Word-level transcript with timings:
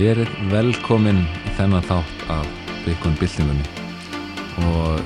Verið 0.00 0.30
velkomin 0.48 1.18
í 1.44 1.50
þennan 1.58 1.82
þátt 1.84 2.22
af 2.32 2.46
Bitcoin 2.86 3.18
byltingunni. 3.20 3.66
Og 4.64 4.96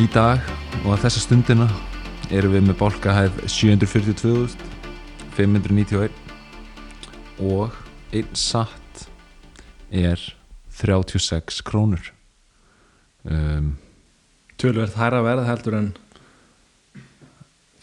í 0.00 0.06
dag 0.14 0.40
og 0.86 0.94
að 0.94 1.02
þessa 1.02 1.20
stundina 1.26 1.66
erum 2.32 2.54
við 2.54 2.62
með 2.70 2.78
bálkahæð 2.80 3.32
742.591 3.52 6.08
og 7.50 7.68
einn 8.16 8.32
satt 8.32 9.04
er 9.92 10.16
36 10.78 11.60
krónur. 11.68 12.00
Um, 13.28 13.76
tölverð 14.56 14.96
hæra 14.96 15.20
verð 15.26 15.44
heldur 15.50 15.74
en 15.82 15.92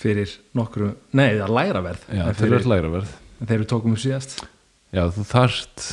fyrir 0.02 0.34
nokkru 0.58 0.98
nei, 1.14 1.38
það 1.38 1.46
er 1.46 1.54
læra 1.60 1.82
verð 1.86 2.02
Já, 2.10 2.26
en 2.26 2.34
þeir 2.34 2.42
fyrir, 2.42 2.58
eru 2.64 2.70
lægra 2.74 2.90
verð. 2.98 3.14
en 3.38 3.46
þeir 3.46 3.60
eru 3.60 3.70
tókum 3.70 3.94
upp 3.94 4.02
síðast 4.02 4.42
Já, 4.96 5.04
þú 5.12 5.26
þarft 5.28 5.86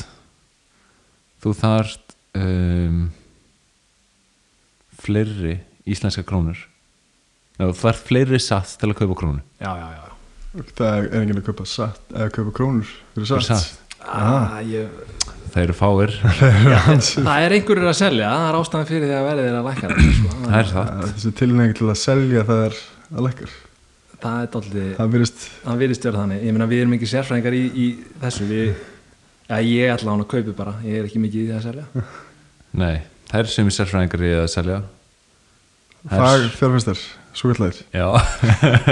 þú 1.43 1.51
þarft 1.59 2.13
um, 2.39 2.99
fleiri 5.03 5.57
íslenska 5.89 6.23
krónur. 6.23 6.59
Já, 7.59 7.65
þú 7.67 7.75
þarft 7.81 8.07
fleiri 8.07 8.39
satt 8.41 8.77
til 8.79 8.89
að 8.93 8.99
kaupa 9.01 9.17
krónu. 9.19 9.41
Já, 9.59 9.71
já, 9.75 9.87
já. 9.97 10.05
Það 10.77 10.95
er 10.99 11.07
enginn 11.19 11.41
að 11.41 11.47
kaupa 11.49 11.65
satt 11.67 12.13
eða 12.13 12.29
kaupa 12.33 12.53
krónur 12.55 12.85
fyrir 12.87 13.27
Fyrir 13.27 13.45
satt, 13.49 13.65
satt. 13.65 13.99
ah, 14.05 14.59
ég, 14.65 14.87
Það 15.53 15.63
eru 15.67 15.75
fáir. 15.77 16.13
Það 17.27 17.43
er 17.43 17.53
einhverjur 17.57 17.89
að 17.91 17.97
selja 17.99 18.29
það 18.31 18.47
er 18.47 18.55
ástæðan 18.57 18.87
fyrir 18.89 19.03
því 19.09 19.17
að 19.19 19.27
verðið 19.27 19.49
er 19.49 19.57
að 19.59 19.67
lækka 19.67 19.89
það, 19.91 20.07
sko. 20.17 20.31
Það 20.47 20.55
er 20.61 20.69
satt. 20.71 20.93
Ja, 20.95 21.09
Þessi 21.11 21.31
tilnægi 21.41 21.75
til 21.77 21.89
að 21.91 21.99
selja 22.01 22.45
það 22.47 22.63
er 22.69 22.79
að 23.13 23.27
lekkar 23.27 23.53
það 24.23 24.39
er 24.39 24.49
dálítið 24.53 24.89
Það 24.97 25.11
virðist 25.13 25.45
það 25.65 25.81
virðist 25.83 26.07
vera 26.07 26.21
þannig, 26.23 26.43
ég 26.47 26.55
meina 26.55 26.67
við 26.71 26.81
erum 26.85 26.95
ekki 26.97 27.09
sérfræðingar 27.11 27.57
í, 27.57 27.63
í 27.75 27.87
þessu. 28.23 28.47
Við, 28.49 28.71
ja, 29.49 29.59
ég 29.59 29.93
ætla 29.93 30.13
hann 30.13 30.23
að 30.25 30.31
kaupi 30.35 30.55
bara, 30.57 30.75
ég 30.85 30.99
er 31.01 31.07
ekki 31.09 31.21
mikið 31.23 31.41
í 31.41 31.47
því 31.49 31.57
að 31.57 31.65
selja. 31.67 31.85
Nei, 32.83 32.95
það 33.29 33.39
er 33.43 33.51
sem 33.53 33.69
í 33.69 33.75
sérfræðingar 33.77 34.25
í 34.27 34.33
að 34.41 34.49
selja. 34.53 34.81
Það 36.03 36.23
fag 36.25 36.47
fjárfæstar, 36.59 37.01
svo 37.39 37.53
kallæðir 37.53 37.77
Já. 37.95 38.07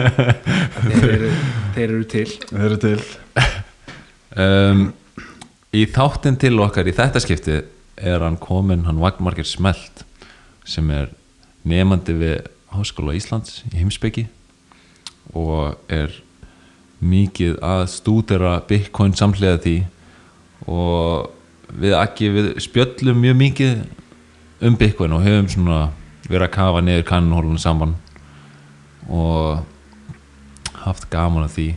Þeir 0.86 1.10
eru, 1.12 1.32
þeir 1.76 1.86
eru 1.90 2.06
til. 2.16 2.28
Þeir 2.48 2.66
eru 2.70 2.82
til. 2.88 2.98
Um, 4.32 4.94
Í 5.72 5.86
þáttin 5.88 6.36
til 6.36 6.58
okkar 6.60 6.88
í 6.88 6.92
þetta 6.96 7.20
skipti 7.24 7.54
er 7.96 8.24
hann 8.26 8.36
komin, 8.40 8.82
hann 8.84 8.98
Vagnmarkir 9.00 9.48
Smelt 9.48 10.02
sem 10.68 10.90
er 10.92 11.14
nefandi 11.64 12.16
við 12.20 12.50
Háskóla 12.74 13.14
Íslands 13.16 13.62
í 13.70 13.78
heimsbyggi 13.78 14.26
og 15.32 15.78
er 15.88 16.12
mikið 17.00 17.56
að 17.64 17.86
stúdera 17.94 18.58
Bitcoin 18.68 19.16
samhliða 19.16 19.62
því 19.64 19.76
og 20.70 21.32
við 21.82 21.96
ekki 21.98 22.30
við 22.36 22.48
spjöllum 22.62 23.22
mjög 23.24 23.38
mikið 23.40 23.84
um 24.68 24.78
Bitcoin 24.78 25.16
og 25.16 25.26
höfum 25.26 25.50
svona 25.50 25.80
verið 26.28 26.48
að 26.48 26.56
kafa 26.56 26.82
niður 26.86 27.06
kannhólunum 27.10 27.62
saman 27.62 27.96
og 29.10 29.64
haft 30.84 31.08
gaman 31.14 31.48
af 31.48 31.56
því. 31.56 31.70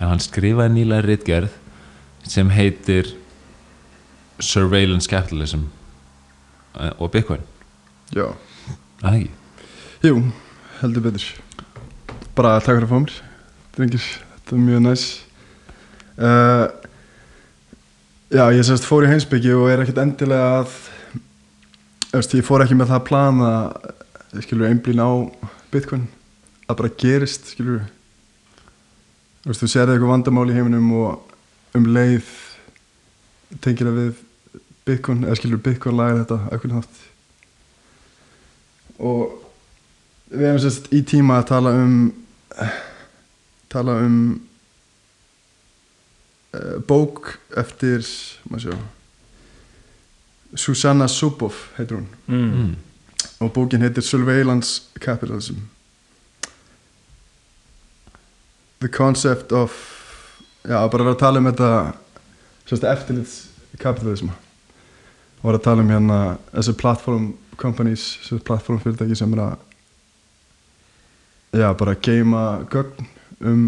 En 0.00 0.10
hann 0.10 0.22
skrifaði 0.22 0.74
nýlega 0.74 1.06
ritgerð 1.06 1.54
sem 2.28 2.50
heitir 2.52 3.14
Surveillance 4.42 5.08
Capitalism 5.08 5.68
eh, 6.80 6.90
og 6.98 7.10
Bitcoin. 7.14 7.44
Já, 8.14 8.28
Er 9.04 9.08
það 9.08 9.16
ekki? 9.18 9.30
jú, 10.04 10.20
heldur 10.80 11.04
betur. 11.04 11.24
Bara 12.36 12.58
takk 12.60 12.78
fyrir 12.80 12.86
að 12.88 12.92
fá 12.92 12.98
mér 13.04 13.18
þetta 13.74 14.56
er 14.56 14.62
mjög 14.62 14.82
næs. 14.84 15.04
Uh, 16.14 16.66
Já, 18.34 18.48
ég 18.50 18.64
sérst 18.66 18.82
fór 18.82 19.04
í 19.06 19.08
heimsbyggi 19.12 19.52
og 19.54 19.68
er 19.70 19.84
ekkert 19.84 20.00
endilega 20.02 20.46
að 20.56 20.72
Eftir, 22.18 22.40
ég 22.40 22.46
fór 22.48 22.64
ekki 22.64 22.74
með 22.74 22.88
það 22.90 22.96
að 22.96 23.04
plana 23.06 23.50
skilur 24.42 24.66
einblín 24.66 24.98
á 24.98 25.10
Bitcoin. 25.70 26.08
Að 26.66 26.78
bara 26.80 26.90
gerist 26.98 27.52
skilur 27.52 27.84
veist, 29.44 29.60
þú 29.62 29.68
sér 29.70 29.92
eitthvað 29.92 30.10
vandamál 30.10 30.50
í 30.50 30.56
heiminum 30.56 30.88
og 30.98 31.78
um 31.78 31.86
leið 31.94 32.32
tengir 33.62 33.86
það 33.86 34.00
við 34.00 34.24
Bitcoin 34.90 35.22
eða 35.28 35.38
skilur 35.38 35.62
Bitcoin 35.68 35.98
lagar 36.00 36.24
þetta 36.24 36.38
eitthvað 36.48 36.74
nátt 36.74 36.94
og 38.98 39.22
við 40.32 40.48
hefum 40.48 40.62
sérst 40.66 40.90
í 40.90 41.04
tíma 41.06 41.38
að 41.38 41.46
tala 41.52 41.76
um 41.84 41.94
tala 43.70 44.00
um 44.02 44.18
bók 46.86 47.38
eftir 47.56 48.04
sjá 48.04 48.74
Susanna 50.54 51.08
Zuboff 51.08 51.72
heitir 51.78 51.96
hún. 51.98 52.08
Mm. 52.26 52.76
og 53.40 53.52
bókin 53.52 53.82
heitir 53.82 54.02
Surveillance 54.02 54.82
Capitalism. 55.00 55.54
The 58.78 58.88
Concept 58.88 59.52
of 59.52 59.72
já, 60.64 60.88
bara 60.88 61.04
vera 61.04 61.14
að 61.14 61.20
tala 61.20 61.40
um 61.40 61.48
þetta 61.50 61.70
eftirlits 62.92 63.34
kapitalism 63.80 64.30
og 64.32 65.48
vera 65.48 65.58
að 65.58 65.66
tala 65.66 65.84
um 65.84 65.90
hérna 65.92 66.18
þessi 66.52 66.76
platform 66.80 67.26
companies 67.60 68.06
þessi 68.24 68.44
platform 68.46 68.80
fyrirtæki 68.82 69.18
sem 69.18 69.34
er 69.36 69.42
að 69.44 69.56
já, 71.60 71.68
bara 71.78 71.98
geima 72.00 72.44
gögn 72.72 73.10
um 73.44 73.66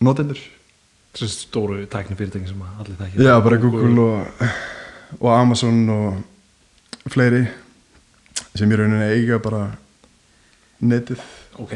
notendur 0.00 0.40
þessi 1.14 1.46
stóru 1.46 1.80
tækni 1.90 2.16
fyrirtækin 2.18 2.48
sem 2.52 2.62
allir 2.66 2.98
þekki 2.98 3.26
Já, 3.26 3.34
bara 3.42 3.58
Google 3.62 4.04
og, 4.04 4.44
og 5.18 5.30
Amazon 5.34 5.82
og 5.94 7.10
fleiri 7.10 7.44
sem 8.54 8.70
í 8.70 8.78
rauninni 8.78 9.10
eiga 9.14 9.38
bara 9.42 9.64
netið, 10.80 11.22
ok, 11.60 11.74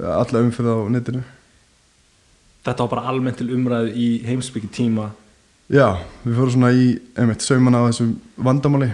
alla 0.00 0.42
umfyrða 0.44 0.76
á 0.76 0.80
netinu. 0.92 1.22
Þetta 2.64 2.84
var 2.84 2.92
bara 2.92 3.10
almennt 3.10 3.40
til 3.40 3.50
umræðu 3.56 3.92
í 3.96 4.08
heimsbyggi 4.26 4.70
tíma. 4.72 5.10
Já, 5.70 6.00
við 6.24 6.36
fórum 6.36 6.54
svona 6.54 6.72
í 6.76 6.90
einmitt 7.18 7.44
sauman 7.44 7.78
á 7.78 7.88
þessum 7.88 8.14
vandamáli. 8.36 8.90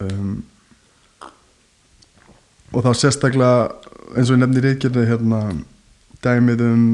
Um, 0.00 0.40
og 2.72 2.86
þá 2.86 2.90
sérstaklega 2.96 3.68
eins 4.16 4.30
og 4.30 4.38
ég 4.38 4.42
nefnir 4.42 4.66
reykjörði 4.66 5.06
hérna 5.10 5.40
dæmið 6.24 6.64
um 6.66 6.84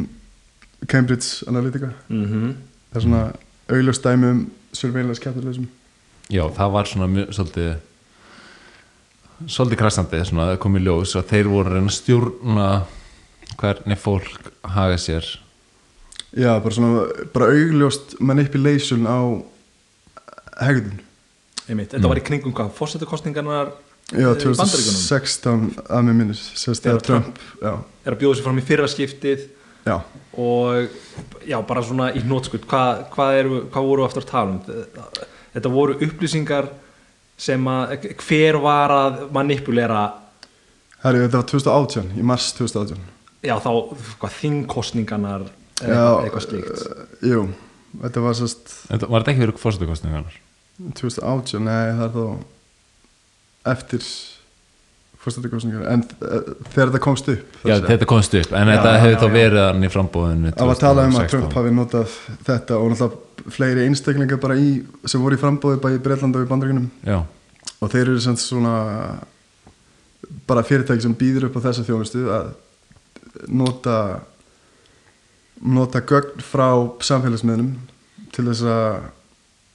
Cambridge 0.89 1.47
Analytica. 1.49 1.93
Mm 2.09 2.55
það 2.93 3.01
er 3.01 3.05
svona 3.05 3.23
augljóst 3.69 4.05
dæmi 4.07 4.29
um 4.31 4.39
surveillance 4.73 5.21
capitalism. 5.21 5.65
Já, 6.31 6.45
það 6.57 6.71
var 6.73 6.85
svona 6.89 7.07
mjög, 7.11 7.33
svolítið 7.37 7.75
svolítið 9.53 9.79
krassandi 9.83 10.21
svona 10.25 10.47
að 10.53 10.61
koma 10.63 10.79
í 10.81 10.85
ljós 10.87 11.13
og 11.19 11.27
þeir 11.29 11.51
voru 11.51 11.69
að 11.69 11.75
reyna 11.77 11.91
að 11.91 11.97
stjórna 11.99 12.69
hvernig 13.61 13.99
fólk 14.01 14.49
haga 14.77 14.97
sér. 15.01 15.27
Já, 16.37 16.55
bara 16.61 16.75
svona, 16.75 17.05
bara 17.35 17.51
augljóst 17.53 18.17
manipulation 18.21 19.05
á 19.07 19.19
hegðun. 20.63 21.03
einmitt, 21.69 21.91
þetta 21.93 22.09
var 22.09 22.21
í 22.21 22.25
kringum 22.25 22.55
hvað, 22.55 22.73
fórsetukostningarnar 22.79 23.73
Já, 24.15 24.23
Eh, 24.23 24.23
í 24.23 24.55
Bandaríkjunum? 24.55 25.01
2016 25.03 25.63
að 25.91 26.03
mér 26.07 26.15
minnir, 26.15 26.37
sérst 26.39 26.85
Þegar 26.85 27.01
þegar 27.01 27.07
Trump, 27.09 27.39
já, 27.59 27.73
er 28.07 28.15
að 28.15 28.21
bjóða 28.21 28.37
sér 28.39 28.45
fram 28.47 28.59
í 28.61 28.63
fyrra 28.63 28.87
skiptið 28.87 29.49
já, 29.87 29.97
og 30.37 31.47
já, 31.47 31.57
bara 31.67 31.83
svona 31.87 32.11
í 32.13 32.23
hnótskut 32.25 32.67
hvað, 32.69 33.07
hvað, 33.15 33.53
hvað 33.73 33.89
voru 33.91 34.07
aftur 34.07 34.27
að 34.27 34.31
tala 34.33 34.57
um? 34.57 34.61
Þetta 35.57 35.73
voru 35.73 35.97
upplýsingar 36.05 36.71
sem 37.41 37.69
að 37.69 38.09
hver 38.25 38.59
var 38.65 38.93
að 38.93 39.21
manipulera 39.33 40.07
herri, 41.05 41.23
þetta 41.27 41.43
var 41.43 41.51
2018, 41.53 42.11
í 42.17 42.25
mars 42.27 42.51
2018. 42.57 43.05
já 43.47 43.55
þá, 43.63 43.71
hvað 44.21 44.37
þingkostningarnar 44.41 45.47
eitthvað, 45.77 46.43
slíkt. 46.47 46.85
uh, 46.89 47.29
jú, 47.31 47.43
þetta 48.03 48.25
var 48.25 48.39
sérst 48.39 48.73
Þetta 48.87 49.11
var 49.13 49.23
þetta 49.23 49.35
ekki 49.35 49.45
verið 49.45 49.63
fórsetukostningarnar 49.63 50.41
2018, 50.97 51.65
nei, 51.65 51.85
það 51.97 52.07
er 52.07 52.17
þá 52.17 53.73
eftir 53.77 54.09
fórstættikostningar, 55.27 55.85
en 55.93 56.03
uh, 56.07 56.51
þegar 56.73 56.91
þetta 56.93 57.03
komst 57.05 57.31
upp, 57.33 57.57
Já, 57.67 57.77
þetta 57.85 58.09
komst 58.11 58.37
upp, 58.39 58.53
en 58.53 58.71
Já, 58.71 58.73
þetta 58.73 58.93
hefði 59.03 59.21
þá 59.21 59.37
verið 59.37 59.63
hann 59.65 59.87
í 59.87 59.91
frambóðinu 59.93 60.53
Það 60.57 60.71
var 60.71 60.83
talað 60.83 61.11
um 61.11 61.19
að 61.21 61.31
Trump 61.33 61.57
hafi 61.61 61.73
notað 61.77 62.19
þetta 62.49 62.79
og 62.81 62.93
náttúrulega 62.93 63.53
fleiri 63.57 63.87
einstaklingar 63.87 64.41
bara 64.43 64.59
í, 64.59 64.71
sem 65.07 65.23
voru 65.23 65.39
í 65.39 65.41
frambóði 65.41 65.81
bæði 65.83 65.99
í 65.99 66.05
Breitlanda 66.07 66.41
og 66.41 66.47
í 66.47 66.51
Bandaríkunum 66.51 66.87
Já, 67.07 67.19
og 67.77 67.93
þeir 67.93 68.05
eru 68.07 68.23
sem 68.25 68.39
svona 68.41 68.77
bara 70.47 70.65
fyrirtæki 70.67 71.05
sem 71.05 71.19
býður 71.19 71.51
upp 71.51 71.61
á 71.61 71.67
þessa 71.69 71.85
þjónustu 71.87 72.25
að 72.33 72.55
nota 73.53 73.99
nota 75.63 76.03
gögn 76.05 76.43
frá 76.45 76.69
samfélagsmiðlum 77.05 77.75
til 78.35 78.47
þess 78.49 78.67
að 78.69 79.13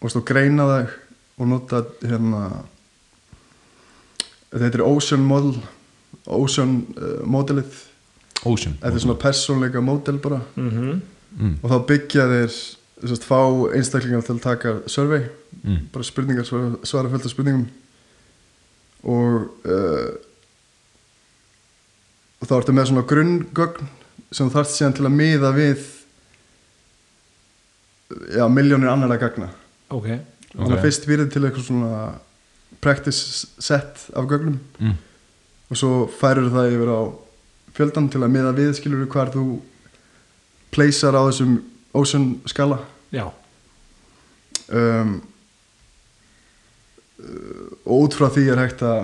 og 0.02 0.26
greina 0.26 0.66
það 0.66 0.94
og 1.42 1.50
nota 1.50 1.82
hérna 2.02 2.44
þetta 4.60 4.78
er 4.82 4.84
Ocean 4.86 5.24
Model 5.26 5.56
Ocean 6.28 6.86
uh, 6.98 7.22
modelið 7.26 7.80
Ocean 8.46 8.74
þetta 8.82 8.96
er 8.98 9.04
svona 9.06 9.20
persónleika 9.22 9.82
model 9.82 10.18
bara. 10.20 10.42
Mm 10.56 11.02
Mm. 11.32 11.54
og 11.64 11.70
þá 11.72 11.78
byggja 11.88 12.24
þeir 12.28 12.50
sérst, 13.08 13.24
fá 13.24 13.38
einstaklingar 13.72 14.22
til 14.28 14.34
að 14.36 14.42
taka 14.44 14.74
survey 14.92 15.22
Mm. 15.64 15.78
bara 15.94 16.04
spurningar, 16.04 16.44
svara, 16.44 16.74
svara 16.84 17.10
fullt 17.10 17.26
af 17.26 17.32
spurningum. 17.32 17.68
Og 19.04 19.48
uh, 19.64 20.12
og 22.42 22.48
þá 22.50 22.54
ertu 22.58 22.74
með 22.76 22.90
svona 22.90 23.06
grunngögn 23.08 23.88
sem 24.32 24.50
þú 24.50 24.54
þarft 24.58 24.76
síðan 24.76 24.96
til 24.98 25.06
að 25.08 25.16
miða 25.22 25.52
við 25.56 25.86
já, 28.36 28.46
miljónir 28.52 28.92
annara 28.92 29.18
gagna. 29.22 29.50
Ok, 29.92 30.08
þannig 30.52 30.68
Ok. 30.68 30.76
að 30.76 30.84
fyrst 30.86 31.08
virðið 31.08 31.32
til 31.32 31.44
eitthvað 31.48 31.68
svona 31.68 32.20
practice 32.82 33.48
set 33.60 34.08
af 34.16 34.26
gögnum 34.30 34.60
Mm. 34.80 34.96
og 35.70 35.78
svo 35.78 35.92
færur 36.20 36.50
það 36.52 36.72
yfir 36.76 36.90
á 36.92 37.02
fjöldan 37.78 38.10
til 38.12 38.20
að 38.24 38.32
miða 38.34 38.54
við 38.58 38.74
skilur 38.76 39.06
hvar 39.08 39.30
þú 39.32 39.60
pleysar 40.72 41.16
á 41.16 41.22
þessum 41.30 41.60
ocean 41.94 42.42
skala 42.48 42.80
já 43.14 43.26
um, 44.72 45.22
og 47.86 48.06
út 48.08 48.16
frá 48.18 48.30
því 48.34 48.46
er 48.52 48.62
hægt 48.64 48.82
að 48.86 49.02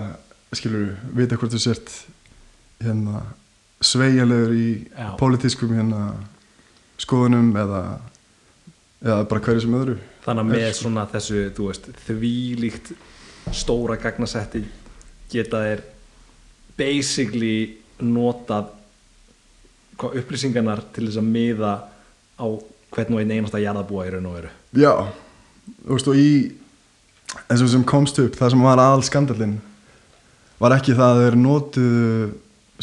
skilur 0.57 0.87
vita 1.17 1.37
hvort 1.37 1.53
þú 1.53 1.59
sért 1.61 1.91
hérna 2.81 3.21
sveigjanlegur 3.83 4.53
í 4.57 4.67
Já. 4.89 5.09
pólitískum 5.19 5.73
hérna 5.77 6.13
skoðunum 6.97 7.51
eða 7.61 7.81
eða 9.05 9.19
bara 9.29 9.43
hverju 9.45 9.61
sem 9.65 9.75
öðru 9.77 9.97
þannig 10.25 10.43
að 10.43 10.51
með 10.55 10.71
svona 10.79 11.03
þessu 11.11 11.43
þú 11.57 11.67
veist, 11.69 11.89
þvílíkt 12.07 12.91
stóra 13.55 13.97
gagnasetti 14.01 14.63
geta 15.31 15.61
þeir 15.63 15.83
basically 16.77 17.77
notað 18.03 18.73
hvað 19.97 20.19
upplýsingarnar 20.21 20.83
til 20.93 21.07
þess 21.07 21.21
að 21.21 21.31
miða 21.31 21.71
á 22.37 22.45
hvern 22.93 23.15
og 23.15 23.21
einn 23.21 23.33
einasta 23.33 23.61
jarðabúa 23.61 24.05
í 24.07 24.11
raun 24.13 24.27
og 24.29 24.35
veru. 24.37 24.51
Já, 24.77 24.93
þú 25.83 25.95
veist 25.95 26.11
og 26.11 26.19
í 26.21 26.29
eins 27.47 27.63
og 27.63 27.71
sem 27.71 27.87
komst 27.87 28.19
upp 28.21 28.37
það 28.37 28.53
sem 28.53 28.67
var 28.67 28.81
aðal 28.81 29.05
skandalinn 29.05 29.57
var 30.61 30.77
ekki 30.77 30.95
það 30.97 31.09
að 31.13 31.23
þeir 31.23 31.39
notuðu 31.41 32.29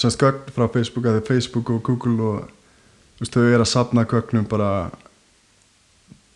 semst 0.01 0.21
gögn 0.21 0.53
frá 0.55 0.67
Facebook 0.75 1.07
eða 1.11 1.25
Facebook 1.27 1.71
og 1.71 1.83
Google 1.87 2.29
og 2.29 2.51
þú 3.15 3.23
veist, 3.23 3.37
þau 3.37 3.47
eru 3.47 3.63
að 3.63 3.71
safna 3.71 4.07
gögnum 4.11 4.49
bara 4.51 4.71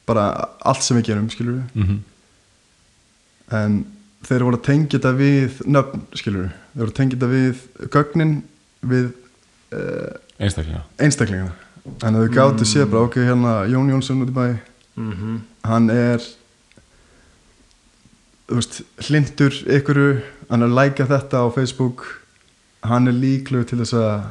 bara 0.08 0.28
allt 0.64 0.86
sem 0.86 0.96
við 0.96 1.10
gerum 1.10 1.28
skilur 1.32 1.58
við 1.58 1.82
Mm 1.82 1.98
en 3.48 3.78
þeir 4.28 4.44
voru 4.44 4.60
að 4.60 4.66
tengja 4.68 4.98
þetta 4.98 5.14
við 5.18 5.62
nöfn 5.66 6.04
skilur 6.20 6.50
þeir 6.50 6.82
voru 6.82 6.92
að 6.92 6.98
tengja 7.00 7.16
þetta 7.16 7.30
við 7.32 7.88
gögnin 7.94 8.34
við 8.92 9.08
uh, 9.72 10.12
Einstaklega 10.38 10.84
einstaklingina 11.02 11.54
en 12.04 12.18
þau 12.18 12.28
gáttu 12.32 12.64
mm. 12.64 12.68
séð 12.68 12.90
bara 12.92 13.06
ok 13.06 13.16
hérna 13.22 13.54
Jón 13.70 13.90
Jónsson 13.92 14.22
út 14.24 14.32
í 14.32 14.36
bæ. 14.36 14.46
Mm 14.98 15.12
-hmm. 15.12 15.38
hann 15.62 15.90
er 15.90 16.18
þú 18.48 18.58
veist, 18.58 18.80
hlindur 19.08 19.54
ykkur 19.76 20.22
hann 20.48 20.62
er 20.62 20.68
að 20.68 20.78
læka 20.78 21.06
þetta 21.06 21.44
á 21.44 21.46
Facebook. 21.54 22.04
Hann 22.82 23.08
er 23.08 23.12
líklegur 23.12 23.66
til 23.66 23.78
þess 23.78 23.94
að 23.94 24.22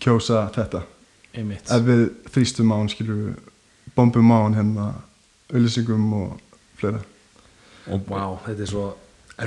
kjósa 0.00 0.50
þetta. 0.54 0.82
Einmitt. 1.34 1.70
Ef 1.70 1.82
við 1.82 2.10
þrýstum 2.32 2.72
á 2.72 2.76
hann 2.76 2.88
skilur 2.88 3.34
bombum 3.94 4.30
á 4.30 4.38
hann 4.42 4.54
hérna 4.54 4.94
auðlýsingum 5.52 6.12
og 6.12 6.40
fleira 6.76 7.00
wow, 7.86 8.36
þetta 8.46 8.66
er 8.66 8.70
svo 8.70 8.88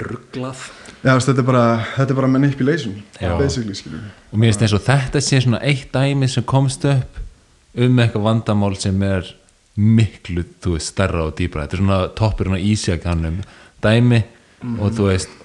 rugglað 0.03 0.63
þetta 1.03 1.35
er 1.37 1.45
bara, 1.45 1.65
þetta 1.97 2.09
er 2.09 2.17
bara 2.17 2.31
manipulation 2.31 2.95
basically 3.19 3.75
skilur 3.77 4.07
og 4.31 4.39
mér 4.39 4.51
finnst 4.51 4.65
eins 4.65 4.75
og 4.77 4.85
þetta 4.87 5.21
sé 5.21 5.41
svona 5.43 5.61
eitt 5.65 5.93
dæmi 5.93 6.29
sem 6.31 6.45
komst 6.49 6.87
upp 6.89 7.19
um 7.73 8.01
eitthvað 8.01 8.27
vandamál 8.27 8.77
sem 8.77 8.97
er 9.05 9.29
miklu, 9.73 10.43
þú 10.61 10.75
veist, 10.75 10.91
stærra 10.93 11.27
og 11.27 11.37
dýbra 11.37 11.65
þetta 11.65 11.77
er 11.77 11.81
svona 11.81 11.99
toppurinn 12.17 12.57
á 12.57 12.61
ísjakannum 12.61 13.39
dæmi 13.81 14.21
og 14.77 14.93
þú 14.93 15.09
veist 15.09 15.39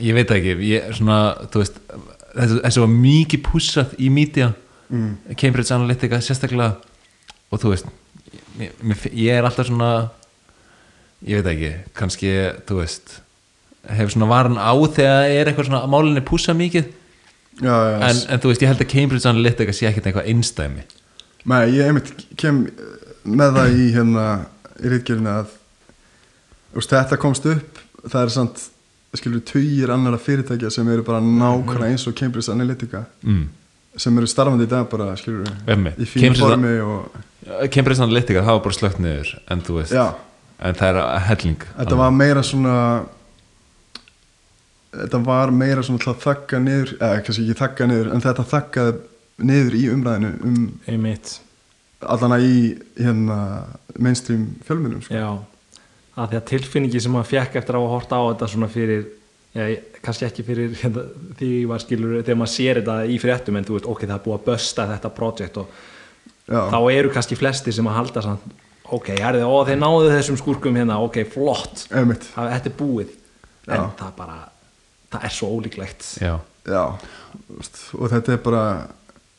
ég 0.00 0.16
veit 0.16 0.32
ekki 0.32 0.56
ég, 0.68 0.90
svona, 0.96 1.20
þú 1.52 1.62
veist, 1.62 1.78
þessu, 2.36 2.84
var 2.84 2.92
mikið 2.92 3.44
pussað 3.46 3.94
í 4.00 4.10
mídja 4.12 4.52
mm. 4.92 5.36
Cambridge 5.40 5.74
Analytica 5.74 6.20
sérstaklega 6.24 6.76
og 7.52 7.62
þú 7.62 7.72
veist 7.72 7.88
mér, 8.58 9.06
ég 9.12 9.38
er 9.38 9.48
alltaf 9.48 9.68
svona 9.68 9.92
ég 11.26 11.42
veit 11.42 11.52
ekki, 11.52 11.72
kannski 11.98 12.32
þú 12.68 12.80
veist 12.80 13.20
hefur 13.90 14.14
svona 14.14 14.30
varan 14.30 14.58
á 14.58 14.72
þegar 14.72 15.30
er 15.30 15.50
eitthvað 15.50 15.68
svona 15.70 15.86
málinni 15.90 16.22
pussa 16.26 16.54
mikið? 16.56 16.90
Já, 17.60 17.72
já, 17.74 17.96
en, 18.08 18.20
en 18.32 18.40
þú 18.40 18.50
veist, 18.50 18.62
ég 18.64 18.70
held 18.70 18.82
að 18.82 18.92
Cambridge 18.94 19.28
Analytica 19.28 19.74
sé 19.76 19.88
ekkert 19.90 20.08
eitthvað 20.08 20.28
einstæmi 20.32 20.84
Nei, 21.50 21.62
ég 21.74 21.88
einmitt 21.90 22.12
kem 22.38 22.62
með 23.26 23.58
það 23.58 23.74
í 23.76 23.88
hérna 23.96 24.26
í 24.80 24.92
rítgerinu 24.92 25.32
að 25.32 25.56
veist, 26.72 26.94
þetta 26.94 27.18
komst 27.20 27.48
upp 27.50 27.82
það 28.02 28.20
er 28.22 28.32
samt, 28.34 28.62
skilur, 29.18 29.42
tugir 29.46 29.92
annara 29.94 30.20
fyrirtækja 30.22 30.70
sem 30.72 30.88
eru 30.90 31.04
bara 31.06 31.20
nákvæmlega 31.22 31.92
eins 31.92 32.06
og 32.08 32.16
Cambridge 32.18 32.50
Analytica 32.54 33.04
mm. 33.20 33.44
sem 34.00 34.18
eru 34.18 34.30
starfandi 34.30 34.66
í 34.66 34.72
dag 34.72 34.88
bara, 34.90 35.12
skilur 35.20 35.50
Einmitt. 35.66 36.00
í 36.00 36.08
Cambridge- 36.08 36.42
formi 36.46 36.74
og 36.86 37.68
Cambridge 37.74 38.02
Analytica, 38.02 38.46
það 38.46 38.56
var 38.56 38.64
bara 38.64 38.78
slögt 38.78 39.02
niður 39.02 39.34
en 39.52 39.66
þú 39.66 39.80
veist, 39.82 39.98
já, 39.98 40.06
en 40.62 40.78
það 40.78 40.88
er 40.88 41.00
að 41.02 41.22
helling. 41.28 41.66
Þetta 41.76 41.98
var 41.98 42.14
meira 42.16 42.42
svona 42.46 42.76
þetta 44.92 45.22
var 45.24 45.54
meira 45.56 45.84
svona 45.86 46.12
að 46.12 46.20
þakka 46.26 46.60
niður 46.62 46.92
eða 46.98 47.22
kannski 47.26 47.46
ekki 47.46 47.60
þakka 47.62 47.88
niður, 47.88 48.10
en 48.12 48.24
þetta 48.26 48.44
þakkaði 48.50 48.98
niður 49.48 49.78
í 49.78 49.86
umræðinu 49.92 50.32
um 50.48 50.58
einmitt, 50.90 51.32
allana 52.04 52.38
í 52.42 52.52
hérna 52.98 53.38
mainstream 53.96 54.52
fjölmunum 54.66 55.02
sko. 55.04 55.16
já. 55.16 55.30
Að 56.12 56.28
því 56.28 56.38
að 56.38 56.48
tilfinningi 56.50 57.00
sem 57.00 57.14
maður 57.14 57.30
fekk 57.30 57.54
eftir 57.62 57.76
að 57.78 57.86
hafa 57.86 57.92
hort 57.94 58.10
á 58.12 58.20
þetta 58.20 58.48
svona 58.52 58.68
fyrir 58.68 59.06
já, 59.56 59.64
kannski 60.04 60.26
ekki 60.28 60.44
fyrir 60.44 60.74
hérna, 60.82 61.06
því 61.38 61.50
var 61.70 61.84
skilur 61.84 62.18
þegar 62.20 62.40
maður 62.42 62.52
sér 62.52 62.80
þetta 62.82 62.96
í 63.08 63.16
fréttum 63.22 63.56
en 63.56 63.68
þú 63.68 63.78
veist, 63.78 63.88
ok, 63.88 64.04
það 64.04 64.16
er 64.18 64.24
búið 64.26 64.36
að 64.36 64.44
bösta 64.50 64.86
þetta 64.92 65.12
projekt 65.16 65.60
og 65.62 65.72
já, 66.52 66.60
þá 66.68 66.78
eru 66.92 67.14
kannski 67.14 67.38
flesti 67.40 67.72
sem 67.72 67.88
að 67.88 67.98
halda 68.00 68.24
samt, 68.28 68.52
ok, 68.92 69.08
herði, 69.18 69.42
ó, 69.48 69.54
þeir 69.68 69.78
náðu 69.80 70.08
þessum 70.12 70.38
skúrkum 70.40 70.76
hérna, 70.78 70.98
ok, 71.06 71.20
flott. 71.32 71.86
Einmitt. 71.90 72.26
Það, 72.34 72.50
þetta 72.56 72.70
er 72.72 72.76
búið. 72.78 73.12
En 73.68 73.78
Já. 73.78 73.84
það 74.00 74.10
bara, 74.18 74.38
það 75.14 75.24
er 75.28 75.36
svo 75.36 75.52
ólíklegt. 75.56 76.08
Já, 76.22 76.34
Já, 76.62 76.82
þú 77.48 77.56
veist, 77.58 77.78
og 77.98 78.10
þetta 78.12 78.32
er 78.36 78.42
bara 78.44 78.64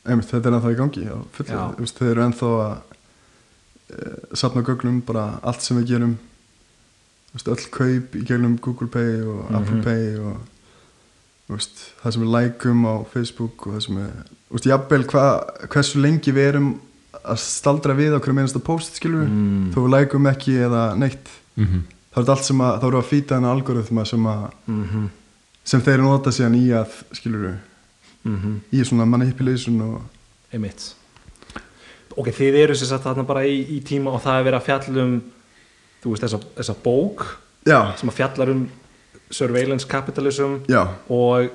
einmitt, 0.04 0.28
þetta 0.32 0.50
er 0.50 0.56
ennþá 0.58 0.72
í 0.74 0.80
gangi 0.80 1.04
já, 1.06 1.14
fullu, 1.38 1.54
Já. 1.56 1.62
þú 1.78 1.86
veist, 1.86 2.00
þeir 2.02 2.12
eru 2.12 2.24
ennþá 2.26 2.50
að 2.60 2.74
e, 3.94 4.08
safna 4.42 4.64
gögnum 4.68 4.98
bara 5.08 5.26
allt 5.44 5.62
sem 5.64 5.78
við 5.80 5.88
gerum. 5.94 6.16
Þú 7.30 7.38
veist, 7.38 7.52
öll 7.54 7.70
kaup 7.78 8.18
í 8.20 8.24
gegnum 8.28 8.58
Google 8.62 8.88
Pay 8.92 9.22
og 9.24 9.54
Apple 9.56 9.78
Mhm. 9.80 9.84
Pay 9.84 10.18
og 10.20 10.38
þú 11.48 11.56
veist, 11.58 11.86
það 12.04 12.14
sem 12.14 12.24
við 12.26 12.34
lækum 12.36 12.84
á 12.90 12.96
Facebook 13.14 13.68
og 13.68 13.74
það 13.78 13.86
sem 13.88 13.96
við 14.02 14.12
þú 14.50 14.58
veist, 14.58 14.68
jafnvel 14.74 15.04
hva, 15.14 15.24
hversu 15.74 16.02
lengi 16.04 16.32
við 16.36 16.48
erum 16.54 16.70
að 17.22 17.40
staldra 17.40 17.96
við 17.98 18.16
á 18.16 18.20
hverju 18.20 18.38
meinasta 18.38 18.60
post 18.64 18.98
skilur 19.00 19.28
Mm. 19.28 19.72
þó 19.74 19.80
við 19.84 19.94
lækum 19.94 20.30
ekki 20.32 20.56
eða 20.68 20.96
neitt, 20.98 21.30
mm 21.58 21.84
þá 22.14 22.18
er 22.18 22.24
þetta 22.24 22.34
allt 22.36 22.46
sem 22.46 22.60
að 22.62 22.80
þá 22.80 22.88
eru 22.88 22.98
að 22.98 23.10
fýta 23.10 23.36
þennan 23.36 23.56
algoritma 23.58 24.06
sem 24.06 24.26
að 24.26 24.42
mm 24.68 25.10
sem 25.64 25.82
þeir 25.82 26.02
nota 26.04 26.32
síðan 26.32 26.56
í 26.60 26.66
að 26.76 26.92
skilur 27.16 27.56
-hmm. 28.24 28.60
í 28.72 28.84
svona 28.84 29.06
manipulation 29.06 29.82
og 29.82 30.02
einmitt. 30.54 30.96
Ok, 32.18 32.30
þið 32.30 32.58
eru 32.60 32.76
sér 32.76 32.92
satt 32.92 33.04
þarna 33.08 33.24
bara 33.26 33.46
í, 33.48 33.64
í 33.78 33.80
tíma 33.82 34.12
og 34.12 34.22
það 34.22 34.40
er 34.40 34.44
verið 34.44 34.60
að 34.60 34.66
fjalla 34.68 35.04
um 35.04 35.22
þú 36.04 36.14
veist, 36.14 36.24
þessa, 36.24 36.40
þessa 36.58 36.76
bók 36.84 37.24
já, 37.66 37.80
sem 37.98 38.10
að 38.10 38.18
fjallar 38.20 38.50
um 38.54 38.70
surveillance 39.32 39.88
capitalism 39.88 40.60
já, 40.68 40.84
og 41.10 41.50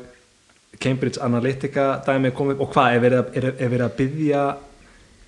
Cambridge 0.80 1.20
Analytica 1.22 2.02
dæmi 2.06 2.30
komið 2.30 2.60
og 2.60 2.72
hvað, 2.72 2.94
er 2.94 3.00
verið 3.04 3.18
að, 3.18 3.36
er, 3.36 3.46
er 3.58 3.70
verið 3.72 3.86
að 3.86 3.96
byggja 4.00 4.42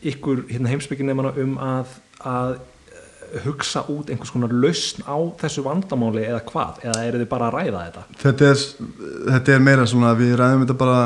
ykkur 0.06 0.44
hérna 0.50 0.70
heimsbygginemana 0.72 1.32
um 1.42 1.56
að, 1.60 1.96
að 2.26 2.54
eh, 2.56 3.40
hugsa 3.44 3.82
út 3.92 4.10
einhvers 4.10 4.32
konar 4.34 4.52
lausn 4.54 5.04
á 5.04 5.16
þessu 5.42 5.64
vandamáli 5.66 6.24
eða 6.26 6.40
hvað, 6.48 6.80
eða 6.86 7.04
eru 7.08 7.20
þið 7.22 7.28
bara 7.34 7.50
að 7.50 7.56
ræða 7.58 7.84
þetta? 7.86 8.04
Þetta 8.24 8.48
er 8.50 8.64
þetta 9.34 9.54
er 9.56 9.66
meira 9.66 9.86
svona 9.90 10.12
að 10.14 10.22
við 10.24 10.34
ræðum 10.40 10.64
þetta 10.64 10.78
bara 10.80 11.00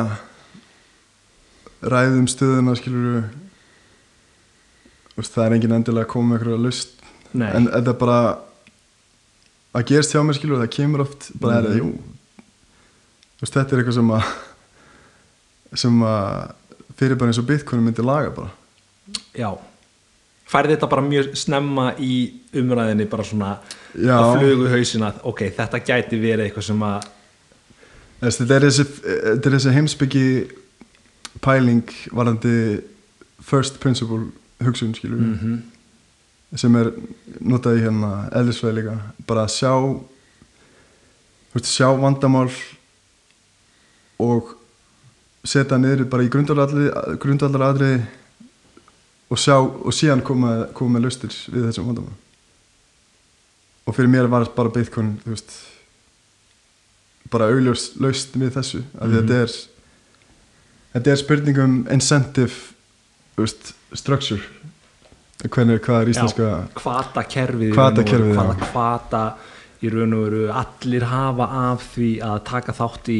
ræðum 1.94 2.28
stöðuna 2.30 2.76
skilur 2.78 3.24
við 5.18 5.28
það 5.30 5.44
er 5.46 5.54
engin 5.58 5.76
endilega 5.76 6.06
að 6.08 6.12
koma 6.14 6.34
með 6.34 6.40
eitthvað 6.42 6.64
lust 6.64 6.90
Nei, 7.34 7.50
en 7.50 7.68
þetta 7.70 7.90
er 7.92 7.98
bara 8.00 8.18
að 9.74 9.86
gerst 9.90 10.14
hjá 10.14 10.22
mér 10.24 10.38
skilur 10.38 10.60
það 10.62 10.72
kemur 10.76 11.04
oft 11.04 11.28
bara 11.42 11.58
er 11.60 11.68
það, 11.68 11.74
Mhm. 11.74 11.80
jú 11.82 11.90
þetta 13.44 13.74
er 13.74 13.78
eitthvað 13.82 13.98
sem 13.98 14.10
að 14.14 14.24
sem 15.74 16.02
að 16.06 16.52
fyrir 16.96 17.18
bara 17.18 17.28
eins 17.30 17.38
og 17.42 17.46
Bitcoin 17.46 17.82
myndi 17.84 18.02
laga 18.06 18.30
bara 18.30 18.50
já 19.36 19.50
færði 20.48 20.76
þetta 20.76 20.90
bara 20.92 21.04
mjög 21.04 21.34
snemma 21.38 21.90
í 22.02 22.14
umræðinni 22.56 23.06
bara 23.10 23.26
svona 23.26 23.50
Já. 23.94 24.16
að 24.18 24.30
flugu 24.38 24.70
hausina 24.72 25.12
ok, 25.26 25.46
þetta 25.56 25.82
gæti 25.86 26.20
verið 26.20 26.48
eitthvað 26.48 26.68
sem 26.68 26.84
að 26.86 27.06
þetta 28.24 28.56
er 28.56 28.66
þessi, 28.68 28.86
er 29.34 29.54
þessi 29.56 29.74
heimsbyggi 29.74 30.26
pæling 31.44 31.94
varandi 32.14 32.56
first 33.44 33.80
principle 33.82 34.26
hugsun 34.64 34.94
skilur 34.96 35.20
mm 35.20 35.38
-hmm. 35.42 36.58
sem 36.58 36.76
er 36.76 36.92
notað 37.40 37.78
í 37.78 37.84
hérna 37.84 38.28
eðlisfræði 38.32 38.80
líka 38.80 38.98
bara 39.26 39.44
að 39.44 39.54
sjá 39.58 39.72
veist, 41.54 41.70
sjá 41.70 41.88
vandamál 42.00 42.50
og 44.18 44.54
setja 45.44 45.78
niður 45.78 46.04
bara 46.04 46.22
í 46.22 46.30
grundvallar 46.30 47.68
aðriði 47.68 48.04
og 49.34 49.40
sjá 49.42 49.56
og 49.58 49.92
síðan 49.96 50.22
koma, 50.26 50.54
koma 50.76 50.98
með 50.98 51.08
laustir 51.08 51.34
við 51.50 51.66
þessum 51.68 51.88
vandamál 51.90 52.16
og 53.84 53.96
fyrir 53.96 54.08
mér 54.14 54.28
var 54.32 54.46
bara 54.56 54.70
Bitcoin 54.72 55.16
veist 55.26 55.52
bara 57.32 57.48
augljós 57.50 57.90
laust 58.00 58.36
við 58.38 58.52
þessu 58.56 58.82
af 58.94 59.08
því 59.08 59.14
Mhm. 59.14 59.28
þetta 59.28 59.40
er 59.42 59.54
þetta 60.94 61.10
er 61.12 61.16
spurningum 61.20 61.74
incentive 61.90 62.54
veist, 63.36 63.72
structure. 63.94 64.40
Hvernig, 65.44 65.80
hvað 65.84 66.02
er 66.04 66.10
íslenska 66.12 66.50
hvata 66.78 67.22
kerfið 67.28 67.74
Hvatakerfið, 67.74 68.36
hvaða 68.38 68.54
já. 68.54 68.68
hvata 68.72 69.22
í 69.84 69.90
raun 69.92 70.14
og 70.16 70.22
veru. 70.24 70.44
Allir 70.56 71.04
hafa 71.10 71.48
af 71.72 71.82
því 71.96 72.10
að 72.24 72.38
taka 72.48 72.72
þátt 72.72 73.10
í 73.12 73.18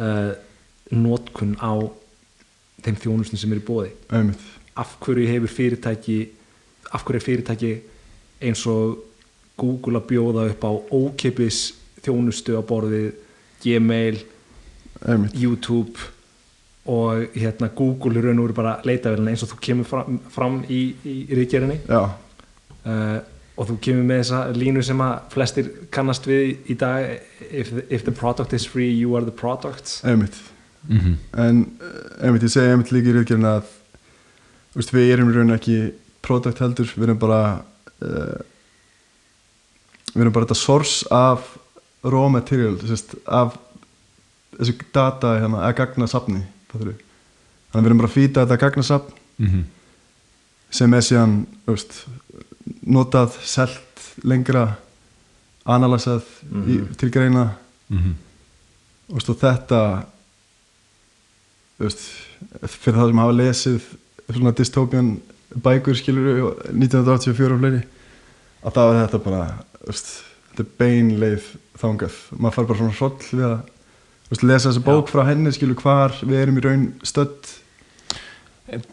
uh, 0.00 0.30
notkun 0.96 1.56
á 1.60 1.72
þeim 2.86 2.96
þjónustum 3.02 3.36
sem 3.42 3.52
er 3.52 3.60
í 3.60 3.66
bóði 3.66 3.90
einmitt, 4.08 4.40
af 4.76 4.96
hverju 5.00 5.26
hefur 5.28 5.54
fyrirtæki 5.56 6.18
af 6.92 7.04
hverju 7.04 7.20
er 7.20 7.24
fyrirtæki 7.24 7.72
eins 8.40 8.66
og 8.66 8.98
Google 9.60 10.00
að 10.00 10.08
bjóða 10.08 10.46
upp 10.50 10.64
á 10.64 10.72
ókipis 10.96 11.60
þjónustu 12.04 12.56
á 12.56 12.62
borðið 12.64 13.10
Gmail, 13.60 14.22
einmitt. 15.04 15.34
YouTube 15.36 16.00
og 16.88 17.26
hérna 17.36 17.68
Google 17.76 18.16
í 18.16 18.22
raun 18.24 18.40
og 18.40 18.48
veru 18.48 18.56
bara 18.56 18.78
leitavelina 18.88 19.34
eins 19.34 19.44
og 19.44 19.52
þú 19.52 19.58
kemur 19.66 19.88
fram, 19.88 20.20
fram 20.32 20.62
í, 20.64 20.80
í 21.04 21.16
ríkjerinni 21.36 21.76
já, 21.84 22.00
uh, 22.08 23.18
og 23.60 23.68
þú 23.68 23.76
kemur 23.84 24.06
með 24.08 24.22
þessa 24.22 24.40
línu 24.56 24.84
sem 24.86 25.02
að 25.04 25.16
flestir 25.34 25.68
kannast 25.92 26.28
við 26.28 26.70
í 26.72 26.78
dag 26.80 27.10
if, 27.50 27.74
if 27.90 28.06
the 28.06 28.14
product 28.14 28.56
is 28.56 28.64
free, 28.64 28.88
you 28.88 29.12
are 29.16 29.26
the 29.26 29.34
product. 29.34 30.00
Einmitt. 30.04 30.40
Mm 30.88 31.18
en 31.36 31.58
eh, 31.76 32.24
einmitt, 32.24 32.42
ég 32.42 32.52
segi 32.54 32.72
einmitt 32.72 32.90
líka 32.94 33.10
í 33.10 33.12
rauðgerðin 33.12 33.50
að 33.50 33.66
veist, 34.74 34.92
við 34.94 35.12
erum 35.14 35.32
raun 35.34 35.54
ekki 35.56 35.78
product 36.22 36.60
heldur, 36.62 36.86
við 36.96 37.08
erum 37.08 37.18
bara 37.18 37.40
uh, 38.02 38.40
við 40.14 40.22
erum 40.24 40.32
bara 40.34 40.46
þetta 40.46 40.58
source 40.60 41.06
af 41.14 41.56
raw 42.04 42.28
material 42.32 42.76
sérst, 42.82 43.14
af 43.26 43.56
þessu 44.58 44.74
data 44.94 45.36
hérna, 45.40 45.64
að 45.68 45.76
gagna 45.80 46.06
safni 46.10 46.42
þannig 46.72 46.96
að 47.72 47.80
við 47.80 47.86
erum 47.90 48.00
bara 48.02 48.10
að 48.10 48.16
fýta 48.16 48.44
þetta 48.44 48.60
gagnasafn 48.64 49.12
-hmm. 49.38 49.64
sem 50.70 50.94
er 50.94 51.00
síðan 51.06 51.34
veist, 51.66 52.04
notað, 52.86 53.36
selt 53.42 54.02
lengra 54.24 54.76
analysað 55.66 56.22
í, 56.50 56.78
Mhm. 56.80 56.94
til 56.96 57.10
greina 57.10 57.54
Mhm. 57.88 58.14
og 59.08 59.14
veist, 59.14 59.28
og 59.30 59.36
þetta 59.38 60.04
veist, 61.78 61.98
fyrir 62.66 62.98
það 62.98 63.08
sem 63.08 63.18
hafa 63.18 63.32
lesið 63.32 63.82
svona 64.36 64.54
dystopian 64.56 65.14
bækur 65.64 65.98
skilur 65.98 66.28
1984 66.70 67.54
og 67.54 67.62
fleiri 67.62 67.80
að 68.60 68.76
það 68.76 68.90
var 68.90 68.98
þetta 69.00 69.22
bara 69.24 69.44
veist, 69.86 70.10
þetta 70.50 70.64
er 70.64 70.72
beinleið 70.82 71.48
þangað. 71.80 72.18
Maður 72.36 72.56
fær 72.56 72.68
bara 72.68 72.80
svona 72.82 72.98
hroll 72.98 73.30
við 73.30 73.46
að 73.48 73.56
veist, 74.30 74.44
lesa 74.44 74.68
þessa 74.68 74.84
bók 74.86 75.10
frá 75.10 75.24
henni 75.30 75.54
skilur 75.56 75.80
hvar 75.80 76.14
við 76.20 76.42
erum 76.42 76.60
í 76.60 76.64
raun 76.66 76.86
stödd. 77.06 77.56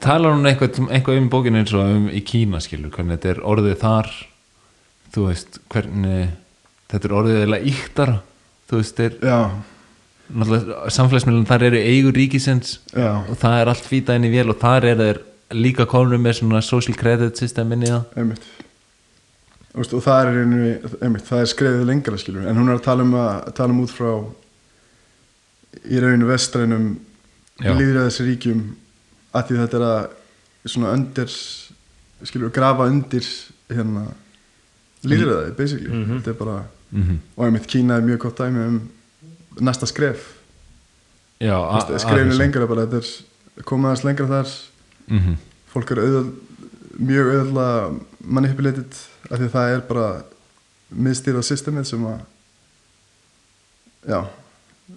Talar 0.02 0.34
hún 0.34 0.50
eitthvað, 0.50 0.88
eitthvað 0.90 1.22
um 1.22 1.30
bókinu 1.30 1.62
eins 1.62 1.76
og 1.78 1.94
um 2.00 2.10
í 2.10 2.24
Kína 2.26 2.64
skilur, 2.64 2.90
hvernig 2.96 3.20
þetta 3.20 3.36
er 3.36 3.44
orðið 3.46 3.80
þar? 3.84 4.12
Þú 5.14 5.28
veist, 5.28 5.60
hvernig 5.70 6.32
þetta 6.92 7.10
er 7.10 7.18
orðið 7.20 7.44
eða 7.44 7.60
íktara 7.68 8.18
þú 8.68 8.82
veist, 8.82 9.02
er 9.04 9.18
já, 9.24 9.40
náttúrulega 10.28 10.92
samfélagsmiðlun 10.98 11.48
þar 11.48 11.66
eru 11.70 11.82
eigur 11.84 12.18
ríkisins 12.18 12.78
já, 12.92 13.12
og 13.24 13.36
það 13.40 13.60
er 13.62 13.72
allt 13.72 13.88
fýtað 13.88 14.20
inn 14.20 14.28
í 14.28 14.34
vél 14.34 14.52
og 14.52 14.60
þar 14.62 14.90
er 14.92 15.02
þeir 15.02 15.22
líka 15.56 15.88
konur 15.88 16.20
með 16.20 16.42
svona 16.42 16.62
social 16.66 16.98
credit 16.98 17.40
system 17.40 17.72
inn 17.76 17.86
í 17.86 17.92
það? 17.92 18.04
Einmitt. 18.20 18.48
Og 19.78 20.02
það 20.02 20.20
er, 20.32 20.38
einmitt, 21.06 21.26
það 21.28 21.44
er 21.44 21.50
skrefið 21.52 21.84
lengra 21.86 22.18
skilur 22.18 22.48
en 22.50 22.58
hún 22.58 22.72
er 22.72 22.80
að 22.80 22.86
tala 22.88 23.06
um, 23.06 23.14
að, 23.22 23.52
tala 23.60 23.76
um 23.76 23.84
út 23.84 23.94
frá 23.94 24.12
í 25.86 26.00
rauninu 26.02 26.30
vestrænum 26.32 26.88
Já. 27.62 27.74
líðræðis 27.78 28.22
ríkjum 28.26 28.64
að 29.38 29.50
því 29.50 29.60
þetta 29.62 29.78
er 29.78 29.86
að 29.88 30.72
svona 30.74 30.94
undir 30.98 31.36
skilur, 32.26 32.50
grafa 32.54 32.88
undir 32.90 33.28
hérna 33.70 34.08
líðræði, 35.08 35.54
basically. 35.58 35.92
Mhm. 35.94 36.18
þetta 36.18 36.34
er 36.34 36.40
bara, 36.42 36.58
mm 36.92 37.20
og 37.36 37.46
einmitt 37.46 37.68
Kína 37.70 37.98
er 37.98 38.08
mjög 38.08 38.20
gott 38.26 38.42
dæmi 38.42 38.66
um 38.66 38.82
næsta 39.62 39.86
skref. 39.86 40.34
Já, 41.40 41.58
skrefinu 42.00 42.38
lengra 42.38 42.66
bara, 42.68 42.88
þetta 42.88 42.98
er 42.98 43.64
aðeins 43.68 44.04
lengra 44.06 44.28
þar 44.28 44.56
mm 45.08 45.20
-hmm. 45.20 45.38
fólk 45.74 45.92
er 45.92 46.02
auðvöld, 46.04 46.34
mjög 46.98 47.32
auðvöldlega 47.32 48.00
manipulated 48.20 49.00
af 49.30 49.40
því 49.40 49.46
að 49.46 49.56
það 49.56 49.74
er 49.76 49.82
bara 49.88 50.08
miðstýrað 50.92 51.48
systemið 51.48 51.84
sem 51.84 52.06
að 52.06 52.20
já 54.08 54.20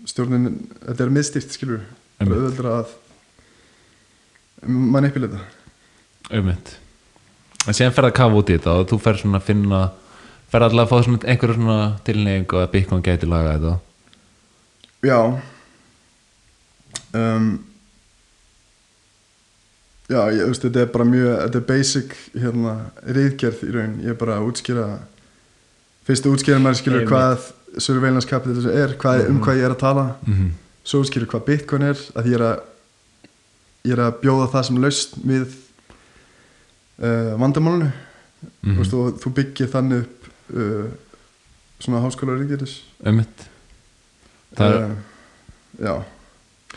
stjórnin, 0.07 0.69
þetta 0.87 1.05
er 1.05 1.11
miðstýrt 1.11 1.53
skilur 1.53 1.81
auðvöldra 2.21 2.77
að 2.81 2.95
manipulata 4.67 5.41
auðvitað 6.31 6.77
en 7.67 7.75
síðan 7.75 7.93
fer 7.93 8.05
það 8.05 8.13
að 8.13 8.21
kafa 8.21 8.39
út 8.41 8.51
í 8.51 8.57
þetta 8.57 8.77
og 8.79 8.89
þú 8.89 8.99
fer 8.99 9.17
svona 9.21 9.41
að 9.41 9.49
finna 9.49 9.81
fer 10.51 10.67
allavega 10.67 10.87
að 10.87 10.91
fá 10.91 11.07
svona 11.07 11.31
einhverju 11.31 11.57
svona 11.57 11.79
tilneyingu 12.07 12.59
að 12.59 12.71
Bitcoin 12.73 13.05
gæti 13.07 13.29
laga 13.31 13.55
þetta. 13.55 13.75
Já. 15.07 15.21
Um, 17.15 17.51
já, 20.11 20.21
ég, 20.35 20.43
veist, 20.51 20.65
þetta 20.67 20.81
er 20.85 20.91
bara 20.95 21.05
mjög 21.09 21.31
þetta 21.45 21.61
er 21.61 21.67
basic 21.69 22.17
hérna 22.35 22.75
reyðgerð 23.07 23.63
í 23.69 23.71
raun, 23.77 23.95
ég 24.03 24.11
er 24.15 24.19
bara 24.21 24.39
að 24.41 24.49
útskýra 24.51 24.87
fyrstu 26.09 26.33
útskýra 26.35 26.59
maður 26.63 26.81
skilur 26.81 27.05
Einmitt. 27.05 27.13
hvað 27.15 27.81
surveillance 27.87 28.27
capitalism 28.29 28.69
er 28.75 28.97
hvað, 28.99 29.29
um 29.31 29.39
hvað 29.45 29.57
ég 29.61 29.65
er 29.69 29.75
að 29.77 29.79
tala. 29.85 30.07
Mm 30.27 30.35
-hmm. 30.35 30.51
svo 30.85 31.01
útskýra 31.05 31.27
hvað 31.31 31.45
bitcoin 31.47 31.83
er 31.83 31.99
að 32.19 32.27
ég 32.27 32.35
er 32.35 32.43
að 32.49 32.61
ég 33.85 33.93
er 33.93 33.99
að 34.05 34.21
bjóða 34.21 34.51
það 34.53 34.63
sem 34.67 34.77
laust 34.83 35.15
við 35.25 35.47
uh, 37.03 37.35
vandamálunu 37.41 37.91
Mhm. 38.41 38.73
mm 38.73 38.77
veist, 38.79 38.95
og 38.95 39.19
þú 39.21 39.31
byggir 39.37 39.69
þannig 39.69 40.01
upp 40.01 40.29
uh, 40.57 40.87
svona 41.79 42.01
háskóla 42.01 42.39
ríkjæris 42.41 42.79
auðvitað 43.05 43.49
Það 44.57 44.73
er- 44.75 44.85
uh, 44.85 44.97
já. 45.85 45.95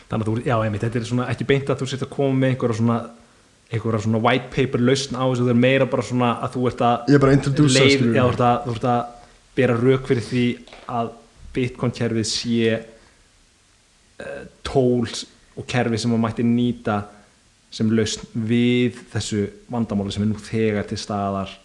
Þannig 0.09 0.27
að 0.27 0.29
þú, 0.29 0.43
já 0.45 0.55
einmitt, 0.63 0.81
þetta 0.83 0.99
er 0.99 1.05
svona 1.05 1.27
ekki 1.31 1.45
beint 1.47 1.69
að 1.69 1.79
þú 1.79 1.87
setja 1.87 2.05
að 2.07 2.15
koma 2.15 2.39
með 2.39 2.49
einhverja 2.51 2.75
svona 2.77 2.97
einhverja 3.73 4.03
svona 4.05 4.21
white 4.21 4.51
paper 4.53 4.83
lausn 4.83 5.17
á 5.17 5.23
þessu 5.25 5.47
það 5.47 5.53
er 5.55 5.61
meira 5.63 5.89
bara 5.89 6.05
svona 6.05 6.31
að 6.45 6.55
þú 6.55 6.67
ert 6.69 6.83
að 6.85 7.13
leið, 7.13 8.03
já, 8.13 8.21
þú, 8.21 8.29
ert 8.29 8.43
að, 8.45 8.57
þú 8.67 8.75
ert 8.75 8.87
að 8.91 9.01
bera 9.57 9.77
rauk 9.79 10.09
fyrir 10.09 10.27
því 10.27 10.45
að 10.99 11.11
bitcoin 11.53 11.95
kerfið 11.97 12.29
sé 12.29 12.77
uh, 12.77 14.43
tól 14.65 15.09
og 15.53 15.67
kerfi 15.69 15.99
sem 16.01 16.13
maður 16.13 16.23
mætti 16.27 16.45
nýta 16.47 16.99
sem 17.73 17.89
lausn 17.89 18.29
við 18.49 18.99
þessu 19.13 19.47
vandamáli 19.73 20.13
sem 20.13 20.25
er 20.25 20.29
nú 20.29 20.41
þegar 20.41 20.85
til 20.89 20.99
staðar. 21.01 21.55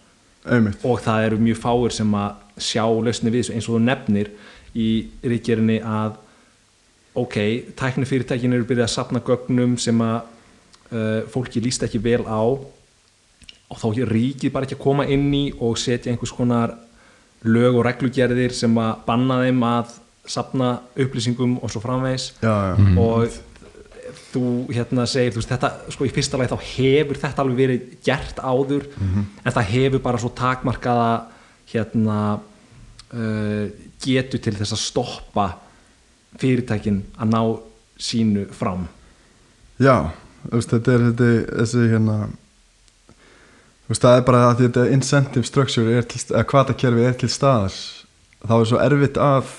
Einmitt. 0.49 0.81
Og 0.89 1.03
það 1.05 1.27
eru 1.27 1.41
mjög 1.43 1.61
fáir 1.61 1.93
sem 1.93 2.15
að 2.17 2.63
sjá 2.65 2.85
lausni 2.87 3.33
við 3.33 3.43
þessu. 3.43 3.57
Eins 3.57 3.69
og 3.69 3.77
þú 3.77 3.83
nefnir 3.85 4.31
í 4.79 4.89
ríkjerinni 5.29 5.79
að 5.85 6.17
ok, 7.19 7.37
tækni 7.77 8.09
fyrirtækin 8.09 8.57
eru 8.57 8.65
byrjað 8.69 8.87
að 8.87 8.95
sapna 8.95 9.23
gögnum 9.25 9.77
sem 9.81 10.01
að 10.05 10.21
fólki 11.33 11.61
líst 11.61 11.83
ekki 11.85 12.01
vel 12.01 12.23
á 12.25 12.41
og 13.69 13.77
þá 13.77 13.89
er 13.93 14.13
ríkið 14.13 14.53
bara 14.53 14.65
ekki 14.65 14.79
að 14.79 14.85
koma 14.85 15.05
inn 15.11 15.27
í 15.37 15.45
og 15.61 15.77
setja 15.81 16.13
einhvers 16.13 16.33
konar 16.33 16.75
lög 17.45 17.79
og 17.79 17.85
reglugerðir 17.87 18.55
sem 18.57 18.73
að 18.81 19.03
banna 19.07 19.43
þeim 19.45 19.61
að 19.69 19.99
sapna 20.29 20.71
upplýsingum 20.99 21.59
og 21.63 21.73
svo 21.73 21.83
framvegis. 21.85 22.33
Já, 22.43 22.55
já. 22.73 22.89
og 23.01 23.37
þú 24.33 24.45
hérna 24.73 25.05
segir 25.09 25.35
þú 25.35 25.43
veist, 25.43 25.53
þetta, 25.53 25.71
sko 25.95 26.09
í 26.09 26.13
fyrsta 26.13 26.41
lagi 26.41 26.53
þá 26.53 26.67
hefur 26.73 27.21
þetta 27.23 27.45
alveg 27.45 27.61
verið 27.61 27.87
gert 28.05 28.41
áður 28.41 28.87
en 28.99 29.53
það 29.53 29.71
hefur 29.73 30.05
bara 30.05 30.21
svo 30.21 30.31
takmarkaða 30.37 31.11
hérna 31.69 32.19
uh, 32.39 33.65
getu 34.05 34.41
til 34.41 34.55
þess 34.57 34.77
að 34.77 34.85
stoppa 34.85 35.47
fyrirtækin 36.41 37.03
að 37.17 37.33
ná 37.33 37.43
sínu 37.99 38.47
fram. 38.55 38.87
Já 39.81 40.09
veist, 40.53 40.73
þetta 40.73 40.95
er 40.95 41.05
þetta, 41.09 41.29
þessi 41.61 41.85
hérna 41.93 42.17
veist, 43.89 44.03
það 44.03 44.17
er 44.17 44.27
bara 44.29 44.43
að 44.49 44.65
þetta 44.65 44.89
incentive 44.95 45.49
structure 45.49 45.95
er 45.99 46.09
til, 46.09 46.21
að 46.33 46.49
kvatakerfi 46.51 47.07
er 47.09 47.17
til 47.19 47.31
staðar. 47.33 47.77
Þá 48.45 48.55
er 48.59 48.67
svo 48.71 48.83
erfitt 48.83 49.21
að 49.23 49.53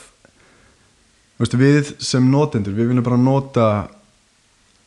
veist, 1.39 1.57
við 1.59 1.93
sem 2.03 2.27
notendur 2.31 2.77
við 2.77 2.91
viljum 2.91 3.07
bara 3.07 3.21
nota 3.21 3.69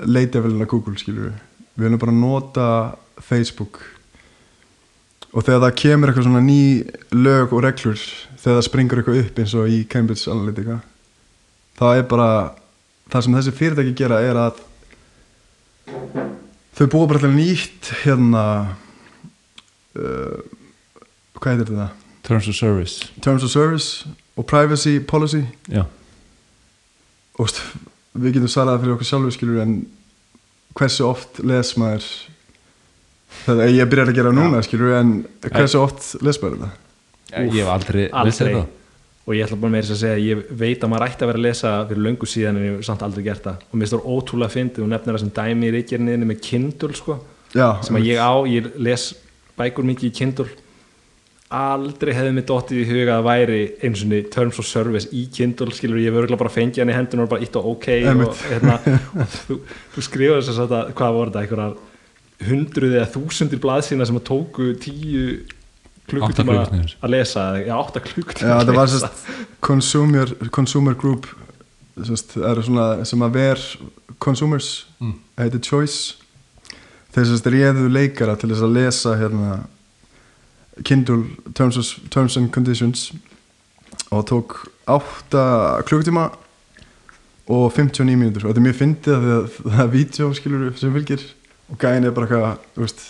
leitafélina 0.02 0.68
Google 0.70 0.98
skilur 1.00 1.30
við 1.30 1.40
við 1.72 1.86
viljum 1.86 2.02
bara 2.02 2.16
nota 2.16 2.68
Facebook. 3.22 3.80
Og 5.32 5.44
þegar 5.46 5.62
það 5.66 5.76
kemur 5.80 6.10
eitthvað 6.10 6.26
svona 6.26 6.44
ný 6.44 6.62
lög 7.16 7.54
og 7.56 7.62
reglur 7.64 8.00
þegar 8.36 8.58
það 8.58 8.66
springur 8.66 9.00
eitthvað 9.00 9.20
upp 9.22 9.38
eins 9.40 9.54
og 9.56 9.70
í 9.72 9.84
Cambridge 9.88 10.28
Analytica 10.28 10.82
það 11.78 12.00
er 12.00 12.08
bara 12.10 12.28
það 13.12 13.24
sem 13.24 13.36
þessi 13.38 13.54
fyrirtæki 13.56 13.94
gera 14.02 14.20
er 14.24 14.40
að 14.40 14.60
þau 16.78 16.86
búa 16.94 17.08
bara 17.10 17.22
til 17.22 17.32
nýtt 17.34 17.92
hérna 18.02 18.44
uh, 19.96 20.38
hvað 21.38 21.54
heitir 21.54 21.72
þetta? 21.72 21.88
Terms 22.22 22.46
of 22.48 22.54
Service. 22.54 23.08
Terms 23.20 23.42
of 23.42 23.50
Service 23.50 24.08
og 24.38 24.46
Privacy 24.46 25.00
Policy. 25.02 25.42
Já, 25.68 25.84
og 27.40 27.48
við 28.12 28.36
getum 28.36 28.52
svarað 28.52 28.76
það 28.76 28.84
fyrir 28.84 28.94
okkur 28.96 29.08
sjálfur 29.08 29.34
skilur 29.36 29.62
en 29.62 29.74
hversu 30.76 31.06
oft 31.08 31.40
les 31.44 31.72
maður 31.80 32.06
þetta 33.46 33.68
ég 33.72 33.90
byrjar 33.90 34.12
að 34.12 34.18
gera 34.20 34.34
núna 34.36 34.62
skilur 34.64 34.94
en 34.98 35.16
hversu 35.48 35.80
oft 35.80 36.14
les 36.24 36.40
maður 36.42 36.58
þetta? 36.60 36.70
Ég 37.42 37.58
hef 37.62 37.72
aldrei 37.72 38.06
lesið 38.12 38.54
það 38.58 38.70
og 39.22 39.36
ég 39.36 39.44
ætla 39.46 39.58
bara 39.62 39.70
með 39.70 39.84
þess 39.84 39.94
að 39.94 40.00
segja 40.00 40.16
að 40.16 40.24
ég 40.26 40.40
veit 40.58 40.82
að 40.82 40.90
maður 40.90 41.04
ætti 41.06 41.22
að 41.22 41.30
vera 41.30 41.40
að 41.40 41.46
lesa 41.46 41.72
fyrir 41.90 42.02
löngu 42.06 42.28
síðan 42.28 42.56
en 42.58 42.64
ég 42.66 42.72
hef 42.74 42.88
samt 42.88 43.04
aldrei 43.06 43.22
gert 43.28 43.44
það. 43.46 43.60
Og 43.68 43.78
mér 43.78 43.90
stór 43.90 44.08
ótrúlega 44.08 44.54
fyndið 44.56 44.82
og 44.82 44.90
nefnir 44.90 45.14
það 45.14 45.22
sem 45.22 45.36
dæmi 45.36 45.68
í 45.68 45.76
reykjarniðinni 45.76 46.28
með 46.32 46.40
Kindle 46.48 46.98
sko, 46.98 47.16
já, 47.54 47.68
sem 47.86 48.00
að 48.00 48.08
ég 48.10 48.18
á, 48.18 48.32
ég 48.50 48.68
les 48.82 49.06
bækur 49.60 49.88
mikið 49.92 50.08
í 50.08 50.12
Kindle. 50.18 50.48
Aldrei 51.52 52.14
hefði 52.16 52.34
mér 52.34 52.46
dottið 52.48 52.82
í 52.82 52.88
huga 52.88 53.20
að 53.20 53.26
væri 53.28 53.62
eins 53.84 54.02
og 54.02 54.12
terms 54.32 54.58
of 54.58 54.66
service 54.66 55.12
í 55.14 55.26
Kindle 55.36 55.70
skilur. 55.76 56.00
Ég 56.02 56.16
örgulega 56.16 56.40
bara 56.40 56.54
fengið 56.54 56.82
hann 56.82 56.90
í 56.90 56.96
hendun 56.96 57.22
og 57.26 57.30
bara 57.30 57.44
ítt 57.44 57.58
og 57.60 57.74
ok 57.76 57.88
og, 58.08 58.36
hérna, 58.48 58.78
og 59.12 59.34
þú, 59.36 59.58
þú 59.94 60.06
skrifar 60.08 60.46
þess 60.48 60.62
að 60.64 60.78
hvað 60.96 61.18
voru 61.18 61.30
þetta 61.30 61.44
einhverjar 61.44 61.80
hundruð 62.48 62.96
eða 62.96 63.10
þúsundir 63.12 63.60
blaðsína 63.62 64.08
sem 64.08 64.18
að 64.18 64.30
tóku 64.32 64.72
tíu 64.82 65.26
klukkutíma 66.10 66.56
að 66.66 67.10
lesa 67.12 67.44
já, 67.62 67.74
átta 67.78 68.00
klukkutíma 68.04 68.48
já 68.50 68.56
að 68.58 68.66
það 68.70 68.76
var 68.76 68.86
lesa. 68.90 69.08
sérst 69.08 69.60
consumer, 69.60 70.34
consumer 70.50 70.94
group 70.98 71.26
eru 71.96 72.62
svona 72.64 73.04
sem 73.06 73.20
að 73.22 73.32
ver 73.36 73.62
consumers 74.22 74.86
Mm. 75.02 75.14
heitir 75.38 75.60
Choice 75.66 76.14
þeir 77.14 77.26
sérst 77.28 77.46
réðu 77.50 77.88
leikara 77.92 78.36
til 78.38 78.50
þess 78.52 78.62
að 78.62 78.74
lesa 78.76 79.16
hérna 79.18 79.56
Kindle 80.84 81.24
Terms, 81.54 81.76
of, 81.76 81.88
Terms 82.10 82.36
and 82.36 82.50
Conditions 82.54 83.12
og 84.10 84.24
tók 84.30 84.54
8 84.86 85.82
klukkutíma 85.88 86.30
og 87.52 87.72
59 87.74 88.16
mínútur 88.16 88.46
og 88.46 88.52
þetta 88.54 88.62
er 88.62 88.66
mjög 88.68 88.78
fyndið 88.78 89.26
að 89.32 89.50
það 89.66 89.82
er 89.84 89.90
vídeo 89.92 90.30
skilur 90.38 90.72
sem 90.78 90.94
fylgir 90.94 91.24
og 91.72 91.78
gæðin 91.82 92.06
er 92.08 92.14
bara 92.16 92.26
eitthvað 92.30 92.62
þú 92.76 92.84
veist 92.86 93.02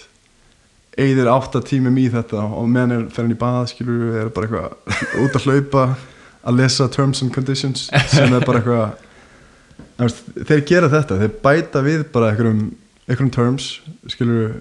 eigðir 0.99 1.29
8 1.33 1.63
tímum 1.65 1.97
í 1.99 2.09
þetta 2.13 2.43
og 2.53 2.67
meðan 2.69 2.93
er 2.93 3.07
hann 3.17 3.31
í 3.33 3.39
bað 3.41 3.71
skilur 3.73 4.19
er 4.21 4.29
bara 4.35 4.47
eitthvað 4.47 4.93
út 5.25 5.39
að 5.39 5.47
hlaupa 5.47 5.87
að 6.43 6.59
lesa 6.59 6.89
Terms 6.93 7.23
and 7.23 7.33
Conditions 7.35 7.87
sem 8.13 8.35
er 8.35 8.45
bara 8.45 8.61
eitthvað 8.61 9.09
þeir 10.49 10.62
gera 10.66 10.88
þetta, 10.93 11.19
þeir 11.21 11.35
bæta 11.45 11.83
við 11.87 12.05
bara 12.12 12.31
einhverjum, 12.33 12.62
einhverjum 13.07 13.33
terms 13.35 13.66
skilur 14.11 14.57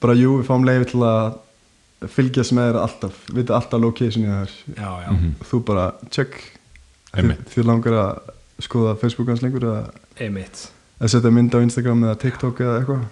bara 0.00 0.14
jú, 0.16 0.38
við 0.40 0.46
fáum 0.48 0.64
leiði 0.68 0.90
til 0.92 1.02
að 1.04 2.10
fylgjast 2.14 2.54
með 2.56 2.70
þér 2.70 2.78
alltaf, 2.80 3.16
vita 3.36 3.56
alltaf 3.58 3.82
locationi 3.82 4.30
þær 4.30 4.52
já, 4.78 4.90
já, 5.04 5.10
Mhm. 5.12 5.32
þú 5.50 5.58
bara 5.68 5.86
check. 6.10 6.32
Þið, 7.10 7.18
Einmitt. 7.20 7.42
þið 7.52 7.66
langar 7.66 7.92
að 7.92 8.30
skoða 8.62 8.94
Facebook 9.00 9.28
hans 9.28 9.42
lengur 9.42 9.66
eða 9.66 9.90
einmitt. 10.20 10.68
að 11.00 11.08
setja 11.12 11.30
mynd 11.32 11.52
á 11.52 11.58
Instagram 11.60 12.04
eða 12.06 12.18
TikTok 12.22 12.60
eða 12.60 12.78
eitthvað 12.80 13.04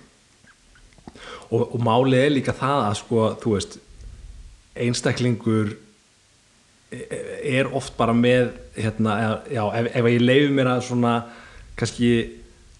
og, 1.51 1.63
og 1.75 1.79
málið 1.85 2.25
er 2.25 2.35
líka 2.35 2.55
það 2.57 2.87
að 2.87 2.97
sko, 3.03 3.27
þú 3.43 3.55
veist 3.57 3.79
einstaklingur 4.79 5.77
er 6.89 7.69
oft 7.77 7.97
bara 7.99 8.15
með 8.17 8.55
hérna, 8.79 9.43
já, 9.53 9.63
ef, 9.77 9.91
ef 9.93 10.09
ég 10.09 10.25
leifi 10.25 10.55
mér 10.57 10.71
að 10.73 10.87
svona 10.87 11.15
kannski 11.79 12.13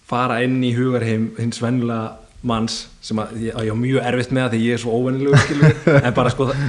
fara 0.09 0.39
inn 0.45 0.57
í 0.65 0.73
hugarheim 0.73 1.29
hins 1.37 1.61
vennilega 1.61 2.17
manns 2.39 2.85
sem 3.03 3.19
að 3.19 3.35
ég, 3.43 3.57
ég 3.67 3.75
á 3.75 3.77
mjög 3.77 4.05
erfitt 4.09 4.31
með 4.31 4.45
það 4.45 4.53
því 4.53 4.61
ég 4.63 4.77
er 4.77 4.81
svo 4.81 4.95
óvennilegur 4.95 5.41
skilur 5.43 5.73
en 6.07 6.15
bara 6.15 6.31
sko 6.33 6.47
það, 6.49 6.61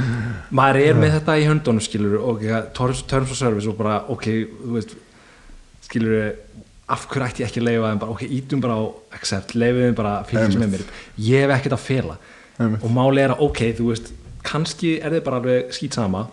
maður 0.58 0.80
er 0.82 0.98
með 0.98 1.14
þetta 1.16 1.36
í 1.38 1.46
höndunum 1.46 1.84
skilur 1.84 2.16
og 2.20 2.42
terms 2.76 3.30
of 3.30 3.38
service 3.38 3.70
og 3.70 3.78
bara 3.78 4.00
ok, 4.10 4.26
þú 4.64 4.74
veist 4.74 4.96
skilur 5.86 6.32
af 6.90 7.06
hverju 7.10 7.26
ætti 7.28 7.44
ég 7.44 7.50
ekki 7.50 7.62
að 7.62 7.68
leifa 7.68 7.90
þeim 7.90 8.02
bara 8.02 8.14
ok, 8.16 8.22
ítum 8.38 8.62
bara 8.64 8.76
á 8.76 8.82
accept, 9.18 9.54
leifum 9.54 9.86
þeim 9.86 9.98
bara 9.98 10.14
að 10.18 10.30
fylgjast 10.30 10.60
með 10.60 10.72
mér, 10.74 10.84
ég 11.30 11.44
hef 11.44 11.54
ekkert 11.56 11.76
að 11.76 11.84
fela. 11.86 12.16
Einmitt. 12.60 12.82
og 12.84 12.92
máli 12.92 13.22
er 13.22 13.32
að 13.32 13.42
ok, 13.46 13.60
þú 13.78 13.86
veist 13.88 14.10
kannski 14.44 14.96
er 15.00 15.14
þið 15.14 15.24
bara 15.24 15.40
alveg 15.40 15.74
skýt 15.76 15.96
sama 15.96 16.26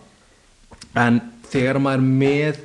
en 0.98 1.20
þegar 1.48 1.80
maður 1.80 2.02
er 2.02 2.18
með 2.22 2.58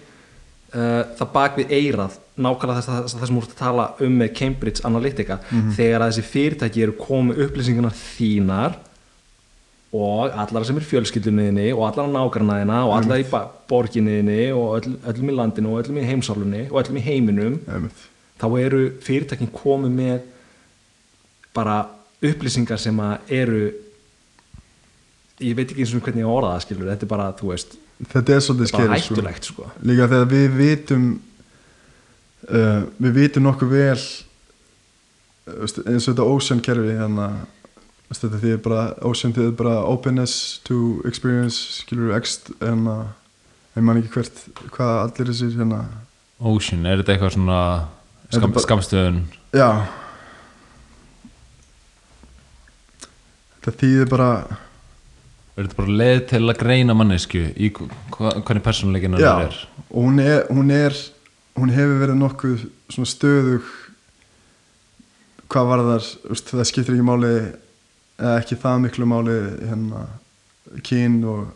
uh, 0.73 1.03
það 1.19 1.29
bak 1.35 1.59
við 1.59 1.73
eirað 1.77 2.17
nákvæmlega 2.33 2.81
þess, 2.81 2.89
þess, 2.89 3.15
þess 3.19 3.31
sem 3.31 3.39
ert 3.39 3.53
að 3.53 3.61
tala 3.61 3.85
um 4.03 4.17
með 4.19 4.33
Cambridge 4.39 4.85
Analytica 4.89 5.37
þegar 5.77 6.01
að 6.01 6.11
þessi 6.11 6.31
fyrirtæki 6.31 6.85
eru 6.87 6.95
komið 6.97 7.43
upplýsingarnar 7.45 7.97
þínar 7.99 8.77
og 9.93 10.33
allar 10.41 10.65
sem 10.65 10.77
er 10.79 10.85
fjölskyldunniðinni 10.89 11.67
og 11.75 11.83
allar 11.85 12.07
á 12.09 12.13
nágrannaðina 12.15 12.79
og 12.87 12.95
allar 12.97 13.21
í 13.21 13.27
borginniðinni 13.69 14.47
og 14.57 14.79
öll, 14.79 14.95
öllum 15.11 15.29
í 15.29 15.35
landinu 15.37 15.75
og 15.75 15.83
öllum 15.83 15.99
í 16.01 16.07
heimsálunni 16.07 16.63
og 16.71 16.79
öllum 16.81 16.97
í 16.97 17.03
heiminum 17.05 17.59
Einmitt. 17.69 18.07
þá 18.41 18.47
eru 18.63 18.81
fyrirtækin 19.05 19.53
komið 19.53 19.93
með 19.99 20.25
bara 21.53 21.77
upplýsingar 22.25 22.81
sem 22.81 22.97
eru 23.29 23.67
ég 25.43 25.55
veit 25.57 25.69
ekki 25.69 25.85
eins 25.85 25.93
og 25.93 26.05
hvernig 26.07 26.25
ég 26.25 26.33
orða 26.33 26.55
það 26.55 26.65
skilur 26.65 26.91
þetta 26.93 27.05
er 27.05 27.13
bara, 27.13 27.29
þú 27.37 27.53
veist, 27.53 27.77
þetta 28.15 28.35
er 28.35 28.45
svolítið 28.47 28.75
bara 28.77 29.01
skeri 29.05 29.33
sko. 29.37 29.51
sko. 29.51 29.71
líka 29.85 30.09
þegar 30.09 30.29
við 30.33 30.59
vitum 30.59 31.09
uh, 32.49 32.83
við 32.97 33.17
vitum 33.19 33.45
nokkuð 33.45 33.75
vel 33.77 33.97
uh, 33.99 35.67
eins 35.85 36.07
og 36.07 36.15
þetta 36.15 36.31
ocean 36.33 36.63
kerfi 36.65 36.97
hérna 36.97 37.29
þetta 38.11 38.39
því 38.41 38.53
bara 38.65 38.83
ocean 39.09 39.33
því 39.35 39.49
bara 39.57 39.75
openness 39.89 40.59
to 40.67 41.01
experience 41.09 41.79
skilur 41.79 42.13
x 42.17 42.39
en 42.61 42.87
að 42.89 43.03
ég 43.77 43.85
man 43.87 43.99
ekki 44.01 44.13
hvert 44.13 44.43
hvað 44.75 44.93
allir 45.01 45.31
þessir 45.31 45.55
hérna. 45.57 45.81
Ocean, 46.43 46.85
er 46.85 47.01
þetta 47.01 47.15
eitthvað 47.15 47.35
svona 47.37 47.59
skam, 48.29 48.53
skamstöðun 48.67 49.23
já. 49.55 49.69
Þetta 53.63 53.75
þýðir 53.79 54.11
bara 54.11 54.29
er 55.53 55.65
þetta 55.67 55.79
bara 55.79 55.97
leið 56.01 56.21
til 56.33 56.43
að 56.43 56.59
greina 56.59 56.95
mannesku 56.97 57.43
í 57.53 57.69
hva, 57.73 58.35
hvernig 58.41 58.65
persónuleikin 58.65 59.17
já, 59.17 59.29
hennar 59.29 59.49
er? 59.49 59.59
Og 59.89 60.07
hún 60.09 60.21
er, 60.21 60.45
hún 60.49 60.73
er 60.73 60.97
hún 61.57 61.73
hefur 61.73 61.99
verið 62.01 62.19
nokkuð 62.19 62.63
svona 62.89 63.09
stöðug 63.09 63.73
hvað 65.53 65.69
var 65.69 65.83
þar 65.85 66.07
það 66.49 66.69
skiptir 66.69 66.95
ekki 66.95 67.05
máli 67.05 67.33
eða 68.23 68.39
ekki 68.39 68.59
það 68.63 68.83
miklu 68.87 69.07
máli 69.09 69.37
hérna 69.67 70.05
kyn 70.87 71.19
og 71.27 71.47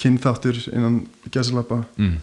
kynþáttur 0.00 0.58
innan 0.72 1.02
gæsalappa 1.32 1.82
mm. 2.00 2.16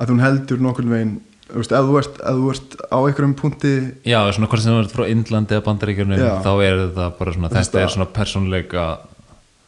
að 0.00 0.12
hún 0.14 0.22
heldur 0.22 0.62
nokkurn 0.62 0.92
veginn 0.92 1.16
ef, 1.48 1.68
þú 1.68 1.98
ert, 2.00 2.18
ert 2.20 2.76
á 2.92 2.98
einhverjum 2.98 3.34
punkti 3.38 3.74
Já, 4.06 4.20
svona 4.34 4.48
hvort 4.50 4.64
sem 4.64 4.74
þú 4.74 4.82
ert 4.84 4.94
frá 4.94 5.04
Indlandi 5.08 5.56
eða 5.56 5.66
Bandaríkjörnum 5.68 6.24
þá 6.44 6.50
er 6.54 6.80
þetta 6.84 7.10
bara 7.18 7.36
svona, 7.36 7.52
Þetta- 7.54 7.82
er 7.82 7.94
svona 7.94 8.08
persónuleika 8.18 8.86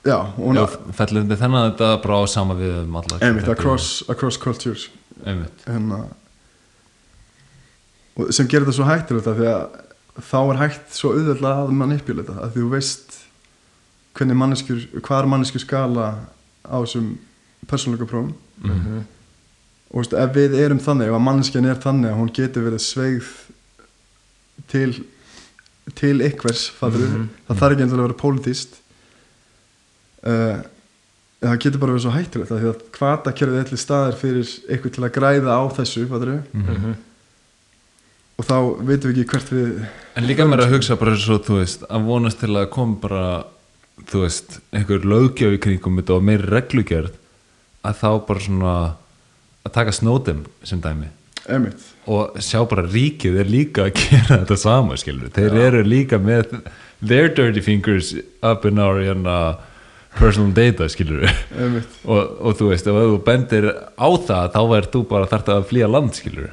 já, 0.06 0.16
hún 0.36 0.60
Já, 0.60 0.64
fellur 0.96 1.28
þetta 1.28 1.50
þetta 1.50 1.90
bara 2.04 2.20
á 2.20 2.24
sama 2.28 2.56
við 2.58 2.82
um 2.84 2.96
alla 2.96 3.20
einmitt, 3.20 3.48
er- 3.48 3.56
across, 3.56 4.02
across 4.08 4.40
cultures 4.40 4.88
einmitt. 5.26 5.66
hérna, 5.66 6.04
og 8.16 8.32
sem 8.32 8.48
gerir 8.48 8.66
þetta 8.66 8.78
svo 8.78 8.88
hættilegt 8.88 9.30
af 9.30 9.36
því 9.40 9.48
að 9.54 9.89
þá 10.20 10.38
er 10.52 10.58
hægt 10.60 10.92
svo 10.94 11.12
auðvitað 11.14 11.46
að 11.64 11.72
manipulata 11.72 12.32
að 12.44 12.52
því 12.54 12.62
þú 12.64 12.70
veist 12.74 13.16
hvernig 14.18 14.36
manneskjur, 14.40 14.80
hvað 15.00 15.20
er 15.22 15.28
manneskjur 15.32 15.62
skala 15.64 16.06
á 16.66 16.76
þessum 16.82 17.12
persónuleika 17.70 18.06
prófum 18.10 18.34
Mhm. 18.60 19.04
og 19.90 19.96
veist, 20.02 20.12
ef 20.12 20.34
við 20.34 20.54
erum 20.60 20.78
þannig, 20.78 21.08
ef 21.08 21.14
að 21.16 21.24
manneskjan 21.28 21.66
er 21.70 21.78
þannig 21.80 22.10
að 22.10 22.18
hún 22.20 22.32
getur 22.34 22.66
verið 22.68 22.82
sveigð 22.84 23.30
til 24.68 25.04
til 25.96 26.20
ykkvers 26.22 26.68
fattur, 26.70 27.08
Mhm. 27.08 27.28
það 27.48 27.58
þarf 27.58 27.72
ekki 27.72 27.82
endilega 27.82 28.02
að 28.04 28.08
vera 28.08 28.22
pólitíst 28.22 28.76
uh, 30.26 30.62
það 31.40 31.58
getur 31.64 31.80
bara 31.80 31.92
verið 31.94 32.04
svo 32.04 32.12
hættulegt 32.14 32.50
af 32.52 32.60
því 32.60 32.68
að 32.70 32.82
hvata 32.98 33.32
kerfið 33.32 33.62
allir 33.64 33.80
staðir 33.80 34.18
fyrir 34.20 34.50
ykkur 34.76 34.92
til 34.94 35.04
að 35.06 35.14
græða 35.16 35.54
á 35.56 35.62
þessu 35.78 36.06
fattur, 36.10 36.42
Mhm. 36.52 36.94
Og 38.40 38.46
þá 38.48 38.56
veitum 38.88 39.10
við 39.10 39.18
ekki 39.20 39.30
hvert 39.34 39.52
við 39.52 39.72
En 40.18 40.26
líka 40.26 40.46
mér 40.48 40.64
að 40.64 40.74
hugsa 40.74 40.96
bara 40.98 41.14
svo, 41.20 41.38
veist, 41.54 41.84
að 41.86 42.08
vonast 42.08 42.40
til 42.42 42.50
að 42.56 42.70
koma 42.74 42.98
bara, 43.02 43.24
þú 44.10 44.24
veist, 44.24 44.58
einhver 44.74 45.06
löggjöf 45.06 45.54
í 45.54 45.60
kringum 45.62 46.00
og 46.00 46.24
meiri 46.26 46.48
reglugjörð 46.50 47.14
að 47.86 48.00
þá 48.00 48.10
bara 48.26 48.44
svona 48.44 48.74
að 49.60 49.74
taka 49.76 49.94
snótum 49.94 50.44
sem 50.66 50.80
dæmi. 50.82 51.10
Einmitt. 51.50 51.84
Og 52.10 52.36
sjá 52.42 52.60
bara 52.68 52.84
ríkið 52.88 53.40
er 53.42 53.48
líka 53.48 53.86
að 53.86 53.96
gera 54.02 54.40
þetta 54.42 54.60
sama 54.60 54.98
skilur 55.00 55.32
þeir 55.36 55.56
eru 55.68 55.82
líka 55.86 56.20
með 56.20 56.58
their 57.00 57.30
dirty 57.32 57.62
fingers 57.64 58.14
up 58.42 58.66
in 58.68 58.80
our 58.82 59.00
hérna, 59.00 59.36
personal 60.18 60.52
data 60.52 60.88
skilur 60.90 61.28
og, 62.04 62.20
og 62.42 62.56
þú 62.58 62.72
veist, 62.72 62.88
ef 62.88 62.98
þú 62.98 63.20
bendir 63.24 63.70
á 63.70 64.08
það 64.26 64.56
þá 64.56 64.62
er 64.80 64.90
þú 64.96 65.04
bara 65.12 65.30
þarft 65.30 65.52
að 65.54 65.68
flýja 65.70 65.90
land 65.90 66.18
skilur. 66.18 66.50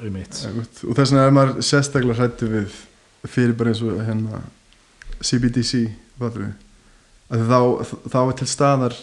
Og 0.00 0.96
þess 0.96 1.12
vegna 1.12 1.26
er 1.26 1.34
maður 1.34 1.60
sérstaklega 1.64 2.18
hrættu 2.18 2.48
við 2.50 2.78
fyrir 3.30 3.54
bara 3.58 3.72
eins 3.72 3.82
og 3.84 4.00
hérna 4.04 4.40
CBDC 5.24 5.84
þá, 6.20 7.60
þá 8.10 8.18
er 8.20 8.34
til 8.38 8.48
staðar 8.50 8.96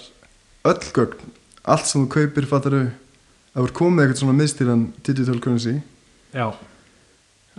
öll 0.68 0.90
gögn, 0.94 1.32
allt 1.64 1.88
sem 1.88 2.04
þú 2.04 2.12
kaupir 2.18 2.50
fattur 2.50 2.78
við 2.78 2.90
að 3.52 3.66
er 3.66 3.74
komið 3.76 4.04
eitthvað 4.04 4.22
svona 4.22 4.38
miðstýran 4.38 4.84
digital 5.04 5.40
currency. 5.44 5.80
Já, 6.32 6.52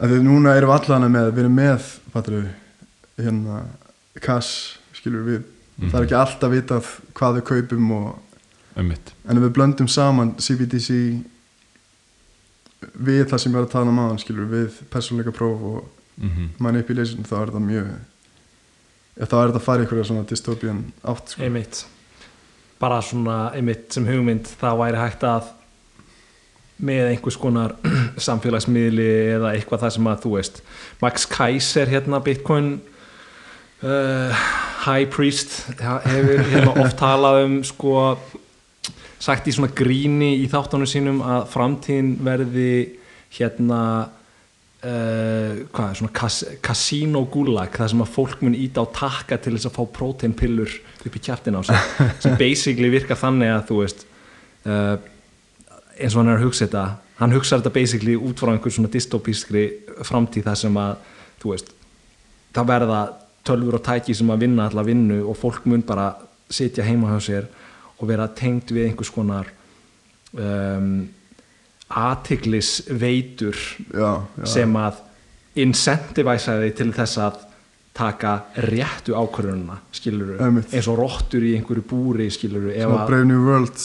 að 0.00 0.14
því 0.14 0.20
núna 0.24 0.54
erum 0.56 0.72
við 0.72 0.76
allan 0.78 1.10
með 1.12 1.32
við 1.32 1.42
erum 1.42 1.58
með 1.58 1.88
fattur 2.14 2.38
við 2.38 3.26
hérna 3.26 3.58
cash 4.22 4.78
skilur 4.96 5.26
við 5.26 5.42
það 5.82 5.98
er 5.98 6.06
ekki 6.06 6.18
alltaf 6.18 6.52
vitað 6.52 6.88
hvað 7.16 7.38
við 7.38 7.46
kaupum 7.50 7.92
og 7.96 8.08
en 8.76 8.92
ef 9.36 9.42
við 9.42 9.52
blöndum 9.56 9.88
saman 9.90 10.34
CBDC 10.40 10.96
við 12.94 13.26
það 13.30 13.42
sem 13.42 13.52
ég 13.52 13.58
var 13.58 13.66
að 13.68 13.74
tala 13.74 13.92
um 13.92 14.00
aðan 14.04 14.22
skilur 14.22 14.48
við 14.50 14.80
persónleika 14.92 15.34
próf 15.34 15.66
og 15.72 15.82
mm 16.20 16.50
manipulation 16.62 17.24
þá 17.24 17.34
er 17.38 17.50
þetta 17.50 17.62
mjög 17.64 17.86
ja, 17.88 19.26
þá 19.26 19.34
er 19.38 19.50
þetta 19.50 19.60
að 19.60 19.64
fara 19.64 19.82
í 19.82 19.86
einhverja 19.86 20.04
svona 20.10 20.28
dystopian 20.28 20.82
átt 21.02 21.32
sko. 21.32 21.42
einmitt 21.42 21.84
bara 22.82 23.00
svona 23.02 23.36
einmitt 23.56 23.92
sem 23.94 24.06
hugmynd 24.06 24.50
það 24.60 24.78
væri 24.82 25.00
hægt 25.00 25.26
að 25.26 25.50
með 26.82 27.10
einhvers 27.12 27.38
konar 27.40 27.74
samfélagsmiðli 28.26 29.08
eða 29.38 29.54
eitthvað 29.56 29.84
það 29.84 29.94
sem 29.96 30.10
að 30.12 30.22
þú 30.24 30.34
veist 30.36 30.62
Max 31.02 31.26
Kaiser 31.30 31.90
hérna 31.92 32.22
Bitcoin 32.24 32.72
uh, 33.82 34.46
High 34.86 35.08
Priest 35.10 35.58
hefur 35.78 36.42
hérna 36.50 36.76
oft 36.84 36.98
talað 37.00 37.44
um 37.46 37.60
sko 37.66 37.96
sagt 39.22 39.46
í 39.46 39.54
svona 39.54 39.70
gríni 39.76 40.34
í 40.42 40.48
þáttunum 40.50 40.88
sínum 40.90 41.22
að 41.22 41.46
framtíðin 41.52 42.16
verði 42.26 42.72
hérna 43.32 43.82
uh, 44.82 45.62
hvað 45.72 45.94
svona 46.00 46.14
kas, 46.16 46.40
casino 46.64 47.22
gulag 47.30 47.76
það 47.76 47.92
sem 47.92 48.02
að 48.04 48.12
fólk 48.16 48.42
mun 48.42 48.58
íta 48.58 48.82
á 48.82 48.86
takka 48.94 49.38
til 49.38 49.54
þess 49.54 49.70
að 49.70 49.78
fá 49.78 49.84
proteinpillur 49.98 50.74
upp 51.06 51.18
í 51.18 51.22
kjæftin 51.22 51.58
á 51.58 51.62
sig 51.68 52.02
sem 52.24 52.36
basically 52.40 52.90
virkar 52.92 53.20
þannig 53.20 53.54
að 53.54 53.64
þú 53.70 53.78
veist 53.84 54.04
uh, 54.66 54.96
eins 55.98 56.16
og 56.16 56.22
hann 56.22 56.32
er 56.34 56.40
að 56.40 56.46
hugsa 56.48 56.66
þetta 56.66 56.84
hann 57.22 57.36
hugsa 57.36 57.60
þetta 57.60 57.74
basically 57.78 58.18
út 58.18 58.42
frá 58.42 58.52
einhver 58.56 58.74
svona 58.74 58.90
dystopískri 58.92 59.64
framtíð 60.02 60.48
þar 60.50 60.60
sem 60.64 60.82
að 60.82 61.10
þú 61.42 61.54
veist 61.54 61.74
það 62.52 62.70
verða 62.74 63.00
tölfur 63.46 63.78
og 63.78 63.86
tæki 63.86 64.14
sem 64.18 64.30
að 64.34 64.46
vinna 64.46 64.66
alla 64.66 64.84
vinnu 64.86 65.22
og 65.30 65.38
fólk 65.38 65.66
mun 65.70 65.82
bara 65.86 66.12
sitja 66.52 66.84
heima 66.86 67.14
hjá 67.14 67.28
sér 67.30 67.50
og 68.02 68.10
vera 68.10 68.26
tengt 68.34 68.72
við 68.74 68.90
einhvers 68.90 69.12
konar 69.14 69.48
um, 70.34 71.06
athyglis 71.92 72.82
veitur 72.88 73.56
já, 73.92 74.22
já, 74.24 74.46
sem 74.48 74.76
að 74.80 75.00
incentivæsa 75.62 76.58
þig 76.62 76.76
til 76.78 76.92
þess 76.96 77.20
að 77.20 77.40
taka 77.92 78.32
réttu 78.72 79.12
ákvörðununa 79.12 79.76
skilur 79.92 80.38
Einmitt. 80.40 80.72
eins 80.72 80.88
og 80.88 80.96
rottur 81.02 81.44
í 81.44 81.52
einhverju 81.58 81.84
búri 81.84 82.30
skilur 82.32 82.70
svona 82.72 83.04
Brave 83.08 83.28
New 83.28 83.44
World 83.44 83.76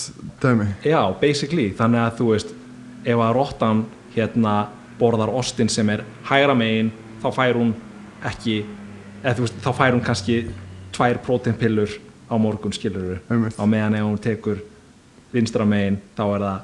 dæmi 0.41 0.69
já, 0.87 1.01
basically, 1.19 1.73
þannig 1.75 2.05
að 2.05 2.15
þú 2.21 2.29
veist 2.31 2.55
ef 3.03 3.23
að 3.25 3.35
rottan 3.35 3.83
hérna 4.15 4.55
borðar 4.97 5.33
ostin 5.35 5.69
sem 5.69 5.91
er 5.91 6.05
hægra 6.29 6.55
megin 6.57 6.93
þá 7.21 7.29
fær 7.35 7.59
hún 7.59 7.75
ekki 8.25 8.61
eða 9.21 9.43
veist, 9.43 9.59
þá 9.59 9.71
fær 9.75 9.97
hún 9.97 10.05
kannski 10.07 10.39
tvær 10.95 11.19
próteinpillur 11.27 11.99
á 12.27 12.35
morgun 12.37 12.75
skilur 12.75 13.19
á 13.29 13.63
meðan 13.65 13.95
ef 13.99 14.05
hún 14.07 14.19
tekur 14.21 14.63
vinstra 15.33 15.65
megin 15.65 15.99
þá 16.17 16.23
er 16.27 16.45
það 16.45 16.59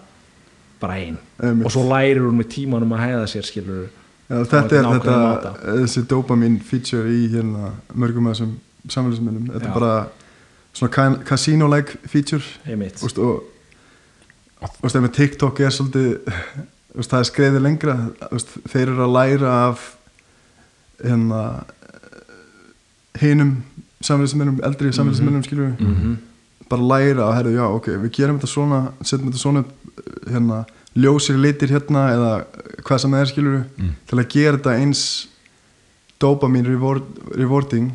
bara 0.84 0.98
ein. 1.00 1.18
Einmitt. 1.40 1.66
og 1.66 1.72
svo 1.72 1.84
lærir 1.88 2.24
hún 2.24 2.40
með 2.40 2.50
tímanum 2.58 2.96
að 2.96 3.06
hæða 3.06 3.28
sér 3.32 3.48
skilur 3.48 3.88
Já, 4.30 4.40
þetta 4.50 4.78
er 4.80 4.88
þetta, 4.88 5.16
máta. 5.20 5.54
þessi 5.84 6.04
dopamin 6.10 6.60
feature 6.64 7.12
í 7.12 7.26
hérna 7.32 7.74
mörgum 7.94 8.30
af 8.30 8.38
þessum 8.38 8.54
samfélagsmiðlum. 8.90 9.50
Þetta 9.54 9.68
er 9.70 9.76
bara 9.76 9.96
svona 10.74 11.18
casino-like 11.28 12.00
feature. 12.10 12.44
Úst, 13.04 13.20
og 13.20 13.44
og 14.64 14.88
ef 14.88 14.96
með 14.96 15.12
TikTok 15.18 15.60
er 15.60 15.74
svolítið 15.76 16.32
úst, 16.96 17.12
það 17.12 17.20
er 17.20 17.30
skreiðið 17.30 17.66
lengra. 17.66 17.96
Úst, 18.32 18.56
þeir 18.72 18.94
eru 18.94 19.06
að 19.06 19.16
læra 19.18 19.54
af 19.68 19.86
hérna 21.04 21.44
hinum 23.20 23.58
samfélagsmiðlum, 24.04 24.60
eldri 24.68 24.92
samfélagsmiðlum 24.94 25.44
skilur 25.48 25.72
við 25.72 25.84
Mhm. 25.88 26.14
bara 26.70 26.82
læra 26.92 27.26
að 27.28 27.36
herðu, 27.38 27.54
já, 27.58 27.66
ok, 27.76 27.88
við 28.04 28.12
gerum 28.18 28.40
þetta 28.40 28.52
svona 28.54 28.80
setjum 29.02 29.30
þetta 29.32 29.42
svona 29.42 29.64
hérna, 30.32 30.66
ljósir 30.96 31.38
litir 31.42 31.70
hérna 31.74 32.04
eða 32.14 32.32
hvað 32.84 33.00
sem 33.04 33.12
það 33.12 33.22
er 33.22 33.32
skilur 33.32 33.56
við, 33.58 33.66
Mm. 33.78 33.90
til 34.08 34.18
að 34.20 34.30
gera 34.30 34.58
þetta 34.58 34.78
eins 34.82 35.28
dopamin 36.20 36.66
reward, 36.66 37.04
rewarding 37.36 37.92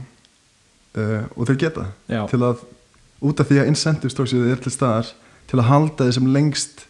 uh, 0.97 1.23
og 1.37 1.47
þeir 1.49 1.59
geta 1.59 1.87
Já. 2.09 2.27
til 2.29 2.41
að, 2.41 2.59
út 3.23 3.41
af 3.41 3.49
því 3.49 3.61
að 3.63 3.69
incentive 3.73 4.11
stóksið 4.13 4.51
er 4.53 4.57
til 4.57 4.73
staðar, 4.73 5.07
til 5.49 5.59
að 5.59 5.69
halda 5.71 6.05
þeir 6.05 6.13
sem 6.19 6.27
lengst 6.35 6.85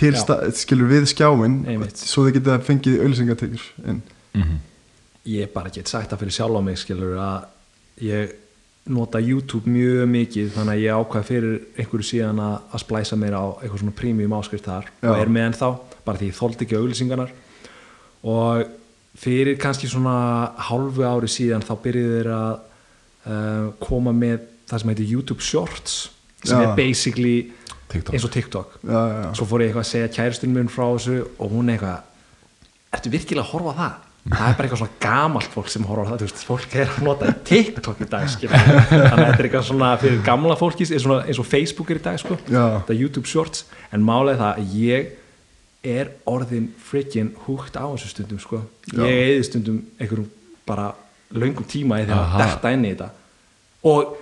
til 0.00 0.12
stað, 0.16 0.52
skilur 0.56 0.88
við 0.88 1.06
skjáin 1.12 1.66
Einmitt. 1.68 1.96
svo 1.96 2.24
þeir 2.26 2.38
geta 2.38 2.58
fengið 2.64 3.00
auðlýsingatekjur 3.04 3.64
inn 3.88 4.02
ég 5.28 5.50
bara 5.52 5.72
get 5.72 5.90
sagt 5.90 6.12
það 6.12 6.22
fyrir 6.24 6.36
sjálf 6.36 6.56
á 6.56 6.62
mig 6.64 6.78
skilur 6.80 7.18
að 7.20 7.48
ég 8.06 8.36
nota 8.90 9.20
YouTube 9.20 9.68
mjög 9.70 10.08
mikið 10.10 10.52
þannig 10.54 10.78
að 10.78 10.82
ég 10.82 10.98
ákvað 11.00 11.26
fyrir 11.28 11.56
einhverju 11.76 12.06
síðan 12.08 12.40
að, 12.42 12.56
splæsa 12.82 13.18
mér 13.20 13.36
á 13.36 13.44
eitthvað 13.60 13.82
svona 13.82 13.96
premium 14.00 14.36
áskrift 14.38 14.66
þar 14.66 14.88
Já. 14.88 15.10
og 15.10 15.20
er 15.20 15.32
með 15.32 15.46
ennþá, 15.50 15.70
bara 16.06 16.20
því 16.20 16.30
ég 16.30 16.38
þóldi 16.38 16.66
ekki 16.66 16.78
auglýsingarnar 16.80 17.34
og 18.30 18.72
fyrir 19.20 19.60
kannski 19.60 19.90
svona 19.90 20.16
hálfu 20.70 21.04
ári 21.06 21.30
síðan 21.30 21.64
þá 21.66 21.74
byrjuðu 21.84 22.16
þeir 22.16 22.32
að 22.34 22.50
uh, 22.56 23.70
koma 23.84 24.14
með 24.16 24.48
það 24.70 24.82
sem 24.82 24.92
heitir 24.94 25.12
YouTube 25.12 25.44
Shorts 25.44 25.96
sem 26.40 26.56
Já. 26.56 26.64
er 26.64 26.76
basically 26.78 27.50
TikTok. 27.90 28.14
eins 28.14 28.24
og 28.24 28.32
TikTok 28.32 28.78
já, 28.80 29.00
svo 29.36 29.46
fór 29.50 29.64
ég 29.66 29.70
eitthvað 29.70 29.84
að 29.84 29.90
segja 29.90 30.12
kæristun 30.14 30.54
mun 30.56 30.70
frá 30.72 30.86
þessu 30.94 31.18
og 31.36 31.52
hún 31.52 31.72
eitthvað 31.74 32.06
ertu 32.96 33.12
virkilega 33.12 33.44
að 33.44 33.52
horfa 33.52 33.76
það? 33.76 34.06
Það 34.30 34.46
er 34.46 34.56
bara 34.56 34.66
eitthvað 34.66 34.80
svona 34.82 34.98
gamalt 35.02 35.54
fólk 35.54 35.70
sem 35.72 35.86
horfa 35.88 36.04
á 36.06 36.08
það 36.10 36.20
þú 36.22 36.26
veist, 36.28 36.42
fólk 36.46 36.74
er 36.78 36.92
að 36.92 37.04
nota 37.06 37.32
TikTok 37.50 38.02
í 38.04 38.08
dag 38.10 38.28
skilur. 38.30 38.66
þannig 38.90 39.10
að 39.10 39.22
þetta 39.24 39.30
er 39.32 39.48
eitthvað 39.48 39.66
svona 39.70 39.90
fyrir 40.02 40.20
gamla 40.26 40.56
fólki 40.60 40.86
eins 40.86 41.06
og, 41.06 41.24
eins 41.24 41.40
og 41.42 41.48
Facebook 41.48 41.90
er 41.90 42.00
í 42.00 42.04
dag 42.04 42.20
sko. 42.22 42.38
Þetta 42.46 42.94
er 42.94 43.00
YouTube 43.00 43.30
Shorts 43.30 43.64
en 43.90 44.04
málega 44.06 44.40
það 44.40 44.60
að 44.62 44.76
ég 44.80 45.16
er 45.90 46.12
orðin 46.28 46.68
freaking 46.76 47.32
húgt 47.46 47.78
á 47.80 47.84
þessu 47.88 48.12
stundum 48.12 48.40
sko. 48.42 48.62
Já. 48.92 49.02
ég 49.02 49.22
eði 49.30 49.46
stundum 49.48 49.80
einhverjum 49.98 50.28
bara 50.68 50.90
löngum 51.34 51.66
tíma 51.66 52.00
að 52.02 52.14
Aha. 52.14 52.42
detta 52.42 52.72
inn 52.74 52.84
í 52.84 52.92
þetta 52.92 53.10
og 53.90 54.16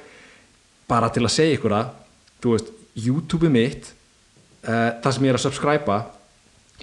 bara 0.88 1.08
til 1.12 1.24
að 1.24 1.34
segja 1.34 1.56
ykkur 1.58 1.74
það 1.74 1.88
þú 2.42 2.52
veist, 2.54 2.70
YouTube 2.98 3.50
mitt 3.52 3.90
uh, 4.66 4.94
það 5.02 5.12
sem 5.14 5.26
ég 5.26 5.32
er 5.32 5.38
að 5.38 5.44
subscriba 5.46 5.98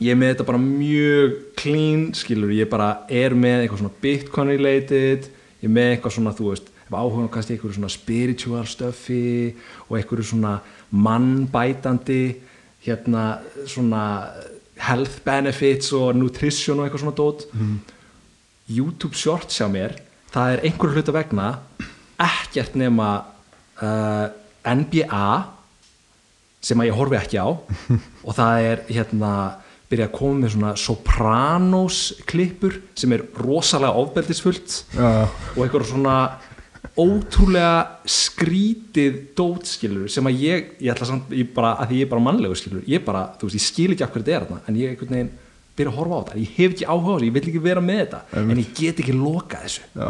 ég 0.04 0.12
er 0.12 0.20
með 0.20 0.34
þetta 0.34 0.48
bara 0.50 0.62
mjög 0.62 1.36
clean, 1.60 2.08
skilur, 2.18 2.54
ég 2.56 2.70
bara 2.72 3.06
er 3.10 3.36
með 3.38 3.64
eitthvað 3.64 3.84
svona 3.84 4.00
bitcoin 4.04 4.52
related. 4.52 5.30
Ég 5.62 5.70
er 5.70 5.76
með 5.78 5.92
eitthvað 5.94 6.18
svona, 6.18 6.34
þú 6.36 6.50
veist 6.52 6.72
áhuga 6.96 7.30
kannski 7.34 7.56
eitthvað 7.56 7.78
svona 7.80 7.92
spiritual 7.92 8.66
stöfi 8.70 9.56
og 9.90 9.98
eitthvað 9.98 10.28
svona 10.30 10.52
mannbætandi 10.94 12.22
hérna 12.86 13.24
svona 13.68 14.04
health 14.86 15.24
benefits 15.26 15.92
og 15.96 16.14
nutrition 16.16 16.80
og 16.80 16.86
eitthvað 16.86 17.06
svona 17.06 17.18
dót. 17.18 17.48
YouTube 18.70 19.18
Shorts 19.18 19.60
hjá 19.60 19.68
mér 19.70 19.98
það 20.36 20.54
er 20.54 20.64
einhverju 20.68 21.00
hluta 21.00 21.14
vegna 21.16 21.50
ekkert 22.22 22.76
nema 22.80 23.10
uh, 23.82 24.28
NBA 24.66 25.30
sem 26.66 26.82
að 26.82 26.90
ég 26.90 26.98
horfi 26.98 27.20
ekki 27.20 27.40
á. 27.40 27.50
Og 28.26 28.34
það 28.34 28.68
er 28.72 28.82
hérna 28.90 29.32
byrja 29.96 30.10
að 30.12 30.18
koma 30.20 30.44
með 30.44 30.56
svona 30.58 30.74
Sopranos 30.80 32.02
klippur 32.28 32.82
sem 33.00 33.16
er 33.16 33.24
rosalega 33.40 34.04
ofbeldisfullt 34.04 34.82
já, 34.94 35.08
og 35.56 35.64
eitthvað 35.64 35.88
svona 35.94 36.18
ótrúlega 36.96 38.04
skrítið 38.08 39.18
dótskilur 39.36 40.12
sem 40.12 40.28
að 40.30 40.44
ég, 40.46 40.70
ég 40.84 40.94
ætla 40.94 41.08
samt 41.10 41.34
ég 41.36 41.50
bara, 41.56 41.74
að 41.82 41.92
því 41.92 41.98
ég 42.00 42.08
er 42.08 42.12
bara 42.14 42.24
mannlegu 42.28 42.60
skilur 42.60 42.86
ég 42.88 43.04
bara, 43.08 43.26
þú 43.40 43.50
veist, 43.50 43.58
ég 43.60 43.66
skil 43.66 43.90
ekki 43.96 44.06
af 44.06 44.14
hverju 44.14 44.28
þetta 44.28 44.38
er 44.38 44.46
þarna 44.46 44.62
en 44.70 44.80
ég 44.80 44.94
einhvern 44.94 45.18
veginn 45.18 45.34
byrja 45.76 45.92
að 45.92 45.98
horfa 46.00 46.16
á 46.16 46.22
þetta 46.22 46.40
ég 46.40 46.54
hef 46.56 46.76
ekki 46.76 46.88
áhuga 46.88 47.10
á 47.12 47.16
þessu, 47.16 47.28
ég 47.28 47.36
vil 47.36 47.44
ekki 47.50 47.64
vera 47.66 47.84
með 47.84 48.02
þetta 48.04 48.22
Einmitt. 48.32 48.54
en 48.56 48.64
ég 48.64 48.72
get 48.80 49.04
ekki 49.04 49.18
loka 49.18 49.62
þessu 49.66 49.84
já. 49.92 50.08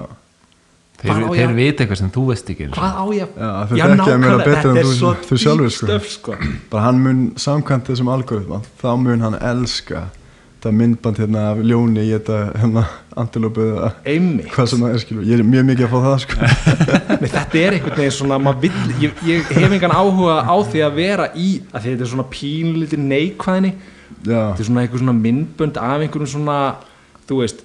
Þeir, 1.01 1.21
ég 1.21 1.39
þeir 1.39 1.55
vita 1.59 1.83
eitthvað 1.85 2.01
sem 2.01 2.11
þú 2.15 2.25
veist 2.31 2.51
ekki 2.53 2.67
hvað 2.73 2.99
á 2.99 3.05
ég 3.15 3.31
Já, 3.35 3.49
þeir 3.69 3.79
þekkja 3.79 4.11
að 4.11 4.13
en 4.15 4.43
þetta 4.45 4.75
er 4.75 4.85
þú- 4.85 4.93
svo 4.99 5.15
þú 5.29 5.39
sjálfur, 5.45 5.65
dýp 5.69 5.77
sko. 5.77 5.87
stöf 5.87 6.11
sko. 6.11 6.37
Bara 6.71 6.83
hann 6.87 7.01
mun 7.03 7.23
samkvæmt 7.35 7.89
þessum 7.91 8.11
algoritma 8.13 8.61
þá 8.81 8.87
mun 9.01 9.25
hann 9.25 9.35
elska 9.41 10.05
þetta 10.65 10.71
myndband 10.73 11.17
hérna 11.21 11.41
af 11.51 11.57
ljóni 11.61 12.01
í 12.07 12.13
þetta 12.15 12.37
hérna 12.57 12.85
antilópu 13.15 13.65
hvað 14.55 14.69
sem 14.71 14.79
það 14.81 14.93
er 14.95 15.03
skilu 15.03 15.25
ég 15.27 15.39
er 15.39 15.45
mjög 15.45 15.67
mikið 15.67 15.85
að 15.85 15.91
fá 15.91 15.99
það 16.05 16.15
sko. 16.23 16.39
Nei, 17.21 17.29
þetta 17.35 17.59
er 17.61 17.75
einhvern 17.77 17.99
veginn 17.99 18.15
svona 18.15 18.55
vill, 18.63 18.71
ég, 19.03 19.21
ég 19.29 19.51
hef 19.59 19.75
engan 19.77 19.93
áhuga 19.93 20.39
á 20.41 20.55
því 20.65 20.81
að 20.87 20.97
vera 20.97 21.27
í 21.35 21.49
að 21.69 21.85
því 21.85 21.93
þetta 21.93 22.07
er 22.07 22.11
svona 22.15 22.27
pínlítið 22.33 23.05
neikvæðni. 23.11 23.71
Já, 24.25 24.41
þetta 24.55 24.63
er 24.63 24.69
svona 24.71 24.81
einhver 24.85 25.03
svona 25.03 25.15
myndbönd 25.19 25.77
af 25.77 26.01
einhverjum 26.01 26.31
svona 26.33 26.57
þú 27.29 27.39
veist 27.43 27.61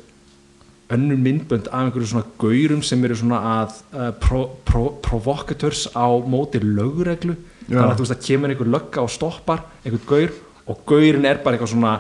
önnur 0.91 1.21
myndbönd 1.23 1.69
af 1.71 1.85
einhverjum 1.85 2.11
svona 2.13 2.31
gaurum 2.41 2.83
sem 2.83 3.05
eru 3.07 3.17
svona 3.19 3.41
að 3.61 3.75
uh, 3.95 4.11
pro, 4.21 4.45
pro, 4.67 4.85
provokators 5.05 5.87
á 5.95 6.07
móti 6.27 6.63
lögreglu 6.63 7.37
þannig 7.69 7.85
að 7.85 7.99
þú 7.99 8.07
veist 8.07 8.17
að 8.17 8.25
kemur 8.27 8.55
einhver 8.55 8.73
lögga 8.75 9.05
og 9.05 9.13
stoppar 9.15 9.67
einhvern 9.85 10.09
gaur 10.09 10.33
og 10.71 10.81
gaurin 10.89 11.29
er 11.29 11.43
bara 11.45 11.57
eitthvað 11.57 11.75
svona 11.75 11.95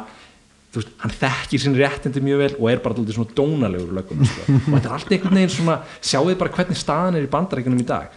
þú 0.70 0.80
veist, 0.80 0.94
hann 1.02 1.14
þekkir 1.20 1.62
sín 1.64 1.76
réttindi 1.78 2.22
mjög 2.24 2.42
vel 2.44 2.56
og 2.56 2.70
er 2.70 2.82
bara 2.82 2.96
alltaf 2.96 3.16
svona 3.18 3.36
dónalegur 3.38 3.94
löggum 3.98 4.24
sko. 4.26 4.46
og 4.56 4.72
þetta 4.74 4.88
er 4.88 4.96
allt 4.96 5.14
einhvern 5.14 5.38
veginn 5.40 5.54
svona 5.54 5.76
sjáðu 5.98 6.36
bara 6.40 6.54
hvernig 6.56 6.78
staðan 6.78 7.18
er 7.18 7.26
í 7.26 7.30
bandarækjunum 7.30 7.82
í 7.82 7.86
dag 7.88 8.16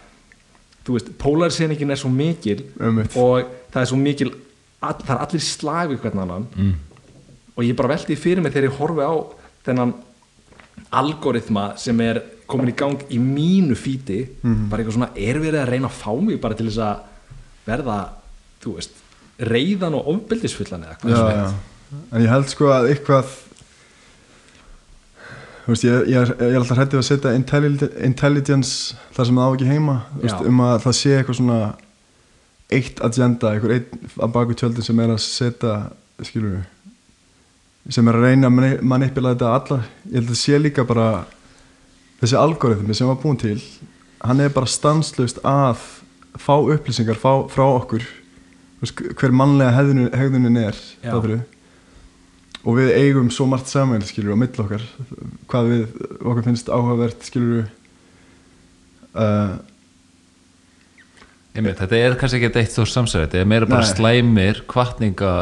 þú 0.84 0.96
veist, 0.98 1.12
polariseiningin 1.20 1.94
er 1.94 2.00
svo 2.00 2.10
mikil 2.12 2.64
Einmitt. 2.78 3.14
og 3.18 3.46
það 3.74 3.80
er 3.82 3.90
svo 3.90 4.00
mikil 4.00 4.32
all, 4.84 4.98
það 4.98 5.14
er 5.14 5.22
allir 5.26 5.46
slag 5.46 5.92
við 5.92 6.02
hvern 6.02 6.24
annan 6.24 6.48
mm. 6.54 6.74
og 7.54 7.66
ég 7.66 7.78
bara 7.78 7.94
veldi 7.94 8.18
fyrir 8.20 8.44
mig 8.44 8.54
þegar 8.54 8.70
ég 8.70 8.78
horfi 8.82 9.06
á 9.06 9.14
þennan 9.66 9.94
algoritma 11.00 11.64
sem 11.80 12.00
er 12.04 12.22
komin 12.50 12.70
í 12.72 12.76
gang 12.76 13.00
í 13.10 13.18
mínu 13.22 13.76
fíti 13.78 14.20
bara 14.42 14.82
eitthvað 14.82 14.96
svona, 14.98 15.10
er 15.16 15.38
verið 15.40 15.60
að 15.62 15.70
reyna 15.72 15.88
að 15.88 16.00
fá 16.02 16.10
mig 16.20 16.40
bara 16.42 16.54
til 16.58 16.66
þess 16.68 16.82
að 16.84 16.98
verða 17.68 17.98
þú 18.64 18.74
veist, 18.78 18.98
reyðan 19.50 19.96
og 19.98 20.10
ofbildisfullan 20.14 20.84
eða 20.84 20.98
hvað 21.00 21.16
sem 21.16 21.30
er? 21.32 21.54
en 22.12 22.22
ég 22.24 22.30
held 22.32 22.48
sko 22.52 22.68
að 22.74 22.90
eitthvað 22.92 23.32
þú 25.64 25.72
veist, 25.72 25.84
ég, 25.88 26.08
ég, 26.12 26.18
er, 26.20 26.34
ég 26.44 26.52
er 26.52 26.58
alltaf 26.60 26.80
hættið 26.82 27.00
að 27.00 27.06
setja 27.08 27.32
intelli- 27.38 27.90
intelligence 28.04 28.96
þar 29.16 29.28
sem 29.30 29.38
það 29.40 29.48
á 29.48 29.52
ekki 29.56 29.70
heima 29.70 29.96
veist, 30.20 30.44
um 30.50 30.60
að 30.66 30.76
það 30.84 30.96
sé 31.00 31.14
eitthvað 31.18 31.38
svona 31.40 31.58
eitt 32.74 33.00
agenda, 33.04 33.52
eitthvað 33.54 33.74
einn 33.78 34.12
að 34.26 34.32
baku 34.36 34.56
tjöldin 34.60 34.84
sem 34.86 35.00
er 35.04 35.12
að 35.14 35.22
setja 35.24 35.74
skilur 36.24 36.58
sem 37.92 38.08
er 38.08 38.16
að 38.16 38.26
reyna 38.28 38.48
að 38.48 38.54
mani- 38.56 38.82
manipula 38.82 39.34
þetta 39.34 39.54
alla. 39.54 39.80
Ég 40.08 40.14
held 40.18 40.28
að 40.28 40.32
það 40.32 40.40
sé 40.40 40.60
líka 40.60 40.84
bara 40.88 41.08
þessi 42.22 42.38
algoritmi 42.40 42.94
sem 42.96 43.10
var 43.10 43.20
búin 43.20 43.40
til 43.40 43.58
hann 44.24 44.40
er 44.40 44.52
bara 44.54 44.66
stanslust 44.70 45.42
að 45.44 45.82
fá 46.40 46.54
upplýsingar 46.56 47.18
fá, 47.20 47.44
frá 47.52 47.66
okkur. 47.66 48.06
Hver 48.84 49.32
mannlega 49.32 49.72
hegðunin, 49.76 50.10
hegðunin 50.12 50.56
er 50.60 50.78
og 52.64 52.78
við 52.78 52.94
eigum 52.96 53.30
svo 53.32 53.44
margt 53.48 53.68
saman 53.68 54.02
skilur 54.04 54.36
á 54.36 54.40
milli 54.40 54.60
okkar. 54.64 54.84
Hvað 55.52 55.70
við, 55.70 55.84
okkur 56.20 56.46
finnst 56.48 56.70
áhugavert 56.72 57.24
skilur 57.28 57.66
uh, 59.14 59.56
Einmitt, 61.54 61.78
þetta 61.78 61.98
er 62.00 62.16
kannski 62.18 62.40
ekki 62.40 62.58
eitt 62.64 62.72
stór 62.74 62.88
samsæri 62.90 63.28
þetta 63.28 63.42
er 63.44 63.50
meira 63.52 63.68
bara 63.70 63.84
Nei. 63.84 63.92
slæmir 63.92 64.62
kvartninga 64.70 65.34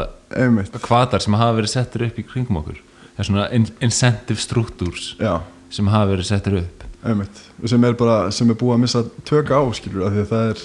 kvatar 0.82 1.22
sem 1.22 1.36
hafa 1.38 1.56
verið 1.60 1.74
settur 1.74 2.06
upp 2.08 2.20
í 2.20 2.26
kringum 2.26 2.60
okkur. 2.62 2.78
Það 3.12 3.24
er 3.24 3.28
svona 3.28 3.48
in 3.56 3.66
incentive 3.84 4.40
struktúrs 4.40 5.12
já, 5.20 5.40
sem 5.72 5.90
hafa 5.92 6.12
verið 6.14 6.30
settur 6.30 6.60
upp. 6.62 6.86
Einmitt. 7.02 7.42
Sem 7.66 7.84
er 7.84 7.96
bara, 7.98 8.30
sem 8.34 8.50
er 8.50 8.58
búið 8.58 8.76
að 8.76 8.82
missa 8.84 9.02
tök 9.28 9.50
á 9.50 9.60
skilur 9.74 10.06
af 10.06 10.14
því 10.14 10.22
að 10.22 10.32
það 10.32 10.52
er 10.52 10.64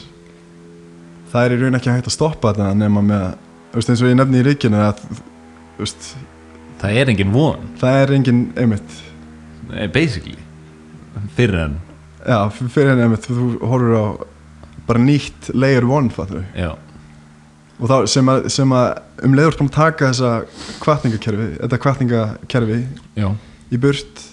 það 1.32 1.44
er 1.44 1.56
í 1.56 1.60
raun 1.62 1.78
ekki 1.80 1.92
hægt 1.92 2.10
að 2.10 2.16
stoppa 2.16 2.54
þetta 2.54 2.72
nema 2.78 3.04
með, 3.06 3.28
veist 3.74 3.92
eins 3.92 4.04
og 4.04 4.12
ég 4.12 4.18
nefni 4.18 4.42
í 4.42 4.46
ríkinu 4.48 4.80
að, 4.86 5.04
veist, 5.80 6.10
það 6.82 7.02
er 7.02 7.12
engin 7.14 7.34
von, 7.34 7.68
það 7.82 8.00
er 8.04 8.16
engin 8.18 8.42
einmitt, 8.58 8.98
basically. 9.96 10.38
Fyrir 11.38 11.60
en. 11.66 11.78
Já, 12.22 12.40
fyrir 12.54 12.92
henni 12.94 13.08
einmitt. 13.08 13.26
Þú 13.28 13.58
horfur 13.66 13.98
á 13.98 14.06
bara 14.88 15.02
nýtt 15.04 15.50
layer 15.58 15.84
one 15.84 16.12
fattur 16.14 16.46
já, 16.56 16.72
og 17.78 17.92
þá 17.92 17.98
sem 18.10 18.30
að, 18.32 18.48
sem 18.54 18.74
að 18.74 18.88
um 19.28 19.36
leiður 19.38 19.58
kom 19.60 19.70
að 19.70 19.78
taka 19.78 20.12
þessa 20.12 20.32
kvartningakerfi 20.82 21.48
þetta 21.60 21.82
kvartningakerfi 21.84 22.80
já, 23.18 23.30
í 23.70 23.82
burt 23.82 24.24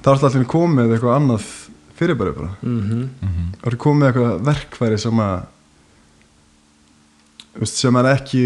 þá 0.00 0.10
er 0.12 0.14
alltaf 0.16 0.46
komið 0.48 0.94
eitthvað 0.94 1.16
annað 1.18 1.46
fyrirbæri 1.96 2.32
bara. 2.36 2.56
Mm 2.62 2.80
-hmm. 2.80 3.08
mm 3.22 3.52
þá 3.62 3.66
er 3.72 3.76
komið 3.76 4.06
eitthvað 4.06 4.44
verkfæri 4.46 4.98
sem 4.98 5.20
að 5.20 5.38
sem 7.64 7.96
er 7.96 8.06
ekki 8.12 8.42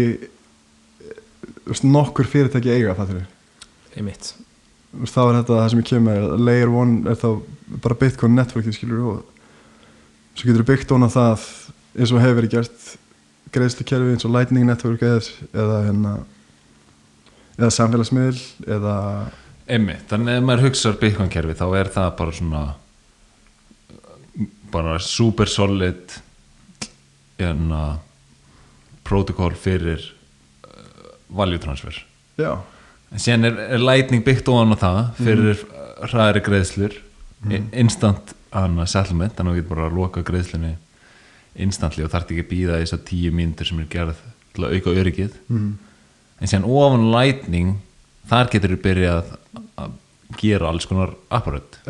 veist, 1.65 1.83
nokkur 1.83 2.25
fyrirtæki 2.25 2.71
eiga 2.71 2.95
fattur 2.95 3.25
einmitt. 3.95 4.33
Þá 4.91 5.21
er 5.27 5.35
þetta 5.41 5.59
það 5.59 5.69
sem 5.69 5.79
ég 5.79 5.89
kemur 5.89 6.11
með 6.11 6.39
layer 6.39 6.69
one 6.69 7.09
er 7.09 7.15
þá 7.15 7.41
bara 7.83 7.95
bitcoin 7.95 8.35
network 8.35 8.73
skilur 8.73 8.99
og 8.99 9.23
svo 10.35 10.47
getur 10.47 10.63
þú 10.63 10.67
byggt 10.71 10.91
á 10.91 11.07
það 11.11 11.45
eins 11.99 12.11
og 12.11 12.21
hefur 12.23 12.39
verið 12.39 12.51
gert 12.55 12.97
greiðslukerfi 13.55 14.15
eins 14.15 14.27
og 14.27 14.35
lightning 14.35 14.67
network 14.67 15.03
eða, 15.05 15.23
eða 15.51 15.79
hérna 15.87 16.13
eða 17.59 17.71
samfélagsmiðl 17.75 18.41
eða 18.77 18.95
einmitt, 19.71 20.05
þannig 20.09 20.33
að 20.33 20.39
ef 20.39 20.47
maður 20.47 20.65
hugsar 20.67 20.97
Bitcoin 21.01 21.31
kerfi 21.31 21.57
þá 21.59 21.65
er 21.79 21.91
það 21.93 22.09
bara 22.19 22.35
svona 22.37 22.63
bara 24.71 24.97
super 25.03 25.51
solid 25.51 26.15
hérna 27.39 27.81
protocol 29.07 29.53
fyrir 29.59 30.03
uh, 30.65 31.11
value 31.35 31.59
transfer 31.61 31.97
já, 32.39 32.53
en 33.11 33.23
síðan 33.23 33.49
er, 33.51 33.63
er 33.75 33.83
lightning 33.83 34.23
byggt 34.25 34.51
ofan 34.51 34.75
á 34.75 34.77
það 34.79 35.01
fyrir 35.19 35.57
mm. 35.57 36.05
hraðari 36.07 36.45
greiðslur 36.45 36.95
mm. 37.43 37.71
instant 37.83 38.35
hana, 38.51 38.87
settlement 38.87 39.35
þannig 39.35 39.51
að 39.51 39.57
þú 39.57 39.61
getur 39.61 39.75
bara 39.75 39.89
að 39.89 39.99
loka 39.99 40.25
greiðslunni 40.27 40.75
instantly 41.55 42.05
og 42.05 42.11
þarf 42.13 42.29
ekki 42.29 42.45
að 42.45 42.51
býða 42.51 42.79
þess 42.81 42.95
að 42.95 43.05
tíu 43.09 43.31
mínútur 43.35 43.67
sem 43.67 43.81
er 43.81 43.89
gerð 43.91 44.19
til 44.55 44.65
að 44.65 44.75
auka 44.77 44.95
öryggið 45.01 45.37
mm. 45.51 45.69
en 46.39 46.51
síðan 46.51 46.67
ofan 46.67 47.07
lightning 47.11 47.77
þar 48.31 48.51
getur 48.53 48.75
þú 48.75 48.81
byrjað 48.85 49.31
að 49.81 49.95
gera 50.39 50.71
alls 50.71 50.87
konar 50.87 51.15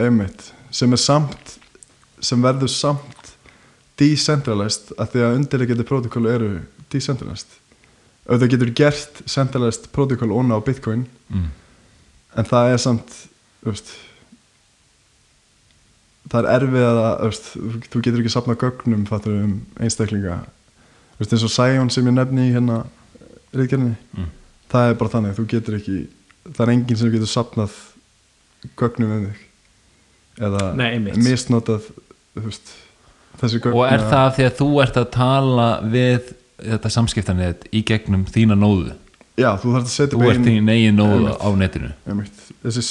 einmitt 0.02 0.52
sem 0.74 0.94
er 0.94 1.02
samt 1.02 1.58
sem 2.22 2.42
verður 2.42 2.72
samt 2.74 3.34
decentralized 4.02 4.94
að 4.98 5.14
því 5.14 5.26
að 5.26 5.40
undirlegjandi 5.40 5.88
protokólu 5.88 6.32
eru 6.32 6.52
decentralized 6.94 7.58
auðvitað 8.26 8.54
getur 8.54 8.74
gert 8.78 9.22
centralized 9.30 9.90
protokól 9.94 10.34
onna 10.38 10.58
á 10.58 10.62
bitcoin 10.66 11.06
mm. 11.30 11.50
en 12.38 12.50
það 12.50 12.74
er 12.76 12.82
samt 12.82 13.14
þú 13.62 13.74
veist, 13.74 13.94
það 16.32 16.40
er 16.46 16.50
erfið 16.56 16.86
að 16.88 17.00
veist, 17.26 17.48
þú 17.92 18.02
getur 18.06 18.22
ekki 18.24 18.34
sapna 18.34 18.56
gögnum 18.62 19.06
fattur 19.10 19.38
um 19.44 19.54
einstaklinga. 19.84 20.40
Veist, 21.20 21.34
eins 21.36 21.46
og 21.48 21.52
Sion 21.54 21.90
sem 21.94 22.08
ég 22.08 22.16
nefni 22.18 22.50
í 22.50 22.54
hérna 22.56 22.84
reyðgerðinni 23.54 23.96
Mm. 24.16 24.30
það 24.72 24.90
er 24.90 25.00
bara 25.00 25.12
þannig, 25.16 25.36
þú 25.38 25.48
getur 25.52 25.76
ekki 25.80 25.98
það 26.52 26.62
er 26.66 26.72
enginn 26.74 26.98
sem 27.02 27.12
getur 27.14 27.30
sapnað 27.30 27.74
gögnum 28.80 29.12
um 29.18 29.26
þig. 29.28 29.42
Eða 30.42 30.62
Nei, 30.80 31.00
misnotað 31.20 31.90
veist, 32.40 32.72
þessi 33.42 33.60
gögn 33.62 33.76
og 33.76 33.86
er 33.92 34.00
það 34.08 34.30
því 34.38 34.46
að 34.48 34.56
þú 34.62 34.70
ert 34.86 34.98
að 35.02 35.10
tala 35.18 35.68
við 35.92 36.32
þetta 36.62 36.92
samskiptanett 36.96 37.68
í 37.76 37.82
gegnum 37.86 38.24
þína 38.30 38.56
nóðu? 38.56 38.96
Já, 39.40 39.52
þú 39.60 39.76
þarf 39.76 39.86
að 39.88 39.94
setja 39.94 40.18
þú 40.18 40.30
ert 40.32 40.44
þín 40.46 40.72
eigin 40.72 40.98
nóðu 41.00 41.36
á 41.36 41.48
netinu. 41.58 41.92
Einmitt. 42.08 42.42
þessi 42.64 42.84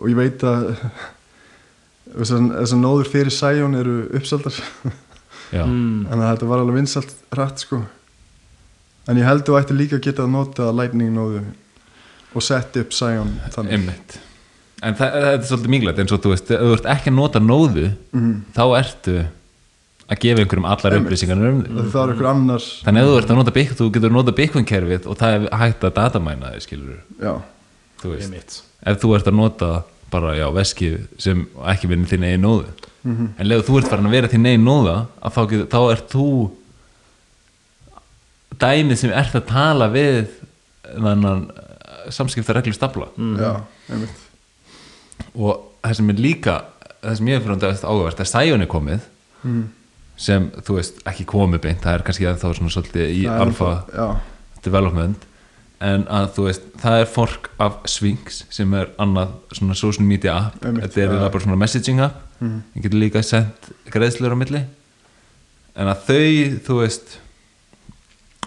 og 0.00 0.08
ég 0.10 0.16
veit 0.18 0.44
að 0.48 0.70
þessar 2.16 2.44
þessar 2.60 2.80
nóður 2.82 3.10
fyrir 3.12 3.34
Sion 3.34 3.74
eru 3.78 3.96
uppsaldar. 4.18 4.58
Já, 5.56 5.64
mm. 5.66 6.06
þannig 6.06 6.24
að 6.24 6.30
þetta 6.34 6.48
var 6.52 6.62
alveg 6.62 6.78
vinsalt 6.78 7.14
rætt 7.34 7.64
sko. 7.64 7.80
En 9.10 9.18
ég 9.18 9.26
held 9.26 9.42
þú 9.48 9.56
ætti 9.58 9.74
líka 9.74 9.98
að 9.98 10.04
geta 10.06 10.22
að 10.26 10.34
nota 10.36 10.68
lightning 10.76 11.10
nóðu 11.16 11.40
og 12.36 12.44
setja 12.46 12.84
upp 12.84 12.94
Sion 12.94 13.32
þannig. 13.56 14.18
En 14.80 14.94
það, 14.96 15.10
það 15.12 15.26
er 15.34 15.42
svolítið 15.48 15.72
minglægt 15.74 15.98
eins 16.00 16.14
og 16.14 16.22
þú 16.24 16.30
veist, 16.32 16.52
ef 16.54 16.62
þú 16.62 16.76
ert 16.78 16.86
ekki 16.94 17.10
að 17.10 17.16
nota 17.18 17.42
nóðu 17.42 17.86
Mhm. 18.14 18.32
þá 18.56 18.62
ertu 18.78 19.16
að 20.10 20.20
gefa 20.24 20.42
einhverjum 20.42 20.66
allar 20.70 20.96
upplýsingar 20.98 21.42
um 21.50 21.58
þig. 21.62 21.94
Er 21.94 22.26
annar 22.30 22.64
þannig 22.64 23.00
að 23.00 23.04
ef 23.04 23.10
þú 23.10 23.18
ert 23.20 23.30
að 23.30 23.38
nota 23.40 23.54
Bitcoin, 23.54 23.78
þú 23.80 23.90
getur 23.94 24.14
nota 24.14 24.32
Bitcoin 24.32 24.66
kerfið 24.66 25.06
og 25.06 25.18
það 25.20 25.34
er 25.36 25.58
hægt 25.60 25.84
að 25.86 25.94
datamæna 25.98 26.54
þig 26.54 26.64
skilur 26.66 26.96
já, 27.20 27.34
þú 28.02 28.14
veist, 28.14 28.62
ef 28.86 29.02
þú 29.02 29.12
ert 29.18 29.30
að 29.30 29.38
nota 29.38 29.70
bara, 30.10 30.34
já, 30.38 30.46
veski 30.54 30.92
sem 31.20 31.44
ekki 31.72 31.90
verið 31.90 32.14
þín 32.14 32.28
eigin 32.28 32.46
nóðu. 32.46 32.70
Mhm. 33.00 33.28
en 33.38 33.46
leðu 33.48 33.64
þú 33.64 33.76
ert 33.78 33.88
farin 33.88 34.08
að 34.10 34.16
vera 34.16 34.28
þín 34.28 34.48
eigin 34.50 34.66
nóða 34.66 34.96
að 35.24 35.36
þá, 35.36 35.40
getur, 35.48 35.68
þá 35.72 35.80
ert 35.94 36.10
þú 36.12 36.26
dæmið 38.60 38.98
sem 39.00 39.14
ert 39.16 39.38
að 39.38 39.46
tala 39.48 39.88
við 39.88 40.34
þannig 40.90 41.46
samskipta 42.12 42.56
reglu 42.56 42.74
stafla. 42.74 43.08
Já, 43.40 43.52
einmitt. 43.88 44.26
Og 45.36 45.64
það 45.80 45.96
sem 45.96 46.12
er 46.12 46.20
líka 46.20 46.56
það 47.00 47.16
sem 47.16 47.30
ég 47.30 47.38
er 47.38 47.44
fyrir 47.44 47.84
áhugavert 47.88 48.20
að 48.20 48.30
Sion 48.30 48.64
er 48.64 48.70
komið 48.70 49.06
mm. 49.46 49.64
sem, 50.20 50.50
þú 50.66 50.76
veist, 50.76 51.00
ekki 51.08 51.26
komið 51.28 51.64
beint. 51.64 51.82
Það 51.84 51.96
er 51.96 52.06
kannski 52.08 52.28
að 52.28 52.40
þá 52.42 52.46
svona 52.58 52.74
svolítið 52.74 53.14
í 53.14 53.24
er 53.24 53.44
alfa 53.46 53.72
development 54.64 55.28
en 55.80 56.02
að 56.12 56.26
þú 56.36 56.44
veist, 56.48 56.66
það 56.82 56.98
er 57.00 57.06
fork 57.08 57.48
af 57.64 57.78
Sphinx 57.88 58.42
sem 58.52 58.74
er 58.76 58.90
annað 59.00 59.30
svona 59.56 59.76
social 59.78 60.04
media 60.06 60.34
app, 60.36 60.58
Einmitt, 60.64 60.84
þetta 60.84 61.00
er 61.00 61.06
eiginlega 61.08 61.32
bara 61.32 61.44
svona 61.46 61.56
messaging 61.62 62.00
app, 62.04 62.18
Mhm. 62.40 62.62
ég 62.76 62.82
getur 62.82 63.00
líka 63.00 63.22
sendt 63.24 63.70
greiðslur 63.92 64.32
á 64.32 64.36
milli. 64.40 64.64
En 65.76 65.86
að 65.86 66.04
þau, 66.06 66.60
þú 66.66 66.76
veist 66.80 67.18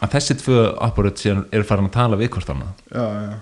að 0.02 0.12
þessi 0.16 0.36
tvö 0.42 0.78
apparat 0.82 1.26
eru 1.26 1.64
farin 1.64 1.86
að 1.90 1.92
tala 1.92 2.18
við 2.18 2.30
hvort 2.30 2.50
annað. 2.50 2.74
Já, 2.92 3.06
já. 3.30 3.40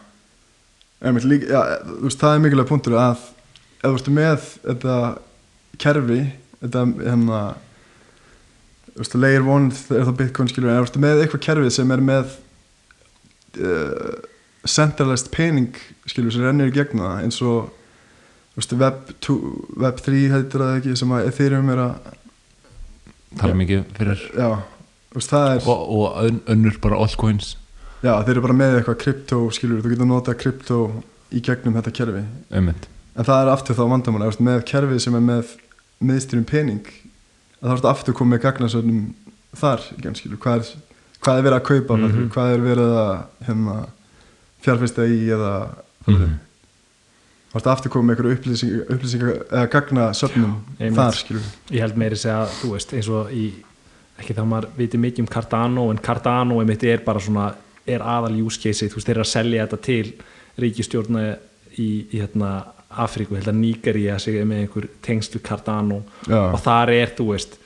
Einmitt, 1.02 1.24
líka, 1.26 1.48
já, 1.48 1.62
veist, 2.04 2.20
það 2.20 2.36
er 2.36 2.44
mikilvæg 2.46 2.68
punktur 2.68 2.94
að 3.00 3.18
ef 3.82 3.90
þú 3.90 3.96
ert 3.98 4.12
með 4.14 4.48
þetta 4.68 5.18
kerfi 5.82 6.20
þetta 6.62 6.84
hérna 7.02 7.40
veist, 8.98 9.16
layer 9.16 9.42
one 9.48 9.72
er 9.72 10.06
það 10.06 10.18
bitcoin 10.20 10.52
skilur 10.52 10.70
en 10.70 10.78
ef 10.84 10.90
þú 10.90 10.92
ert 10.92 11.02
með 11.06 11.24
eitthvað 11.24 11.46
kerfi 11.48 11.72
sem 11.72 11.92
er 11.96 12.04
með 12.06 12.36
uh, 13.60 14.16
centralized 14.68 15.32
pening 15.34 15.76
skilur 16.10 16.32
sem 16.34 16.44
rennir 16.46 16.70
í 16.72 16.76
gegn 16.76 17.02
það 17.02 17.24
eins 17.26 17.40
og 17.42 17.72
veist, 18.58 18.76
web, 18.78 19.00
2, 19.26 19.38
web 19.82 20.02
3 20.06 20.22
heitir 20.36 20.64
það 20.66 20.76
ekki 20.80 20.98
sem 21.00 21.16
að 21.16 21.30
Ethereum 21.32 21.72
er 21.74 21.82
að 21.88 22.12
tala 23.40 23.56
mikið 23.58 23.84
fyrir. 23.98 24.24
Já, 24.36 24.50
veist, 25.16 25.34
er 25.34 25.66
og, 25.72 25.84
og 25.98 26.22
ön- 26.28 26.42
önnur 26.52 26.78
bara 26.84 27.00
altcoins. 27.02 27.56
Já, 28.02 28.16
þeir 28.26 28.34
eru 28.36 28.44
bara 28.48 28.58
með 28.58 28.80
eitthvað 28.80 29.00
krypto 29.04 29.42
skilur, 29.54 29.82
þú 29.84 29.94
getur 29.94 30.10
notað 30.10 30.40
krypto 30.42 30.80
í 31.32 31.42
gegnum 31.46 31.76
þetta 31.78 31.94
kerfi. 31.96 32.24
Ummitt 32.60 32.88
En 33.12 33.28
það 33.28 33.42
er 33.44 33.50
aftur 33.52 33.76
þá 33.76 33.82
vandamála, 33.92 34.30
með 34.40 34.62
kerfið 34.70 35.02
sem 35.04 35.16
er 35.20 35.24
með 35.26 35.50
miðstyrjum 36.00 36.46
pening 36.48 36.86
að 37.62 37.66
það 37.68 37.74
er 37.82 37.90
aftur 37.92 38.16
komið 38.18 38.40
gagnasöfnum 38.46 39.02
þar, 39.60 39.84
ekki 39.98 40.14
skilur, 40.18 40.40
hvað 40.42 40.62
er, 40.62 40.70
hvað 41.22 41.38
er 41.40 41.44
verið 41.48 41.60
að 41.60 41.66
kaupa, 41.72 41.98
mm 41.98 42.06
Mhm. 42.12 42.30
hvað 42.34 42.54
er 42.54 42.64
verið 42.66 42.94
að 43.02 43.26
hérna, 43.48 43.76
fjárfesta 44.62 45.06
í 45.08 45.20
eða 45.30 45.54
mm 46.08 46.14
Mhm. 46.16 46.40
þú 47.52 47.54
veist, 47.56 47.68
aftur 47.68 47.92
komið 47.92 48.06
með 48.06 48.16
einhverju 48.16 48.38
upplýsing, 48.38 48.72
upplýsing 48.90 49.22
eða 49.52 49.68
gagnasöfnum 49.70 50.54
einmitt. 50.80 50.96
þar, 50.96 51.14
skilur. 51.14 51.42
ég 51.72 51.80
held 51.80 51.96
meiri 51.98 52.16
segja, 52.16 52.46
þú 52.62 52.72
veist, 52.72 52.94
eins 52.94 53.10
og 53.10 53.30
í 53.32 53.54
ekki 54.20 54.34
þá 54.36 54.44
maður 54.48 54.68
viti 54.78 54.98
mikið 54.98 55.20
um 55.20 55.28
Cardano 55.28 55.90
en 55.92 55.98
Cardano 55.98 56.60
einmitt 56.62 56.84
er 56.84 56.98
bara 57.00 57.20
svona 57.20 57.54
er 57.88 58.00
aðal 58.00 58.38
use 58.46 58.58
case, 58.62 58.88
þú 58.88 58.96
veist, 58.96 59.08
þeir 59.08 59.16
eru 59.18 59.22
að 59.22 59.34
selja 59.34 59.68
þetta 59.68 59.82
til 59.82 60.14
ríkistjórna 60.60 61.38
í, 61.78 62.06
í 62.14 62.20
hérna 62.22 62.64
Afríku, 62.92 63.36
held 63.36 63.48
að 63.48 63.56
Nígeria 63.56 64.20
sig 64.20 64.36
með 64.46 64.68
einhver 64.68 64.88
tengst 65.02 65.34
við 65.34 65.44
Cardano 65.44 66.04
Já. 66.28 66.54
og 66.54 66.60
þar 66.62 66.90
er, 66.90 67.08
þú 67.16 67.28
veist 67.32 67.58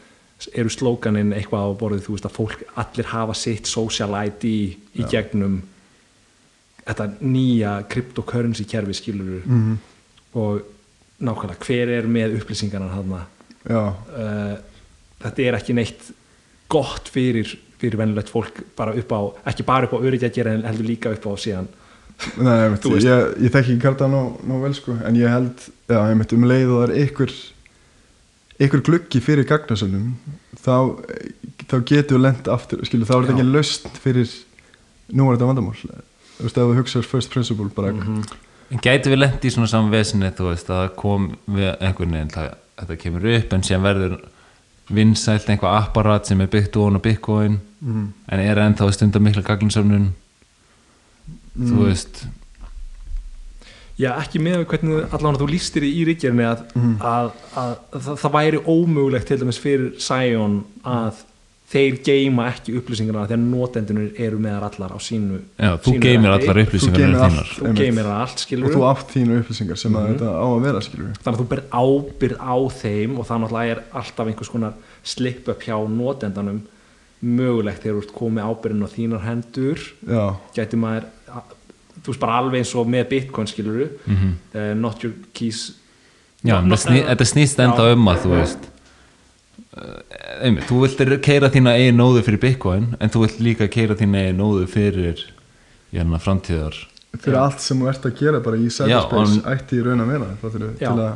eru 0.53 0.69
slókanin 0.69 1.33
eitthvað 1.33 1.71
á 1.71 1.79
borðið 1.79 2.05
þú 2.05 2.15
veist 2.15 2.27
að 2.27 2.35
fólk 2.35 2.63
allir 2.81 3.11
hafa 3.11 3.35
sitt 3.39 3.69
social 3.71 4.15
ID 4.19 4.45
í 4.45 5.05
gegnum 5.11 5.61
þetta 6.85 7.09
nýja 7.21 7.75
cryptocurrency 7.89 8.67
kerfi 8.69 8.97
skilur 8.97 9.43
Mm 9.45 9.75
og 10.35 10.65
nákvæmlega 11.23 11.63
hver 11.63 11.91
er 11.95 12.07
með 12.11 12.35
upplýsingarnar 12.41 12.91
hann 12.91 13.13
uh, 13.15 14.57
þetta 15.23 15.45
er 15.45 15.57
ekki 15.59 15.75
neitt 15.77 16.11
gott 16.71 17.09
fyrir, 17.11 17.55
fyrir 17.79 17.99
venjulegt 18.01 18.31
fólk 18.33 18.61
bara 18.77 18.95
upp 18.97 19.15
á, 19.15 19.19
ekki 19.51 19.65
bara 19.67 19.87
upp 19.87 19.95
á 19.95 20.03
öryggi 20.03 20.27
að 20.27 20.37
gera 20.39 20.55
en 20.55 20.65
heldur 20.67 20.89
líka 20.89 21.13
upp 21.15 21.27
á 21.29 21.33
síðan. 21.39 21.69
Nei, 22.39 22.53
ég, 22.71 22.85
ég, 23.03 23.31
ég 23.43 23.51
þekki 23.51 23.75
ekki 23.75 23.81
Cardano 23.83 24.21
nóg 24.47 24.63
vel 24.63 24.75
sko, 24.75 24.95
en 25.03 25.17
ég 25.19 25.31
held 25.31 25.65
já, 25.87 25.99
ég 25.99 26.19
veit, 26.19 26.35
um 26.35 26.47
leið 26.47 26.69
og 26.71 26.77
það 26.81 26.85
er 26.85 27.01
ykkur 27.05 27.33
ykkur 28.59 28.81
gluggi 28.87 29.19
fyrir 29.21 29.43
gagnasöfnum 29.49 30.13
þá, 30.63 30.75
þá 31.67 31.75
getur 31.85 32.19
lent 32.23 32.47
aftur, 32.47 32.83
skilu, 32.87 33.05
þá 33.05 33.15
er 33.17 33.25
þetta 33.27 33.35
ekki 33.35 33.47
laust 33.51 33.87
fyrir 34.03 34.29
nú 35.13 35.27
er 35.29 35.35
þetta 35.37 35.49
vandamál 35.51 35.75
þú 35.75 36.43
veist, 36.45 36.57
ef 36.57 36.63
þú 36.63 36.75
hugsaður 36.79 37.09
first 37.11 37.29
principle 37.31 37.69
bara, 37.75 37.91
Mhm. 37.93 38.23
En 38.71 38.79
gæti 38.81 39.11
við 39.11 39.19
lent 39.19 39.43
í 39.45 39.49
svona 39.53 39.67
saman 39.69 39.91
vesinni 39.91 40.31
þú 40.33 40.47
veist 40.49 40.69
að 40.73 40.79
það 40.89 40.95
kom 40.97 41.25
við 41.47 41.77
einhvern 41.85 42.11
veginn 42.15 42.31
það, 42.33 42.55
þetta 42.79 42.95
kemur 42.97 43.25
upp 43.37 43.53
en 43.53 43.61
síðan 43.61 43.83
verður 43.85 44.15
vinsælt 44.89 45.45
einhvað 45.53 45.75
apparat 45.83 46.25
sem 46.25 46.41
er 46.41 46.47
byggt 46.47 46.75
á 46.75 46.99
bitcoin 46.99 47.59
Mhm. 47.81 48.07
en 48.29 48.39
er 48.39 48.55
ennþá 48.57 48.91
stundar 48.93 49.21
mikla 49.21 49.43
gaglinsöfnun 49.43 50.13
Mm. 51.55 51.69
þú 51.69 51.85
veist 51.85 52.25
Já, 53.97 54.09
ekki 54.19 54.41
með 54.43 54.57
við 54.59 54.65
hvernig 54.73 55.13
allan 55.15 55.37
þú 55.39 55.45
lístir 55.53 55.85
í 55.87 56.01
ríkjörni 56.09 56.43
að, 56.49 56.65
Mhm. 56.75 56.97
að, 56.99 57.29
að, 57.55 57.77
það, 57.95 58.17
það 58.23 58.33
væri 58.39 58.59
ómögulegt 58.67 59.27
til 59.29 59.37
dæmis 59.39 59.59
fyrir 59.63 59.93
Sion 60.03 60.57
að 60.83 61.21
þeir 61.71 61.95
geima 62.05 62.43
ekki 62.51 62.75
upplýsingarna 62.77 63.23
þegar 63.25 63.39
notendunir 63.41 64.11
eru 64.21 64.37
með 64.37 64.51
þar 64.59 64.65
allar 64.67 64.91
á 64.93 64.99
sínu 65.01 65.39
Já, 65.57 65.71
þú 65.81 65.93
rendi. 66.35 66.47
allar 66.49 66.59
upplýsingar 66.65 66.99
geymir 66.99 67.23
allt. 67.23 67.33
þínar 67.33 67.49
þú 67.55 67.65
Einmitt. 67.65 67.79
geymir 67.81 68.03
það 68.05 68.19
allt 68.21 68.35
og 68.35 68.43
skilur 68.43 68.75
þú 68.75 68.83
átt 68.91 69.09
þínu 69.15 69.39
upplýsingar 69.41 69.77
sem 69.81 69.93
að 69.97 70.05
þetta 70.11 70.29
á 70.29 70.45
að 70.45 70.61
vera 70.67 70.81
skilur 70.85 71.09
þannig 71.23 71.33
að 71.33 71.41
þú 71.41 71.47
ber 71.55 71.63
ábyrð 71.71 72.37
á 72.37 72.55
þeim 72.83 73.17
og 73.19 73.25
það 73.31 73.39
náttúrulega 73.45 73.71
er 73.71 73.83
alltaf 73.95 74.27
einhvers 74.27 74.51
konar 74.53 74.73
slip 75.03 75.49
upp 75.49 75.59
hjá 75.65 75.75
notendanum 75.89 76.61
mögulegt 77.23 77.81
þegar 77.81 77.95
þú 77.95 78.03
ert 78.03 78.15
komið 78.19 78.45
ábyrðin 78.51 78.85
á 78.85 78.89
þínar 78.93 79.23
hendur 79.25 79.79
já, 80.05 80.23
gæti 80.53 80.77
maður 80.77 81.05
þú 82.05 82.13
veist 82.13 82.21
bara 82.21 82.37
alveg 82.43 82.61
eins 82.61 82.75
og 82.77 82.87
með 82.93 83.09
bitcoin 83.09 83.49
skilur 83.49 83.89
Mhm. 84.05 84.31
uh, 84.53 84.73
not 84.77 85.03
your 85.03 85.13
keys 85.33 85.73
Já, 86.45 86.59
það 86.61 86.77
sný, 86.85 86.99
þetta 87.09 87.25
snýst 87.25 87.59
enda 87.65 87.83
Já. 87.89 87.93
um 87.97 88.07
að 88.11 88.19
þú 88.25 88.33
veist 88.35 88.65
uh, 89.77 90.01
einmitt, 90.45 90.67
þú 90.69 90.81
vilt 90.85 91.21
keira 91.25 91.49
þína 91.49 91.73
eigin 91.79 91.97
nóðu 91.99 92.21
fyrir 92.27 92.39
bitcoin 92.43 92.91
en 92.99 93.09
þú 93.09 93.23
vilt 93.25 93.39
líka 93.39 93.67
keira 93.71 93.95
þína 93.97 94.21
eigin 94.27 94.37
nóðu 94.43 94.67
fyrir 94.69 95.23
hérna 95.95 96.19
framtíðar 96.21 96.75
fyrir 97.15 97.37
allt 97.39 97.61
sem 97.63 97.79
þú 97.79 97.87
ert 97.89 98.05
að 98.05 98.17
gera 98.19 98.39
bara 98.43 98.57
í 98.59 98.67
cyberspace 98.69 99.41
ætti 99.55 99.79
í 99.79 99.83
raun 99.85 100.03
að 100.03 100.09
vera 100.13 100.29
það 100.43 100.55
Já. 100.79 100.89
til 100.91 100.99
að 100.99 101.13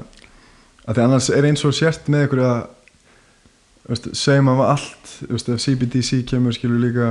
að 0.89 0.95
því 0.95 1.03
annars 1.05 1.29
er 1.29 1.45
eins 1.45 1.65
og 1.67 1.73
sért 1.77 2.07
með 2.09 2.23
ykkur 2.25 2.39
að 2.47 2.59
segjum 4.13 4.49
að 4.53 4.61
allt 4.69 5.11
veist, 5.29 5.49
ef 5.49 5.61
CBDC 5.63 6.23
kemur 6.29 6.53
skilur 6.55 6.79
líka 6.81 7.09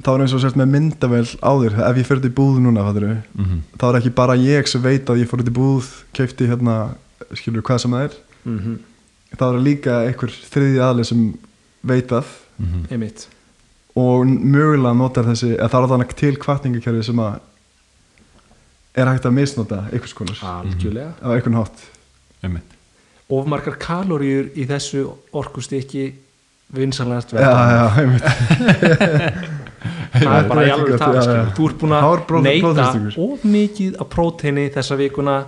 þá 0.00 0.08
er 0.14 0.24
eins 0.24 0.34
og 0.34 0.40
sért 0.42 0.56
með 0.58 0.70
myndavel 0.72 1.26
á 1.44 1.52
þér 1.62 1.76
ef 1.90 1.98
ég 2.00 2.06
fyrir 2.08 2.22
til 2.24 2.34
búð 2.38 2.60
núna 2.60 2.82
mm 2.82 3.18
-hmm. 3.36 3.60
þá 3.78 3.84
er 3.88 3.98
ekki 4.00 4.14
bara 4.14 4.36
ég 4.36 4.66
sem 4.66 4.82
veit 4.82 5.06
að 5.10 5.20
ég 5.20 5.28
fór 5.28 5.44
til 5.44 5.52
búð 5.52 5.86
keifti 6.12 6.48
hérna 6.48 6.94
skilur 7.34 7.62
hvað 7.62 7.78
sem 7.78 7.90
það 7.90 8.04
er. 8.04 8.14
Mm 8.44 8.58
-hmm. 8.58 8.78
þá 9.36 9.44
er 9.54 9.60
líka 9.60 9.92
einhver 10.06 10.30
þriði 10.30 10.80
aðli 10.80 11.04
sem 11.04 11.34
veit 11.82 12.12
að 12.12 12.24
Mhm. 12.58 12.86
einmitt. 12.90 13.28
Og 13.96 14.26
mögulega 14.26 14.96
notar 14.96 15.24
þessi 15.24 15.56
það 15.56 15.82
er 15.82 15.88
þannig 15.88 16.14
til 16.16 16.36
kvartningakerfi 16.36 17.04
sem 17.04 17.16
að 17.16 17.40
er 18.94 19.06
hægt 19.06 19.24
að 19.24 19.36
misnota 19.36 19.84
einhvers 19.92 20.14
konar. 20.16 20.36
Algjörlega. 20.36 21.12
Á 21.24 21.28
einhvern 21.32 21.54
hátt. 21.54 21.78
Einmitt. 22.42 22.76
Of 23.28 23.46
margar 23.46 23.78
kaloríur 23.80 24.50
í 24.56 24.66
þessu 24.68 25.06
orkustykki 25.32 26.12
vinsanlegast 26.72 27.32
já, 27.32 27.40
já, 27.40 27.84
einmitt 28.00 28.22
það 30.12 30.36
er 30.36 30.46
bara 30.50 30.66
í 30.66 30.70
alveg 30.74 31.00
tala 31.00 31.24
skilur. 31.24 31.50
þú 31.56 31.66
ert 31.70 31.80
búin 31.82 31.96
að 31.98 32.46
neyta 32.46 32.86
of 33.24 33.48
mikið 33.56 33.98
af 34.02 34.12
próteini 34.12 34.68
þessa 34.74 34.98
vikuna. 35.00 35.40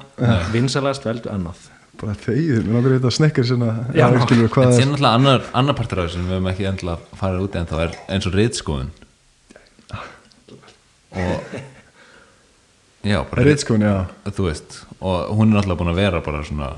Vinsanlegast 0.54 1.06
veldu 1.08 1.32
annað. 1.34 1.70
Bara 2.00 2.16
þegið, 2.18 2.64
mér 2.66 2.74
langar 2.74 2.96
þetta 2.96 3.10
snekkar 3.14 3.46
já, 3.46 4.06
skilur, 4.26 4.48
En 4.48 4.52
hvað 4.56 4.72
er 4.74 4.88
náttúrulega 4.90 5.14
annar, 5.14 5.44
annar 5.54 5.76
partur 5.78 6.02
af 6.02 6.08
þessu 6.08 6.18
sem 6.18 6.26
við 6.26 6.34
höfum 6.34 6.50
ekki 6.50 6.66
endla 6.72 6.96
farið 7.20 7.44
út 7.46 7.54
í 7.54 7.60
en 7.60 7.70
þá 7.70 7.76
er 7.84 7.94
eins 8.16 8.26
og 8.26 8.34
reyðskoðun 8.34 8.90
og 11.14 11.54
já, 13.04 13.20
bara 13.30 13.44
reytskón, 13.46 13.84
já, 13.86 13.94
þú 14.26 14.48
veist 14.48 14.80
og 14.98 15.36
hún 15.36 15.52
er 15.52 15.60
náttúrulega 15.60 15.80
búin 15.82 15.92
að 15.92 16.00
vera 16.02 16.24
bara 16.24 16.42
svona 16.46 16.72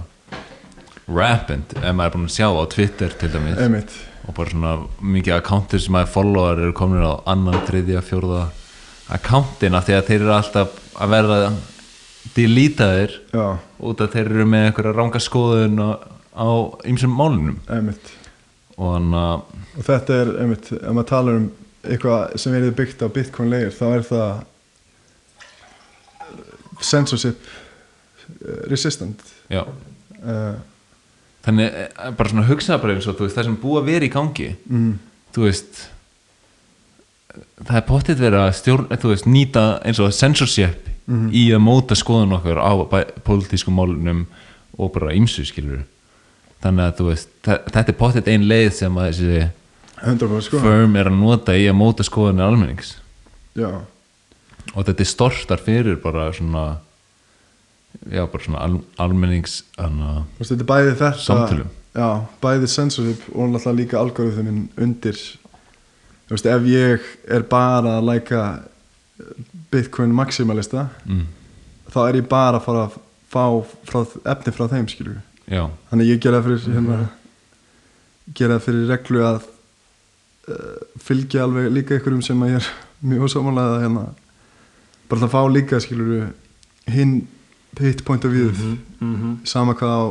rampant 1.07 1.77
ef 1.79 1.95
maður 1.95 2.11
er 2.11 2.15
búin 2.17 2.29
að 2.29 2.37
sjá 2.37 2.49
á 2.51 2.65
Twitter 2.75 3.17
til 3.21 3.33
dæmis. 3.33 3.59
Einmitt 3.63 3.97
og 4.27 4.35
bara 4.35 4.53
svona 4.53 4.75
mikið 5.01 5.37
akkántir 5.37 5.83
sem 5.83 5.95
maður 5.95 6.13
followar 6.17 6.63
eru 6.65 6.75
komin 6.77 7.05
á 7.07 7.15
annan, 7.31 7.63
þriðja, 7.69 8.03
fjórða 8.07 8.43
akkántina 9.17 9.83
því 9.87 9.97
að 9.97 10.07
þeir 10.11 10.21
eru 10.21 10.35
alltaf 10.35 10.79
að 10.97 11.13
verða 11.15 11.41
deletaðir 12.35 13.15
já, 13.31 13.47
út 13.87 14.03
að 14.03 14.17
þeir 14.17 14.33
eru 14.33 14.47
með 14.51 14.69
einhverja 14.69 14.97
ranga 14.97 15.23
skoðun 15.23 15.79
á, 15.83 16.49
ýmsum 16.89 17.15
málunum. 17.15 17.61
Einmitt. 17.71 18.11
Og 18.77 18.97
hann 18.97 19.15
að 19.17 19.47
og 19.77 19.85
þetta 19.85 20.21
er, 20.23 20.33
einmitt, 20.43 20.71
ef 20.73 20.93
maður 20.97 21.09
talar 21.11 21.39
um 21.41 21.49
eitthvað 21.87 22.37
sem 22.41 22.55
er 22.57 22.71
byggt 22.77 23.03
á 23.05 23.09
bitcoin 23.13 23.53
layer 23.53 23.75
þá 23.75 23.85
er 23.91 24.07
það 24.09 24.31
censorship 26.83 27.45
eh, 27.47 28.63
resistant. 28.73 29.23
Já, 29.53 29.63
uh, 30.23 30.57
þannig 31.47 31.67
eh, 31.73 32.11
bara 32.19 32.31
svona 32.33 32.47
hugsaða 32.49 32.81
bara 32.83 32.97
eins 32.97 33.07
og 33.11 33.21
veist 33.21 33.37
það 33.39 33.45
sem 33.51 33.59
búið 33.63 33.81
að 33.83 33.91
vera 33.93 34.09
í 34.09 34.13
gangi 34.17 34.49
mm, 34.67 34.93
þú 35.37 35.45
veist 35.47 35.85
það 37.67 37.77
er 37.81 37.87
pottitt 37.89 38.21
verið 38.21 38.41
að 38.43 38.55
stjórn 38.61 38.89
þú 39.03 39.11
veist, 39.13 39.27
nýta 39.31 39.65
eins 39.87 40.01
og 40.03 40.13
censorship 40.17 40.93
Mhm. 41.07 41.29
í 41.31 41.43
að 41.55 41.61
móta 41.63 41.95
skoðun 41.95 42.33
okkar 42.35 42.59
á 42.59 42.73
pólitískum 43.23 43.77
málunum 43.79 44.25
og 44.77 44.89
bara 44.93 45.13
ymsu 45.15 45.45
skilur 45.47 45.85
þannig 46.65 46.83
að 46.83 46.97
þú 46.99 47.05
veist, 47.13 47.29
þe- 47.47 47.61
þetta 47.71 47.93
er 47.93 47.99
pottet 48.01 48.27
ein 48.33 48.43
leið 48.51 48.73
sem 48.75 48.97
að 48.99 49.07
þessi 49.13 49.45
100% 50.03 50.61
firm 50.65 50.97
er 50.99 51.07
að 51.07 51.15
nota 51.21 51.55
í 51.55 51.69
að 51.71 51.77
móta 51.79 52.03
skoðanir 52.03 52.49
almennings. 52.49 52.97
Já, 53.55 53.71
og 54.75 54.85
þetta 54.85 55.01
er 55.01 55.09
stortar 55.09 55.63
fyrir 55.63 55.97
bara 56.03 56.27
svona 56.35 56.65
já, 58.13 58.23
bara 58.33 58.45
svona 58.45 58.63
al, 58.67 58.79
almennings 59.03 59.61
hana, 59.79 60.23
Þú 60.37 60.43
veist, 60.43 60.53
þetta 60.53 60.65
er 60.67 60.71
bæði 60.73 60.93
þetta 60.95 61.11
Samtölum. 61.25 61.71
já, 61.97 62.09
bæði 62.43 62.71
censorship 62.75 63.27
og 63.35 63.51
náttúrulega 63.55 63.79
líka 63.81 63.99
algoritmin 64.01 64.63
undir. 64.77 65.21
Veist, 66.31 66.47
ef 66.51 66.67
ég 66.71 67.05
er 67.31 67.45
bara 67.51 67.99
að 68.01 68.09
læka 68.11 68.41
Bitcoin 69.73 70.13
maximalista 70.15 70.89
mm, 71.07 71.25
þá 71.93 71.99
er 72.09 72.19
ég 72.21 72.27
bara 72.31 72.59
að 72.61 72.65
fara 72.67 72.83
að 72.87 72.97
fá 73.33 73.45
frá, 73.89 74.01
efni 74.33 74.53
frá 74.55 74.67
þeim 74.71 74.89
skilur 74.93 75.17
já, 75.51 75.65
þannig 75.91 76.11
ég 76.13 76.21
gera 76.23 76.43
fyrir 76.45 76.67
hérna, 76.75 76.99
gera 78.37 78.59
það 78.59 78.67
fyrir 78.67 78.91
reglu 78.93 79.23
að 79.27 79.39
uh, 80.51 80.77
fylgja 81.03 81.47
alveg 81.47 81.71
líka 81.75 81.97
einhverjum 81.97 82.23
sem 82.27 82.43
að 82.47 82.53
ég 82.57 82.61
er 82.61 82.69
mjög 83.11 83.27
ósámálega 83.31 83.81
hérna, 83.87 84.05
bara 85.11 85.23
það 85.25 85.35
fá 85.37 85.41
líka 85.57 85.81
skilur 85.85 86.29
hinn 86.91 87.17
hitt 87.81 88.05
point 88.05 88.25
of 88.25 88.33
view. 88.33 88.51
Mm 88.51 88.79
-hmm. 89.01 89.37
sama 89.45 89.75
hvað 89.75 89.93
á 89.93 90.03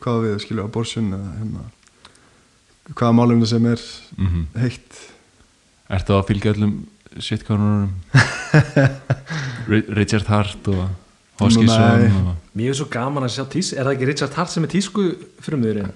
hvað 0.00 0.22
við 0.24 0.38
skilur 0.40 0.64
abortion 0.64 1.12
eða 1.12 1.30
hérna 1.38 1.64
hvaða 2.94 3.12
málumni 3.12 3.46
sem 3.46 3.66
er 3.66 3.80
mm 4.16 4.46
heitt. 4.56 5.00
Ertu 5.92 6.16
að 6.16 6.26
fylgja 6.26 6.52
öllum 6.54 6.86
shitcoinurum 7.20 7.92
Richard 9.98 10.26
Hart 10.26 10.68
og 10.68 10.88
Hoskisson 11.46 12.02
Nei. 12.02 12.08
og 12.10 12.38
Mér 12.52 12.68
er 12.68 12.76
svo 12.76 12.84
gaman 12.92 13.24
að 13.24 13.32
sjá 13.32 13.44
tís 13.48 13.70
Er 13.72 13.86
það 13.86 13.94
ekki 13.94 14.06
Richard 14.10 14.34
Hart 14.36 14.52
sem 14.52 14.66
er 14.66 14.70
tísku 14.74 15.04
frumöðurinn? 15.40 15.88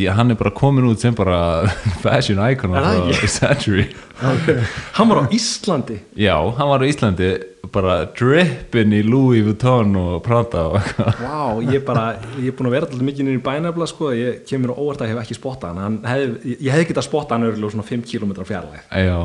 Ég, 0.00 0.08
hann 0.16 0.32
er 0.32 0.38
bara 0.40 0.52
komin 0.56 0.86
út 0.88 1.02
sem 1.02 1.16
bara 1.16 1.68
fashion 2.04 2.40
icon 2.40 2.76
of 2.78 3.10
the 3.20 3.28
century 3.28 3.84
Hann 4.22 5.10
var 5.10 5.20
á 5.20 5.24
Íslandi 5.34 5.98
Já, 6.16 6.36
hann 6.56 6.70
var 6.72 6.80
á 6.80 6.86
Íslandi 6.88 7.28
bara 7.68 7.98
drippin 8.16 8.94
í 8.96 9.02
Louis 9.04 9.44
Vuitton 9.44 9.92
og 10.00 10.22
Prada 10.24 10.64
og 10.70 10.78
eitthvað 10.80 11.20
Vá, 11.20 11.74
ég 11.74 11.84
bara, 11.84 12.06
ég 12.40 12.48
er 12.48 12.56
búin 12.56 12.70
að 12.70 12.76
vera 12.78 12.88
alltaf 12.88 13.04
mikið 13.04 13.28
niður 13.28 13.40
í 13.42 13.44
bænafla 13.44 13.88
sko, 13.90 14.12
ég 14.16 14.38
kemur 14.48 14.72
á 14.72 14.80
óvart 14.80 15.04
að 15.04 15.10
ég 15.10 15.12
hef 15.12 15.26
ekki 15.26 15.36
spottað 15.36 15.76
hann, 15.82 15.98
hann 16.00 16.08
hef, 16.08 16.46
ég 16.54 16.72
hef 16.72 16.88
getað 16.88 17.08
spottað 17.10 17.36
hann 17.36 17.50
örgulega 17.50 17.74
svona 17.76 17.88
5 17.90 18.06
km 18.08 18.32
fjarlæg 18.48 18.94
Já, 19.04 19.18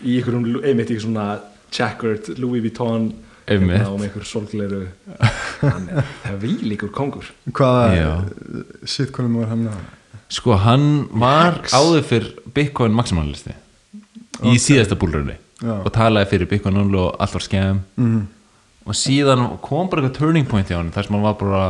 í 0.00 0.16
einhverjum, 0.16 0.62
einmitt 0.64 0.94
í 0.94 1.00
svona 1.04 1.26
checkered 1.72 2.32
Louis 2.38 2.62
Vuitton. 2.64 3.12
Hérna, 3.52 3.80
og 3.90 3.98
með 4.00 4.08
einhver 4.08 4.28
solgleiru 4.28 4.82
hann 5.62 5.88
er, 5.92 6.10
það 6.24 6.32
er 6.32 6.40
vílíkur 6.42 6.92
kongur. 6.94 7.28
Hvaða 7.52 8.16
sitkonum 8.88 9.40
var 9.42 9.52
hann 9.52 9.68
að 9.72 9.82
sko 10.32 10.56
hann 10.64 10.86
var 11.20 11.60
áður 11.76 12.04
fyrr 12.08 12.28
Bitcoin 12.56 12.94
maximalisti 12.96 13.52
í 14.48 14.56
síðasta 14.56 14.96
búlrunni. 14.98 15.36
Já. 15.62 15.76
og 15.78 15.92
talaði 15.94 16.30
fyrir 16.32 16.50
Bitcoin 16.50 16.74
0 16.80 16.98
og 16.98 17.22
allt 17.22 17.36
var 17.36 17.44
skemm 17.44 17.80
mm. 17.94 18.20
og 18.88 18.98
síðan 18.98 19.44
kom 19.62 19.90
bara 19.90 20.02
eitthvað 20.02 20.18
turning 20.18 20.48
point 20.50 20.70
í 20.70 20.74
hann 20.74 20.90
þar 20.94 21.06
sem 21.06 21.16
hann 21.16 21.26
var 21.26 21.36
bara 21.38 21.62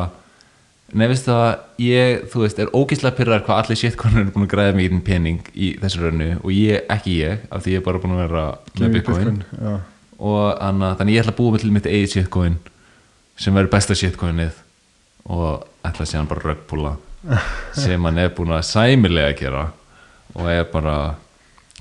nefnist 0.97 1.29
það 1.29 1.49
ég, 1.81 2.25
þú 2.33 2.45
veist, 2.45 2.61
er 2.61 2.73
ógíslega 2.73 3.17
pyrrar 3.19 3.45
hvað 3.45 3.63
allir 3.63 3.81
shitcoinur 3.81 4.25
er 4.25 4.33
búin 4.33 4.47
að 4.47 4.53
græða 4.55 4.77
mikið 4.79 5.03
pening 5.07 5.53
í 5.53 5.73
þessu 5.83 6.03
rauninu 6.05 6.39
og 6.41 6.55
ég, 6.57 6.85
ekki 6.93 7.19
ég 7.21 7.45
af 7.51 7.65
því 7.65 7.77
ég 7.77 7.83
er 7.83 7.87
bara 7.89 8.03
búin 8.03 8.17
að 8.17 8.23
vera 8.25 8.47
með 8.81 8.97
Bitcoin 8.97 9.43
já. 9.53 9.75
Og 10.23 10.53
anna, 10.63 10.93
þannig 10.99 11.17
ég 11.17 11.25
ætla 11.25 11.33
að 11.35 11.39
búa 11.41 11.53
mig 11.57 11.63
til 11.65 11.73
mitt 11.75 11.89
eigið 11.91 12.13
shitcoin 12.17 12.57
sem 13.43 13.55
verður 13.57 13.73
besta 13.75 13.97
shitcoinið. 13.99 14.59
Og 15.33 15.65
ætla 15.87 16.07
síðan 16.07 16.29
bara 16.31 16.47
röggpúla 16.53 16.95
sem 17.83 18.03
hann 18.07 18.19
er 18.23 18.33
búin 18.37 18.55
að 18.55 18.65
sæmilega 18.71 19.37
gera. 19.39 19.65
Og 20.35 20.49
er 20.51 20.65
bara 20.73 20.97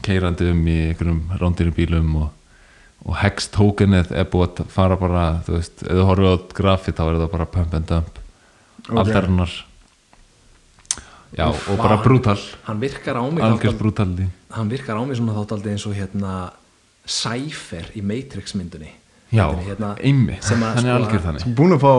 keirandi 0.02 0.50
um 0.52 0.62
í 0.68 0.78
einhverjum 0.92 1.20
rándýrum 1.40 1.76
bílum 1.78 2.16
og, 2.24 2.30
og 3.06 3.18
hex 3.22 3.48
tokenið 3.54 4.12
er 4.18 4.26
búið 4.34 4.64
að 4.64 4.72
fara 4.74 4.98
bara 4.98 5.26
þú 5.46 5.58
veist, 5.60 5.84
ef 5.86 5.94
þú 6.00 6.06
horfið 6.10 6.32
á 6.34 6.38
grafið 6.62 6.98
þá 6.98 7.04
er 7.08 7.20
það 7.22 7.32
bara 7.38 7.50
pump 7.58 7.76
and 7.78 7.90
dump 7.94 8.18
Ok. 8.90 8.98
aldarinnar. 8.98 9.52
Já, 11.38 11.46
Úff, 11.48 11.70
og 11.72 11.78
bara 11.80 11.96
brútal. 12.04 12.40
hann 12.68 12.80
virkar 12.82 13.16
á 13.16 13.24
mig 13.32 13.44
hann 14.52 14.68
virkar 14.70 14.98
á 15.00 15.04
mig 15.08 15.16
svona 15.16 15.36
þáttaldi 15.38 15.70
eins 15.72 15.86
og 15.88 15.94
hérna 15.96 16.52
Cypher 17.08 17.88
í 17.98 18.02
Matrix 18.06 18.54
myndunni 18.56 18.92
já, 19.32 19.46
hérna, 19.64 19.94
að, 19.96 20.74
hann 20.76 20.86
er 20.86 20.92
sko, 20.92 20.96
algjörð 20.98 21.24
þannig. 21.28 21.46
Búin 21.56 21.76
að 21.76 21.84
fá 21.86 21.94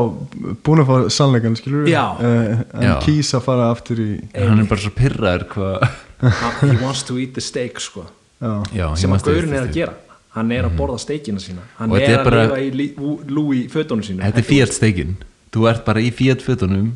búin 0.66 0.82
að 0.82 0.90
fá 0.90 0.96
sannleikan 1.16 1.56
skilur 1.56 1.88
Já. 1.88 2.04
en 2.20 2.84
Já. 2.84 2.94
kýsa 3.06 3.38
að 3.40 3.46
fara 3.46 3.70
aftur 3.72 4.02
í 4.04 4.08
hann 4.36 4.60
er 4.62 4.68
bara 4.70 4.84
svo 4.84 4.92
pyrraður 4.96 5.46
hann- 6.22 6.70
he 6.70 6.76
wants 6.84 7.02
to 7.08 7.16
eat 7.18 7.32
the 7.34 7.40
steak 7.42 7.80
sko. 7.80 8.04
Já, 8.42 8.62
Já, 8.74 8.86
sem 8.98 9.10
að 9.14 9.24
gaurin 9.30 9.52
er 9.56 9.66
að 9.66 9.72
gera. 9.74 9.94
Hann 10.32 10.52
er 10.52 10.64
að 10.64 10.76
borða 10.78 10.98
steikina 11.02 11.40
sína. 11.42 11.60
Hann 11.76 11.92
er, 11.92 12.18
að 12.18 12.24
bara- 12.24 12.44
lifa 12.46 12.60
í 12.62 13.28
Louis 13.28 13.66
fötunum 13.72 14.04
sínu 14.06 14.22
Þetta 14.24 14.38
er 14.40 14.46
Fiat 14.48 14.72
steikin 14.72 15.16
Þú 15.52 15.66
ert 15.68 15.82
bara 15.84 16.00
í 16.00 16.08
Fiat 16.12 16.40
fötunum. 16.44 16.92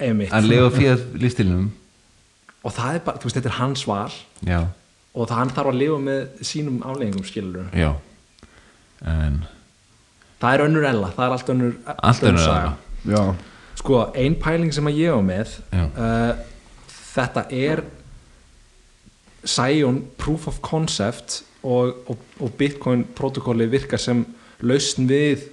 Að 0.00 0.48
lifa 0.48 0.70
Fiat 0.72 1.02
lífstilnum 1.20 1.72
og 2.64 2.72
það 2.72 2.94
er 2.96 3.02
bara, 3.04 3.18
þú 3.20 3.28
veist, 3.28 3.36
þetta 3.36 3.50
er 3.50 3.56
hans 3.58 3.82
val. 3.84 4.12
Já, 4.48 4.60
og 5.14 5.28
það 5.30 5.40
hann 5.40 5.52
þarf 5.56 5.70
að 5.72 5.80
lifa 5.80 5.98
með 6.02 6.44
sínum 6.50 6.80
afleggingum 6.82 7.26
skilur 7.28 7.76
já. 7.76 7.90
En 9.04 9.42
það 10.40 10.56
er 10.56 10.64
önnur 10.66 10.88
ella, 10.90 11.10
það 11.14 11.26
er 11.26 11.36
allt 11.36 11.52
önnur 11.54 11.74
allt 11.94 12.24
það 12.24 12.70
já, 13.14 13.22
sko, 13.80 14.00
ein 14.18 14.38
pæling 14.40 14.74
sem 14.74 14.90
að 14.90 15.00
ég 15.02 15.14
á 15.14 15.20
með 15.24 15.58
uh, 15.72 16.32
þetta 17.14 17.46
er 17.54 17.84
Sion 19.44 20.00
Proof 20.18 20.48
of 20.48 20.60
Concept 20.64 21.42
og, 21.64 21.96
og, 22.08 22.18
og 22.40 22.54
Bitcoin 22.58 23.04
protokolli 23.16 23.66
virkar 23.70 24.00
sem 24.00 24.24
lausn 24.64 25.08
við 25.08 25.46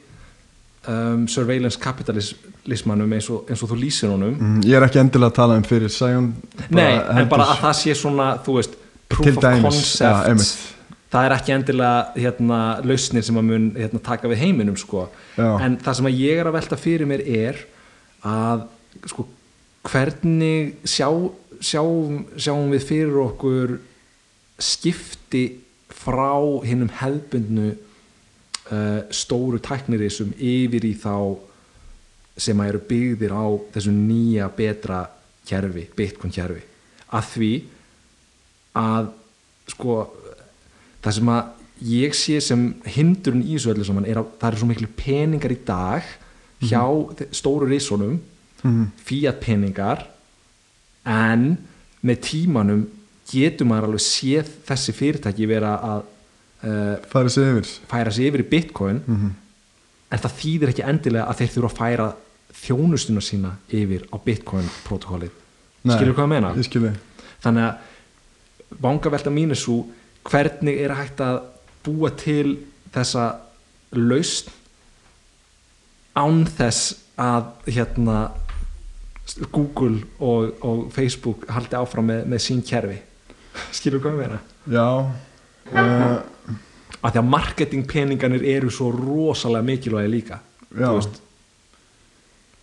um, 0.87 1.27
surveillance 1.27 1.79
kapitalismanum 1.79 3.11
eins 3.15 3.29
og, 3.31 3.45
eins 3.49 3.63
og 3.63 3.71
þú 3.71 3.79
lýsir 3.81 4.11
honum. 4.11 4.35
Mm, 4.37 4.61
ég 4.67 4.77
er 4.79 4.87
ekki 4.87 5.01
endilega 5.01 5.31
að 5.33 5.39
tala 5.39 5.59
um 5.59 5.67
fyrir 5.67 5.91
Sion 5.93 6.31
Nei, 6.71 6.93
en 6.95 7.29
bara 7.31 7.51
að 7.53 7.65
það 7.65 7.77
sé 7.81 7.97
svona 7.99 8.31
þú 8.45 8.57
veist, 8.59 8.77
proof 9.15 9.35
of 9.35 9.43
dæmis, 9.43 9.65
concept 9.67 10.29
einmitt. 10.29 10.63
það 11.11 11.27
er 11.27 11.35
ekki 11.35 11.53
endilega 11.55 12.23
hérna, 12.23 12.61
lausnir 12.87 13.25
sem 13.27 13.39
að 13.41 13.47
mun 13.49 13.69
hérna, 13.75 14.01
taka 14.03 14.31
við 14.31 14.43
heiminum 14.45 14.79
sko. 14.79 15.05
En 15.37 15.77
það 15.81 15.99
sem 15.99 16.11
ég 16.13 16.41
er 16.41 16.49
að 16.49 16.57
velta 16.59 16.79
fyrir 16.79 17.09
mér 17.09 17.23
er 17.27 17.61
að 18.27 18.65
sko, 19.11 19.27
hvernig 19.87 20.75
sjá, 20.87 21.09
sjáum, 21.59 22.25
sjáum 22.37 22.73
við 22.73 22.87
fyrir 22.89 23.21
okkur 23.25 23.77
skipti 24.61 25.45
frá 25.91 26.37
hinnum 26.65 26.91
hefðbundnu 27.01 27.71
uh, 28.71 29.01
stóru 29.13 29.59
tæknirisum 29.63 30.35
yfir 30.37 30.85
í 30.87 30.93
þá 31.01 31.15
sem 32.41 32.61
að 32.61 32.71
eru 32.71 32.83
byggðir 32.89 33.33
á 33.35 33.45
þessu 33.75 33.93
nýja 33.93 34.47
betra 34.55 35.03
kerfi, 35.47 35.87
Bitcoin 35.97 36.33
kerfi 36.33 36.63
að 37.11 37.29
því 37.33 37.51
að 38.75 39.09
sko 39.67 39.95
það 41.03 41.13
sem 41.17 41.31
að 41.33 41.43
ég 41.91 42.13
sé 42.15 42.39
sem 42.41 42.65
hindurinn 42.85 43.43
í 43.43 43.55
þessu 43.57 43.71
öllu 43.73 43.85
saman 43.87 44.05
er 44.05 44.19
að 44.21 44.27
það 44.39 44.47
eru 44.51 44.57
svo 44.61 44.67
miklu 44.69 44.87
peningar 44.99 45.51
í 45.55 45.59
dag 45.65 46.03
hjá 46.61 46.83
stóru 47.33 47.67
risonum 47.71 48.19
Mhm. 48.61 48.91
fiat 49.01 49.39
peningar 49.41 50.03
en 51.09 51.57
með 52.05 52.19
tímanum 52.27 52.83
getur 53.31 53.65
maður 53.65 53.87
alveg 53.89 54.03
séð 54.05 54.49
þessi 54.67 54.93
fyrirtæki 54.93 55.47
vera 55.49 55.71
að 55.81 56.03
uh, 56.61 56.97
farið 57.09 57.33
sig 57.33 57.47
yfir 57.49 57.71
færa 57.89 58.11
sig 58.13 58.27
yfir 58.29 58.43
í 58.43 58.49
bitcoin 58.51 59.01
Mhm. 59.07 59.31
en 60.11 60.19
það 60.19 60.35
þýðir 60.41 60.69
ekki 60.73 60.85
endilega 60.85 61.25
að 61.31 61.39
þeir 61.41 61.53
þurfa 61.55 61.71
að 61.71 61.77
færa 61.81 62.07
þjónustuna 62.61 63.21
sína 63.25 63.51
yfir 63.73 64.05
á 64.13 64.17
bitcoin 64.21 64.69
protokollið 64.85 65.31
Nei, 65.83 65.95
skilur 65.97 66.13
hvað 66.13 66.27
að 66.27 66.33
meina? 66.35 66.53
ég 66.55 66.67
skilji 66.69 66.93
þannig 67.41 67.63
að 67.65 67.77
vangavelta 68.79 69.33
mín 69.33 69.51
er 69.51 69.59
svo 69.59 69.83
hvernig 70.27 70.81
er 70.83 70.95
hægt 70.95 71.21
að 71.23 71.41
búa 71.85 72.11
til 72.17 72.59
þessa 72.93 73.27
lausn 73.97 74.51
án 76.15 76.43
þess 76.45 76.95
að 77.21 77.71
hérna 77.71 78.17
Google 79.51 80.01
og, 80.19 80.57
og 80.65 80.87
Facebook 80.91 81.45
haldi 81.51 81.77
áfram 81.79 82.09
með, 82.09 82.25
með 82.27 82.43
sín 82.43 82.63
kerfi? 82.67 82.97
Skilur 83.77 84.03
hvað 84.03 84.17
að 84.17 84.21
meina? 84.23 84.39
já 84.69 84.87
uh, 85.71 86.17
að 87.01 87.15
því 87.15 87.21
að 87.21 87.29
marketingpeninganir 87.33 88.45
eru 88.55 88.71
svo 88.73 88.91
rosalega 88.93 89.65
mikilvægi 89.71 90.11
líka 90.11 90.41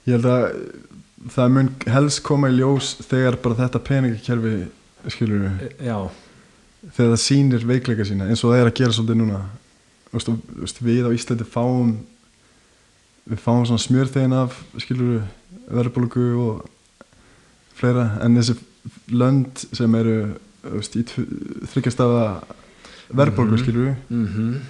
ég 0.08 0.14
held 0.14 0.28
að 0.30 0.44
það 1.34 1.54
mun 1.56 1.70
helst 1.90 2.22
koma 2.26 2.50
í 2.52 2.58
ljós 2.60 2.94
þegar 3.08 3.38
bara 3.42 3.58
þetta 3.64 3.82
peningakerfi 3.88 4.54
skilur 5.06 5.44
við, 5.46 5.74
já, 5.86 5.96
þegar 6.94 7.12
það 7.14 7.22
sýnir 7.24 7.66
veikleika 7.68 8.04
sína 8.08 8.28
eins 8.28 8.44
og 8.44 8.52
það 8.52 8.62
er 8.62 8.70
að 8.70 8.78
gera 8.80 8.96
svolítið 8.96 9.20
núna. 9.22 9.40
Veist, 10.12 10.80
við 10.82 11.06
á 11.06 11.10
Íslandi 11.12 11.44
fáum 11.48 11.92
við 13.28 13.42
fáum 13.44 13.66
svona 13.68 13.82
smjörþegin 13.84 14.32
af 14.38 14.56
skilur 14.80 15.22
verðbólgu 15.68 16.28
og 16.40 16.62
fleira. 17.76 18.06
En 18.24 18.38
þessi 18.38 18.56
lönd 19.12 19.66
sem 19.76 19.94
eru 20.00 20.16
veist, 20.64 20.96
í 20.96 21.04
þryggjastafa 21.04 22.24
verðbólgu 23.12 23.56
Mhm. 23.56 23.62
skilur 23.62 23.94
mm 24.08 24.60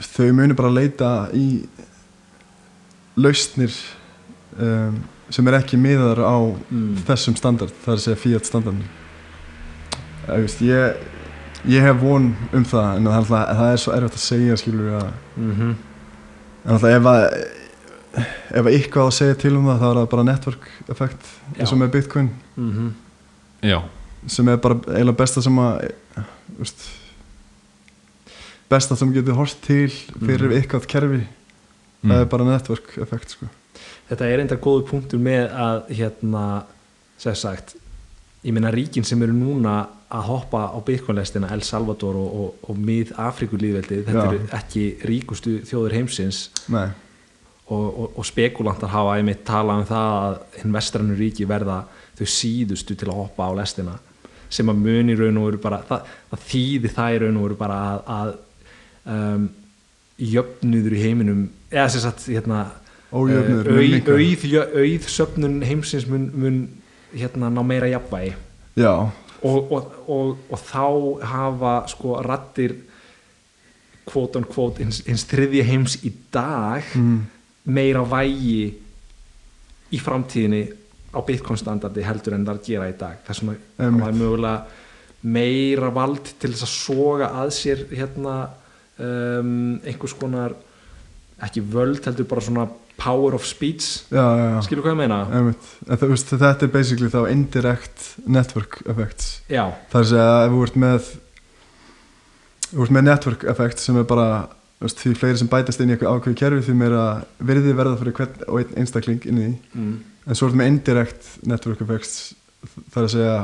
þau 0.00 0.32
munu 0.32 0.54
bara 0.56 0.70
leita 0.72 1.08
í 1.36 1.66
lausnir 3.20 3.72
um, 4.56 4.94
sem 5.30 5.46
er 5.48 5.54
ekki 5.60 5.76
miðar 5.78 6.18
á 6.18 6.36
Mm. 6.70 6.96
þessum 7.06 7.36
standard, 7.36 7.70
það 7.84 7.92
er 7.92 7.96
að 7.98 8.04
segja 8.04 8.16
Fiat 8.16 8.44
standardin 8.46 8.88
ég, 10.28 10.40
veist, 10.42 10.60
ég, 10.62 10.96
ég 11.66 11.82
hef 11.82 11.96
von 12.02 12.36
um 12.52 12.64
það 12.64 12.96
en 12.96 13.04
það 13.04 13.12
er, 13.12 13.16
alltaf, 13.20 13.56
það 13.58 13.72
er 13.72 13.76
svo 13.84 13.92
erfitt 13.96 14.18
að 14.18 14.26
segja 14.26 14.56
skilur 14.56 15.00
að 15.00 15.10
Mhm. 15.36 15.74
en 16.64 16.74
alltaf 16.74 16.90
ef 16.90 17.02
að 17.02 17.22
ef 18.50 18.64
að 18.66 18.72
eitthvað 18.74 19.02
á 19.02 19.08
að 19.08 19.18
segja 19.18 19.34
til 19.38 19.56
um 19.56 19.64
það 19.66 19.80
þá 19.80 19.86
er 19.90 19.94
það 20.00 20.10
bara 20.10 20.24
network 20.24 20.68
effekt 20.90 21.26
eins 21.58 21.72
og 21.72 21.78
með 21.78 21.90
Bitcoin 21.92 22.30
Mhm. 22.56 22.88
já, 23.62 23.82
sem 24.26 24.48
er 24.48 24.56
bara 24.56 24.74
eiginlega 24.74 25.16
besta 25.16 25.42
sem 25.42 25.56
að 25.56 25.92
veist, 26.58 26.88
besta 28.70 28.96
sem 28.96 29.12
getur 29.12 29.34
horst 29.34 29.60
til 29.62 29.88
fyrir 29.88 30.50
Mhm. 30.50 30.56
eitthvað 30.62 30.86
kerfi 30.86 31.26
mm. 32.02 32.10
það 32.10 32.20
er 32.20 32.24
bara 32.26 32.44
network 32.44 32.98
effekt 32.98 33.30
sko. 33.30 33.46
Þetta 34.10 34.26
er 34.26 34.42
enda 34.42 34.58
góðu 34.58 34.88
punktur 34.88 35.22
með 35.22 35.52
að 35.54 35.92
hérna, 36.00 36.44
sem 37.20 37.36
sagt 37.38 37.76
ég 38.42 38.54
meina 38.56 38.72
ríkin 38.72 39.04
sem 39.06 39.20
eru 39.22 39.34
núna 39.36 39.76
að 40.10 40.26
hoppa 40.26 40.64
á 40.72 40.78
Bitcoin-lestina 40.82 41.50
El 41.54 41.62
Salvador 41.66 42.16
og, 42.18 42.30
og, 42.40 42.66
og 42.72 42.80
mið 42.80 43.12
Afrikulíðveldið 43.20 44.02
þetta 44.08 44.24
Já. 44.24 44.30
eru 44.30 44.40
ekki 44.58 44.84
ríkustu 45.06 45.58
þjóður 45.68 45.96
heimsins 45.98 46.40
nei, 46.72 46.88
og, 47.68 47.86
og, 47.86 48.06
og 48.18 48.26
spekulantar 48.26 48.90
hafa 48.90 49.18
einmitt 49.18 49.44
talað 49.46 49.82
um 49.82 49.88
það 49.90 50.14
að 50.16 50.38
hinn 50.62 50.74
vestrannu 50.74 51.18
ríki 51.20 51.46
verða 51.48 51.82
þau 52.18 52.26
síðustu 52.34 52.96
til 52.98 53.10
að 53.10 53.20
hoppa 53.20 53.50
á 53.52 53.58
lestina 53.60 53.98
sem 54.50 54.72
að 54.72 54.82
muni 54.82 55.14
raun 55.18 55.38
og 55.38 55.50
veru 55.50 55.62
bara 55.62 55.82
það, 55.86 56.10
það 56.32 56.46
þýði 56.50 56.94
það 56.96 57.14
í 57.14 57.22
raun 57.22 57.38
og 57.38 57.46
veru 57.46 57.60
bara 57.60 57.80
að, 57.86 58.00
að 58.16 58.32
um, 59.14 59.48
jöfnuður 60.32 60.96
í 60.96 61.04
heiminum 61.04 61.44
eða 61.70 61.88
sem 61.92 62.02
sagt 62.08 62.26
hérna 62.26 62.64
ójöfnur 63.12 63.66
Eh, 63.66 63.72
mun 63.72 63.78
auð, 63.78 63.90
minnka. 63.90 64.12
auð, 64.12 64.76
auð 64.82 65.08
söfnun 65.10 65.62
heimsins 65.66 66.06
mun, 66.06 66.30
mun 66.34 66.60
hérna 67.14 67.50
ná 67.50 67.62
meira 67.66 67.88
jafnvægi 67.90 68.34
já, 68.76 68.92
og, 69.42 69.72
og, 69.72 69.92
og, 70.08 70.36
og 70.50 70.58
þá 70.58 70.84
hafa 71.26 71.74
sko 71.90 72.20
rattir 72.22 72.74
kvót 74.10 74.36
on 74.36 74.44
kvót 74.44 74.78
hins, 74.82 75.02
hins 75.06 75.24
þriðja 75.30 75.64
heims 75.68 75.96
í 76.06 76.12
dag 76.32 76.82
mm, 76.94 77.18
meira 77.70 78.02
vægi 78.06 78.74
í 79.90 79.98
framtíðinni 79.98 80.62
á 81.10 81.18
Bitcoin 81.26 81.58
standardi 81.58 82.02
heldur 82.06 82.34
en 82.36 82.46
það 82.46 82.60
gera 82.66 82.88
í 82.90 82.94
dag 82.98 83.18
þess 83.26 83.42
vegna 83.42 83.58
Einmitt. 83.78 84.04
hafa 84.04 84.12
mögulega 84.18 84.64
meira 85.22 85.90
vald 85.92 86.30
til 86.40 86.52
þess 86.54 86.62
að 86.64 86.74
soga 86.74 87.26
að 87.42 87.50
sér 87.52 87.82
hérna 87.90 88.36
um, 88.98 89.80
einhvers 89.84 90.14
konar 90.16 90.54
ekki 91.42 91.60
völd 91.72 92.04
heldur 92.06 92.28
bara 92.30 92.44
svona 92.46 92.68
power 93.00 93.34
of 93.36 93.46
speech. 93.48 94.04
Skilur 94.10 94.84
hvað 94.84 94.94
ég 94.94 95.00
meina? 95.00 95.18
Veist, 95.88 96.30
þetta 96.34 96.66
er 96.68 96.72
basically 96.72 97.10
þá 97.12 97.24
indirect 97.32 98.12
network 98.28 98.80
effects. 98.84 99.40
Já, 99.50 99.66
það 99.92 100.14
er 100.14 100.24
að 100.26 100.44
ef 100.44 100.54
þú 100.54 100.62
ert 100.68 100.80
með 100.84 101.10
þú 102.70 102.86
ert 102.86 102.96
með 102.96 103.06
network 103.08 103.46
effect 103.50 103.82
sem 103.82 103.98
er 103.98 104.08
bara 104.08 104.28
veist, 104.80 105.00
því 105.00 105.14
fleiri 105.18 105.40
sem 105.40 105.50
bætast 105.50 105.82
inn 105.82 105.92
í 105.92 105.96
eitthvað 105.96 106.18
ákveði 106.18 106.40
kerfi 106.40 106.66
því 106.68 106.76
meira 106.80 107.04
virði 107.50 107.76
verða 107.78 108.00
fyrir 108.00 108.16
hvern 108.18 108.44
og 108.46 108.60
einn 108.62 108.76
einstakling 108.82 109.24
inn 109.28 109.40
í 109.40 109.48
mm. 109.50 109.94
en 110.26 110.38
svo 110.38 110.46
er 110.46 110.52
þetta 110.52 110.60
með 110.60 110.70
indirect 110.72 111.30
network 111.50 111.82
effects 111.84 112.14
það 112.62 113.00
er 113.00 113.06
að 113.08 113.14
segja 113.16 113.36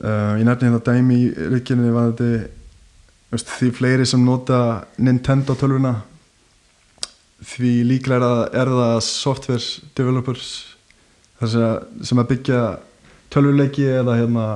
uh, 0.00 0.32
ég 0.40 0.46
nefni 0.48 0.70
hérna 0.70 0.82
dæmi 0.88 1.20
í 1.26 1.30
veist, 3.32 3.50
því 3.58 3.72
fleiri 3.74 4.06
sem 4.08 4.22
nota 4.24 4.60
Nintendo 5.02 5.56
tölvuna 5.58 5.98
því 7.46 7.72
líklega 7.86 8.30
er, 8.52 8.68
að, 8.68 8.80
það 8.80 9.00
software 9.06 9.90
developers 9.98 10.48
það 11.40 11.54
er 11.60 11.66
að 11.68 12.06
sem 12.10 12.18
að 12.22 12.30
byggja 12.32 12.62
tölvuleiki 13.34 13.84
eða 14.00 14.16
hérna 14.18 14.46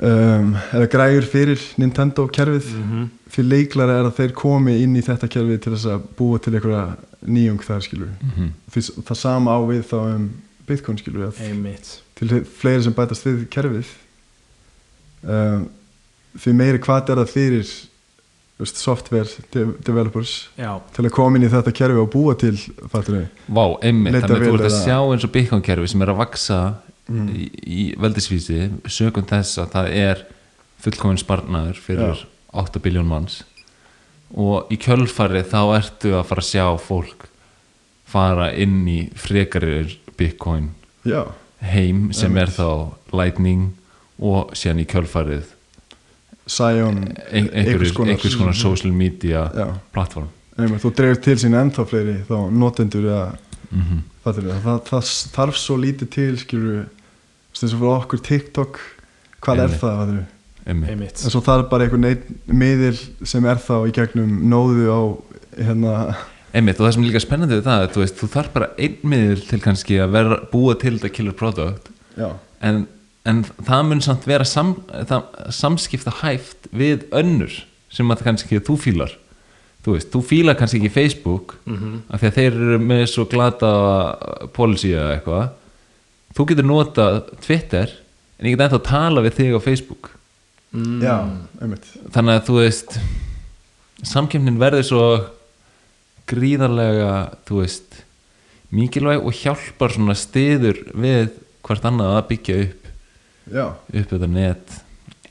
um, 0.00 0.54
eða 0.74 0.88
grægur 0.90 1.26
fyrir 1.30 1.62
Nintendo 1.80 2.26
kerfið. 2.32 2.70
Mm 2.80 3.10
því 3.34 3.42
leiklara 3.50 3.96
er 3.98 4.06
að 4.06 4.12
þeir 4.20 4.32
komi 4.38 4.76
inn 4.84 4.92
í 4.94 5.00
þetta 5.02 5.26
kerfi 5.26 5.56
til 5.58 5.72
þess 5.72 5.88
að 5.90 6.02
búa 6.14 6.38
til 6.38 6.52
einhverja 6.54 6.82
nýjung 7.26 7.64
þar 7.66 7.80
skilur 7.82 8.12
Mhm. 8.22 8.52
því 8.70 8.82
það 9.08 9.16
sama 9.18 9.50
á 9.50 9.58
við 9.66 9.80
þá 9.90 9.96
um 10.14 10.28
Bitcoin 10.68 10.98
skilur 11.00 11.24
að 11.32 11.40
einmitt. 11.42 11.88
til 12.14 12.28
fleiri 12.46 12.84
sem 12.84 12.94
bætast 12.94 13.26
við 13.26 13.40
kerfið 13.50 13.90
um, 15.26 15.66
því 16.38 16.52
meiri 16.54 16.78
hvað 16.78 17.10
er 17.10 17.18
það 17.24 17.32
fyrir 17.34 17.72
veist, 18.60 18.76
software 18.78 19.26
de 19.52 19.64
developers 19.86 20.48
Já, 20.58 20.76
til 20.94 21.04
að 21.08 21.14
koma 21.16 21.36
inn 21.40 21.46
í 21.48 21.52
þetta 21.52 21.72
kerfi 21.74 21.98
og 22.04 22.10
búa 22.14 22.34
til 22.38 22.54
fattur 22.92 23.18
við 23.20 23.26
Vá, 23.48 23.64
einmitt, 23.82 24.14
þannig 24.20 24.36
að 24.36 24.46
þú 24.48 24.54
ert 24.58 24.68
að 24.70 24.76
sjá 24.84 24.98
eins 25.12 25.24
og 25.26 25.32
Bitcoin-kerfi 25.34 25.88
sem 25.94 26.02
er 26.06 26.12
að 26.14 26.20
vaksa 26.24 26.60
Mm. 27.04 27.26
í, 27.36 27.46
í 27.68 27.82
veldisvísi 28.00 28.70
sögum 28.88 29.26
þess 29.28 29.58
að 29.60 29.74
það 29.74 29.88
er 29.92 30.20
fullkominn 30.80 31.18
sparnaður 31.20 31.76
fyrir 31.84 32.22
8 32.56 32.80
biljón 32.80 33.10
manns. 33.10 33.42
Og 34.32 34.72
í 34.72 34.78
kjölfarið 34.80 35.50
þá 35.52 35.60
ertu 35.76 36.14
að 36.16 36.24
fara 36.30 36.40
að 36.40 36.48
sjá 36.48 36.64
fólk 36.80 37.26
fara 38.08 38.48
inn 38.56 38.86
í 38.88 38.96
frekari 39.20 39.98
Bitcoin 40.16 40.70
já, 41.04 41.26
heim 41.60 42.08
sem 42.16 42.32
er 42.40 42.48
Einmitt. 42.48 42.56
þá 42.56 43.12
Lightning 43.20 43.66
og 44.24 44.56
síðan 44.56 44.80
í 44.80 44.88
kjölfarið 44.88 45.52
Sion 46.46 46.98
ein, 47.30 47.50
einhvers, 47.50 47.94
einhvers 47.96 48.36
konar 48.36 48.56
social 48.58 48.92
media 48.92 49.46
já, 49.54 49.68
plattform 49.94 50.28
einmitt, 50.58 50.82
þú 50.84 50.92
dreifir 50.94 51.22
til 51.24 51.38
sín 51.42 51.56
ennþá 51.58 51.86
fleiri 51.88 52.18
þá 52.28 52.36
notendur 52.52 53.08
eða 53.08 53.30
mm 53.70 54.02
fattur 54.24 54.46
við, 54.48 54.60
það, 54.64 54.78
það 54.88 55.08
þarf 55.34 55.58
svo 55.60 55.74
lítið 55.80 56.10
til 56.14 56.30
skilur 56.40 56.70
við 56.70 56.84
eins 57.54 57.74
og 57.74 57.80
fyrir 57.80 57.90
okkur 57.94 58.22
TikTok 58.24 58.78
hvað 59.44 59.60
er 59.60 59.66
Einmitt. 59.66 59.82
það 59.82 59.98
fattur 59.98 60.14
við 60.16 60.30
einmitt. 60.64 61.20
en 61.20 61.34
svo 61.34 61.42
þarf 61.44 61.66
bara 61.72 61.86
einhvern 61.86 62.08
einn 62.08 62.38
miðil 62.62 62.94
sem 63.28 63.48
er 63.50 63.60
þá 63.60 63.74
í 63.84 63.92
gegnum 63.94 64.38
nóðu 64.48 64.86
á 64.88 65.00
hérna. 65.58 65.92
Einmitt 66.54 66.80
og 66.80 66.86
það 66.86 66.94
sem 66.96 67.04
er 67.04 67.10
líka 67.10 67.22
spennandi 67.24 67.58
við 67.58 67.68
það 67.68 67.84
er, 67.84 67.92
þú, 67.92 68.02
veist, 68.04 68.18
þú 68.20 68.30
þarf 68.32 68.54
bara 68.54 68.70
einn 68.86 69.12
miðil 69.12 69.44
til 69.50 69.60
kannski 69.64 70.00
að 70.00 70.16
vera, 70.16 70.40
búa 70.52 70.76
til 70.80 70.94
þetta 70.96 71.12
killer 71.18 71.36
product. 71.36 71.90
Já, 72.16 72.28
en, 72.64 72.84
en 73.24 73.42
það 73.44 73.84
mun 73.88 74.02
samt 74.04 74.26
vera 74.28 74.46
sam, 74.48 74.74
það, 75.08 75.28
samskipta 75.56 76.12
hæft 76.20 76.68
við 76.74 77.06
önnur 77.14 77.62
sem 77.94 78.10
að 78.12 78.24
kannski 78.26 78.60
þú 78.64 78.78
fílar. 78.80 79.14
Þú 79.84 79.96
veist, 79.96 80.10
þú 80.12 80.22
fílar 80.24 80.56
kannski 80.56 80.80
ekki 80.80 80.94
Facebook 80.94 81.58
mm 81.68 82.00
af 82.08 82.20
því 82.20 82.28
að 82.30 82.38
þeir 82.38 82.56
eru 82.58 82.78
með 82.80 83.04
svo 83.12 83.26
glata 83.28 83.70
policy 84.56 84.94
eða 84.94 85.16
eitthvað. 85.16 85.46
Þú 86.34 86.46
getur 86.50 86.68
notað 86.68 87.20
Twitter 87.44 87.94
en 88.38 88.48
ég 88.48 88.56
get 88.56 88.64
ennþá 88.66 88.80
að 88.80 88.88
tala 88.88 89.24
við 89.24 89.38
þig 89.38 89.56
á 89.56 89.60
Facebook. 89.64 90.10
Mm. 90.74 91.02
já, 91.04 91.16
einmitt. 91.62 91.86
Þannig 92.10 92.34
að 92.40 92.46
þú 92.48 92.56
veist 92.58 92.96
samkjöfnin 94.04 94.58
verður 94.58 94.88
svo 94.88 95.04
gríðarlega 96.30 97.10
þú 97.46 97.60
veist 97.60 98.00
mikilvæg 98.74 99.22
og 99.22 99.36
hjálpar 99.38 99.94
svona 99.94 100.16
stiður 100.18 100.80
við 100.92 101.30
hvert 101.64 101.86
annað 101.88 102.16
að 102.18 102.26
byggja 102.32 102.56
upp 102.64 102.83
já, 103.50 103.66
upp 103.74 104.14
þetta 104.14 104.30
net 104.30 104.78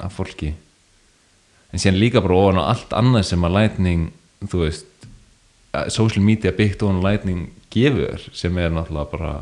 af 0.03 0.17
fólki. 0.17 0.53
En 1.73 1.81
síðan 1.81 2.01
líka 2.01 2.21
bara 2.21 2.37
ofan 2.37 2.61
á 2.61 2.69
allt 2.73 2.93
annað 2.93 3.29
sem 3.31 3.45
að 3.45 3.55
Lightning 3.57 4.11
þú 4.43 4.65
veist 4.65 5.07
social 5.93 6.23
media 6.25 6.53
byggt 6.53 6.83
ofan 6.85 7.01
Lightning 7.03 7.49
gefur 7.73 8.21
sem 8.35 8.57
er 8.61 8.73
náttúrulega 8.73 9.09
bara 9.11 9.33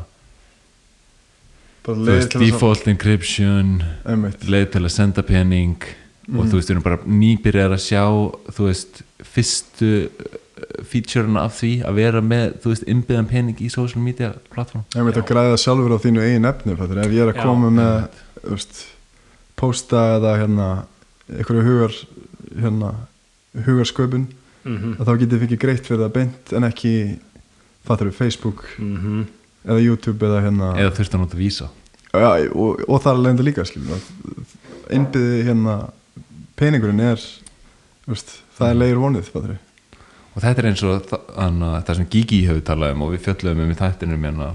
þú 1.85 2.05
veist, 2.05 2.29
til 2.31 2.39
að 2.39 2.45
default 2.45 2.87
encryption 2.91 3.73
leið 4.47 4.69
til 4.75 4.83
að 4.85 4.93
senda 4.93 5.25
pening 5.25 5.81
og 6.31 6.45
þú 6.47 6.59
veist, 6.59 6.69
við 6.69 6.75
erum 6.75 6.85
bara 6.85 7.01
nýbyrjar 7.09 7.75
að 7.75 7.83
sjá 7.83 8.03
þú 8.53 8.67
veist, 8.69 9.01
fyrstu 9.33 9.91
featureina 10.87 11.47
af 11.47 11.55
því 11.57 11.71
að 11.89 11.97
vera 11.97 12.21
með, 12.23 12.57
þú 12.61 12.73
veist, 12.73 12.85
innbyggðan 12.93 13.29
pening 13.31 13.63
í 13.65 13.69
social 13.73 14.03
media 14.03 14.31
plattform 14.53 14.85
einmitt 14.95 15.17
að 15.19 15.27
græða 15.31 15.57
sjálfur 15.59 15.97
á 15.97 16.03
þínu 16.03 16.23
eigin 16.23 16.47
efni 16.47 16.77
fattur, 16.77 17.01
ef 17.01 17.15
ég 17.15 17.25
er 17.25 17.33
að 17.33 17.41
Já, 17.41 17.45
koma 17.49 17.71
með 17.73 17.95
þú 18.05 18.30
veist, 18.43 18.85
posta 19.55 20.01
eða 20.17 20.35
hérna 20.41 20.67
einhverju 21.31 21.63
hugar 21.67 21.93
hérna, 22.61 22.93
hugarsköpun 23.65 24.27
mm 24.63 24.95
að 24.99 25.05
þá 25.07 25.11
getið 25.19 25.31
þið 25.33 25.41
fengið 25.45 25.61
greitt 25.61 25.85
fyrir 25.87 26.01
það 26.03 26.11
beint 26.17 26.51
en 26.57 26.63
ekki 26.67 26.91
fattur 27.87 28.09
við 28.11 28.17
Facebook 28.19 28.65
-hmm. 28.77 29.23
eða 29.65 29.79
YouTube 29.81 30.25
eða 30.27 30.41
hérna 30.45 30.73
eða 30.77 30.95
þurft 30.99 31.15
að 31.15 31.23
nota 31.23 31.37
vísa 31.37 31.69
Já, 32.11 32.29
og, 32.53 32.81
og 32.87 33.01
það 33.01 33.11
er 33.13 33.21
leiðandi 33.23 33.43
líka 33.47 33.65
skilur 33.65 34.01
innbyði 34.91 35.43
hérna 35.47 35.75
peningurinn 36.59 36.99
er 36.99 37.21
veist, 38.07 38.41
það 38.57 38.69
er 38.69 38.75
leir 38.81 38.99
vonið 39.01 39.29
fattur 39.31 39.53
við 39.55 39.59
og 40.35 40.41
þetta 40.43 40.61
er 40.61 40.67
eins 40.69 40.83
og 40.83 41.01
þa- 41.09 41.21
þannig 41.35 41.67
að 41.75 41.85
það 41.87 41.95
sem 41.95 42.09
Gigi 42.11 42.41
hefur 42.47 42.61
talað 42.67 42.93
um 42.95 43.01
og 43.01 43.11
við 43.15 43.23
fjöllum 43.25 43.63
um 43.65 43.71
í 43.71 43.79
þættinum 43.81 44.23
hérna 44.27 44.51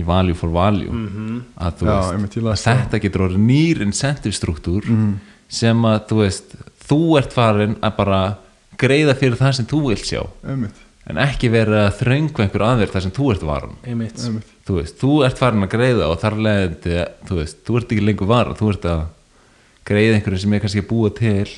í 0.00 0.04
value 0.06 0.34
for 0.34 0.50
value. 0.54 0.90
Mhm. 0.90 1.40
að 1.60 1.78
þú 1.80 1.86
Já, 1.86 1.94
veist, 1.94 2.36
ég 2.36 2.44
að 2.50 2.62
þetta 2.66 3.00
getur 3.04 3.24
orðið 3.28 3.44
nýr 3.46 3.82
incentive 3.86 4.34
struktúr 4.36 4.84
Mhm. 4.88 5.14
sem 5.48 5.82
að 5.82 5.98
þú 6.08 6.20
veist 6.24 6.54
þú 6.90 7.18
ert 7.18 7.32
farin 7.32 7.74
að 7.82 7.96
bara 7.96 8.20
greiða 8.78 9.14
fyrir 9.14 9.36
það 9.38 9.54
sem 9.54 9.66
þú 9.66 9.80
vilt 9.88 10.04
sjá. 10.08 10.22
Einmitt, 10.46 10.74
en 11.06 11.16
ekki 11.16 11.50
vera 11.50 11.88
að 11.90 11.98
þröngu 12.00 12.42
einhver 12.44 12.64
aðeir 12.66 12.90
þar 12.90 13.02
sem 13.02 13.10
þú 13.12 13.30
ert 13.34 13.42
varan 13.42 13.76
einmitt. 13.84 14.18
Einmitt. 14.24 14.46
Þú 14.66 14.76
veist, 14.80 14.98
þú 15.00 15.24
ert 15.26 15.38
farin 15.38 15.62
að 15.66 15.72
greiða 15.74 16.10
og 16.10 16.20
þar 16.20 16.36
leðandi, 16.46 17.08
þú 17.26 17.34
veist, 17.40 17.56
þú 17.66 17.76
ert 17.76 17.88
ekki 17.92 18.04
lengur 18.06 18.26
varan 18.30 18.54
þú 18.54 18.68
ert 18.70 18.82
að 18.90 19.02
greiða 19.86 20.14
einhverju 20.20 20.38
sem 20.40 20.52
er 20.54 20.60
kannski 20.60 20.82
að 20.82 20.88
búa 20.90 21.10
til 21.16 21.48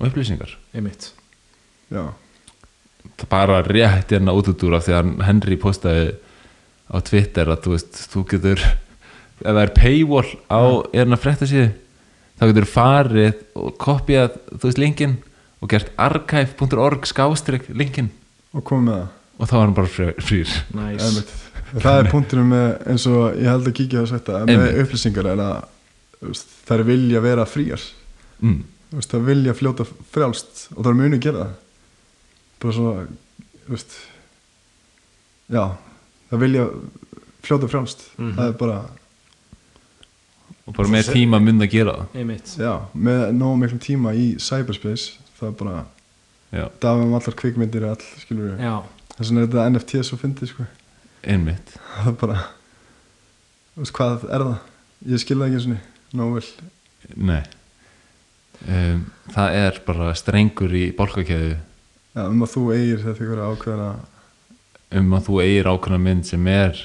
upplýsingar. 0.00 0.54
Einmitt. 0.74 1.10
Já, 1.90 2.10
það 3.16 3.28
bara 3.30 3.62
rétt 3.62 4.08
hérna 4.12 4.34
út 4.36 4.48
út 4.50 4.62
úr 4.66 4.76
af 4.76 4.86
því 4.86 4.94
að 4.98 5.10
Henry 5.24 5.56
postaði 5.56 6.14
á 6.90 6.96
Twitter 7.06 7.50
að 7.50 7.64
þú 7.64 7.74
veist, 7.74 8.02
þú 8.12 8.24
getur 8.32 8.62
ef 8.66 9.46
það 9.46 9.62
er 9.62 9.74
paywall 9.76 10.28
á 10.48 10.62
erna 10.96 11.18
frétta 11.20 11.48
síðu 11.48 11.70
þá 12.36 12.44
getur 12.50 12.68
farið 12.68 13.42
og 13.56 13.74
kopjað, 13.80 14.38
þú 14.52 14.62
veist, 14.68 14.80
linkin 14.80 15.16
og 15.62 15.72
gert 15.72 15.92
archive.org 16.00 17.08
skástrík 17.08 17.68
linkin 17.72 18.10
og 18.56 18.64
komið 18.66 18.88
með 18.88 18.98
það. 18.98 19.12
Og 19.36 19.50
þá 19.50 19.56
er 19.56 19.62
hann 19.62 19.76
bara 19.76 19.90
frýr, 19.92 20.52
Einmitt. 20.72 21.32
Það 21.76 21.98
er 21.98 22.08
punkturinn 22.08 22.48
með 22.48 22.68
eins 22.88 23.04
og 23.10 23.36
ég 23.36 23.50
held 23.50 23.66
að 23.68 23.74
kíkja 23.76 24.02
að 24.04 24.10
sagt 24.12 24.28
að 24.32 24.52
með 24.52 24.78
upplýsingar 24.84 25.28
er 25.32 25.42
að 25.44 25.56
veist, 26.22 26.52
þær 26.68 26.82
vilja 26.86 27.22
vera 27.24 27.46
fríar 27.48 27.82
mm. 28.40 28.60
Það 28.96 29.26
vilja 29.26 29.54
fljóta 29.58 29.84
frjálst 30.14 30.68
og 30.72 30.78
það 30.78 30.92
er 30.92 30.98
muni 31.00 31.18
að 31.18 31.24
gera 31.26 31.42
það. 31.42 31.56
Bara 32.62 32.76
svo 32.76 32.92
þú 33.66 33.74
veist, 33.74 33.98
já 35.52 35.64
það 36.36 36.44
vilja 36.46 36.68
fljóta 37.46 37.68
frjálst 37.72 38.06
Mhm. 38.18 38.32
það 38.36 38.48
er 38.52 38.56
bara, 38.60 38.78
og 40.66 40.74
bara 40.76 40.88
með 40.90 41.10
tíma 41.14 41.38
mun 41.42 41.62
að 41.62 41.70
gera 41.70 41.92
það. 41.96 42.06
Einmitt. 42.20 42.54
Já, 42.58 42.72
með 42.96 43.22
nóg 43.38 43.58
miklum 43.60 43.82
tíma 43.82 44.12
í 44.18 44.26
cyberspace 44.42 45.12
það 45.38 45.48
er 45.48 45.56
bara, 45.60 45.84
já, 46.52 46.64
það 46.82 47.02
um 47.04 47.14
allar 47.18 47.36
kvikmyndir 47.38 47.86
all, 47.90 48.02
skilur 48.22 48.50
við, 48.50 48.64
já, 48.66 48.76
þess 49.16 49.30
vegna 49.30 49.42
er 49.42 49.46
þetta 49.52 49.66
NFT 49.70 50.02
svo 50.08 50.18
fyndið, 50.20 50.48
sko, 50.52 50.66
einmitt. 51.26 51.76
Það 51.96 52.08
er 52.12 52.18
bara 52.22 52.38
veist, 53.76 53.92
hvað 53.92 54.24
er 54.32 54.42
það? 54.46 54.56
Ég 55.12 55.20
skil 55.22 55.36
það 55.38 55.46
ekki 55.46 55.58
eins 55.60 55.66
og 55.70 56.16
nóg 56.16 56.34
vel. 56.34 56.50
Nei. 57.16 57.42
Um, 58.66 59.02
það 59.34 59.54
er 59.60 59.78
bara 59.86 60.14
strengur 60.16 60.72
í 60.74 60.86
bálkakæðu 60.96 61.50
já, 61.52 62.22
um 62.24 62.40
að 62.42 62.52
þú 62.54 62.62
eigir 62.72 63.02
þetta 63.04 63.20
ykkur 63.26 63.42
ákveðina 63.44 63.88
um 64.92 65.12
að 65.16 65.24
þú 65.26 65.40
eigir 65.42 65.66
ákveðna 65.72 65.98
mynd 66.02 66.26
sem 66.28 66.46
er 66.46 66.78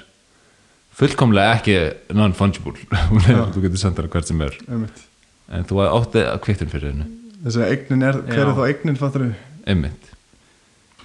fullkomlega 0.98 1.56
ekki 1.60 1.76
non-fungible. 2.18 2.74
Þú 3.54 3.62
getur 3.64 3.80
sendað 3.82 4.10
hvert 4.14 4.28
sem 4.30 4.42
er. 4.46 4.58
Einmitt. 4.68 5.04
En 5.52 5.66
þú 5.68 5.82
átti 5.86 6.24
að 6.26 6.40
kvittin 6.46 6.72
fyrir 6.72 6.94
hennu 6.94 7.10
þess 7.42 7.58
að 7.58 7.72
eignin 7.74 8.04
er, 8.06 8.18
hver 8.22 8.38
Já. 8.38 8.42
er 8.46 8.52
þá 8.54 8.64
eignin 8.70 8.98
fattur 9.00 9.24
við 9.26 9.70
einmitt. 9.72 10.10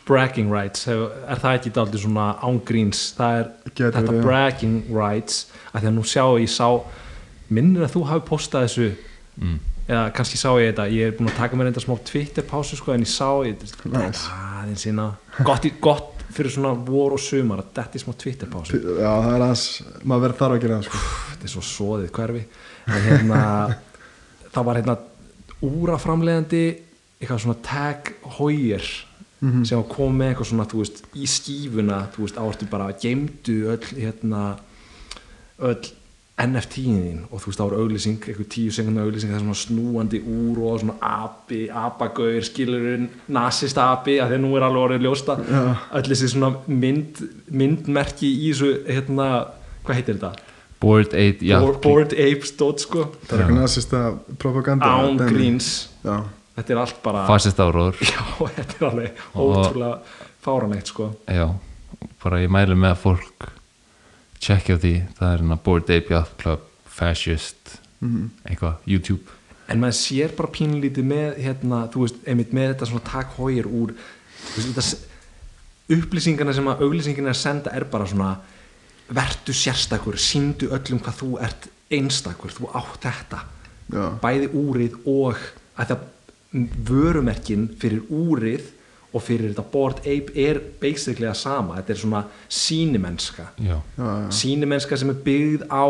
Bragging 0.06 0.50
rights. 0.52 0.84
Hef, 0.86 1.00
er 1.26 1.40
það 1.42 1.54
ekki 1.58 1.70
daldið 1.74 2.02
svona 2.04 2.26
ángríns? 2.44 3.00
Það 3.16 3.38
er 3.40 3.46
Gæti 3.70 3.86
þetta 3.96 4.12
já. 4.18 4.20
bragging 4.22 4.76
rights 4.94 5.38
að 5.72 5.80
því 5.80 5.88
að 5.90 5.96
nú 5.96 6.04
sjá 6.06 6.24
ég 6.42 6.52
sá 6.52 6.68
minnir 7.56 7.86
að 7.86 7.94
þú 7.96 8.02
hafi 8.10 8.24
postað 8.28 8.66
þessu? 8.68 8.90
Mm. 9.40 9.56
eða 9.86 10.04
kannski 10.16 10.38
sá 10.40 10.48
ég 10.60 10.70
þetta. 10.74 10.86
Ég 10.94 11.08
er 11.10 11.16
búin 11.18 11.28
að 11.32 11.36
taka 11.40 11.56
mér 11.58 11.68
enda 11.72 11.82
smá 11.82 11.96
Twitter 12.08 12.46
pásu 12.46 12.76
sko, 12.78 12.92
en 12.94 13.02
ég 13.04 13.10
sá 13.10 13.28
ég 13.48 13.64
Nice. 13.90 14.28
aðeins 14.60 14.84
sína 14.86 15.08
gott, 15.46 15.66
í- 15.68 15.74
gott 15.80 16.15
fyrir 16.36 16.52
svona 16.54 16.72
vor 16.86 17.16
og 17.16 17.22
sumar 17.22 17.62
að 17.64 17.72
er 17.98 18.04
smá 18.04 18.14
Twitter 18.20 18.50
pásu 18.52 18.78
já, 18.80 19.10
það 19.10 19.32
er 19.34 19.44
aðeins, 19.46 19.66
maður 20.04 20.24
verður 20.26 20.38
þarf 20.40 20.56
það 20.76 20.86
sko. 20.88 21.02
þetta 21.32 21.48
er 21.48 21.54
svo 21.56 21.64
svoðið 21.72 22.10
hverfi 22.20 22.44
en 22.86 23.06
hérna 23.10 23.42
það 24.54 24.64
var 24.70 24.80
hérna 24.80 24.96
úraframlegandi 25.66 26.64
eitthvað 27.20 27.44
svona 27.46 27.60
tag 27.64 28.14
Hoyer 28.38 28.88
Mhm. 29.36 29.66
sem 29.68 29.82
kom 29.84 30.14
með 30.16 30.30
eitthvað 30.32 30.48
svona 30.48 30.64
þú 30.64 30.78
veist, 30.80 31.02
í 31.12 31.26
skífuna 31.28 31.96
þú 32.14 32.22
veist, 32.24 32.38
áortu 32.40 32.66
bara 32.72 32.86
geimdu 32.96 33.56
öll 33.68 33.84
hérna 34.00 34.56
öll 35.60 35.90
NFT-in 36.36 36.96
þín 37.00 37.20
og 37.30 37.40
þú 37.40 37.48
veist, 37.48 37.58
það 37.60 37.68
var 37.70 37.78
auglýsing 37.80 38.16
eitthvað 38.28 38.48
tíu 38.52 38.72
sekundar 38.76 39.06
auglýsing, 39.08 39.30
það 39.32 39.38
er 39.38 39.44
svona 39.46 39.60
snúandi 39.62 40.18
úr 40.20 40.58
og 40.68 40.82
svona 40.82 40.96
api, 41.24 41.60
apagaur 41.72 42.44
skilurinn, 42.44 43.06
nasista 43.32 43.86
api 43.94 44.18
að 44.20 44.34
að 44.36 44.42
nú 44.44 44.50
er 44.58 44.66
alveg 44.66 44.82
orðið 44.82 45.06
ljósta 45.06 45.38
öll 45.96 46.04
þessi 46.10 46.28
svona 46.34 46.50
mynd, 46.68 47.22
myndmerki 47.48 48.28
í 48.28 48.50
þessu, 48.50 48.68
hérna, 48.84 49.30
hvað 49.86 50.00
heitir 50.02 50.18
þetta? 50.18 50.52
Bored 50.84 51.14
Ape 51.16 51.40
já, 51.48 51.56
Bored, 51.64 51.80
Bored 51.80 52.12
Apes 52.12 52.52
dot 52.60 52.82
sko. 52.84 53.06
Það 53.24 53.32
er 53.38 53.42
eitthvað 53.46 53.60
nazista 53.62 54.00
propaganda 54.36 54.90
án 54.92 55.16
gríns. 55.16 55.70
Já, 56.04 56.18
þetta 56.58 56.74
er 56.74 56.80
allt 56.82 56.98
bara 57.06 57.22
fasist 57.30 57.62
áróður. 57.64 57.96
Já, 58.12 58.20
þetta 58.58 58.76
er 58.76 58.88
alveg 58.90 59.22
Og- 59.32 59.54
ótrúlega 59.56 59.94
fáranlegt 60.44 60.92
sko. 60.92 61.08
Já, 61.32 61.48
bara 62.20 62.42
ég 62.44 62.52
mæli 62.52 62.76
með 62.76 62.92
að 62.92 63.00
fólk 63.06 63.48
checkja 64.46 64.76
á 64.76 64.78
því 64.82 64.92
það 65.18 65.32
er 65.32 65.40
hérna 65.42 65.58
Bored 65.66 65.90
Ape 65.96 66.14
Yacht 66.14 66.36
Club 66.42 66.60
Fascist, 66.96 67.78
Mhm. 68.00 68.30
eitthvað 68.48 68.76
YouTube. 68.86 69.22
En 69.68 69.80
maður 69.80 69.96
sér 69.98 70.36
bara 70.36 70.48
pínlítið 70.52 71.04
með 71.04 71.38
hérna, 71.42 71.88
þú 71.90 72.02
veist, 72.04 72.18
einmitt 72.26 72.52
með 72.54 72.74
þetta 72.74 72.86
svona 72.90 73.04
takk 73.04 73.32
hógir 73.36 73.66
úr 73.66 73.94
þú 74.54 74.56
veist, 74.56 74.68
þetta 74.76 75.96
upplýsingarna 75.96 76.54
sem 76.54 76.68
að 76.70 76.80
auglýsingarna 76.86 77.32
er 77.32 77.40
senda 77.40 77.72
er 77.74 77.84
bara 77.84 78.06
svona 78.06 78.36
vertu 79.10 79.52
sérstakur, 79.54 80.16
síndu 80.18 80.68
öllum 80.74 81.00
hvað 81.02 81.18
þú 81.20 81.30
ert 81.42 81.68
einstakur, 81.90 82.50
þú 82.50 82.70
átt 82.74 83.00
þetta. 83.06 83.40
Já, 83.92 84.18
bæði 84.20 84.48
úrið 84.50 84.96
og 85.06 85.36
að 85.78 85.86
það 85.92 85.98
vörumerkin 86.88 87.68
fyrir 87.78 88.02
úrið 88.10 88.62
og 89.16 89.22
fyrir 89.24 89.50
þetta 89.54 89.64
board 89.72 90.00
ape 90.04 90.34
er 90.46 90.60
basically 90.82 91.26
að 91.30 91.38
sama, 91.40 91.78
þetta 91.80 91.94
er 91.96 92.00
svona 92.02 92.22
sýnimennska 92.52 93.48
já, 93.64 93.76
já, 93.96 94.06
já. 94.06 94.30
sýnimennska 94.40 94.98
sem 95.00 95.10
er 95.14 95.20
byggð 95.26 95.66
á 95.72 95.84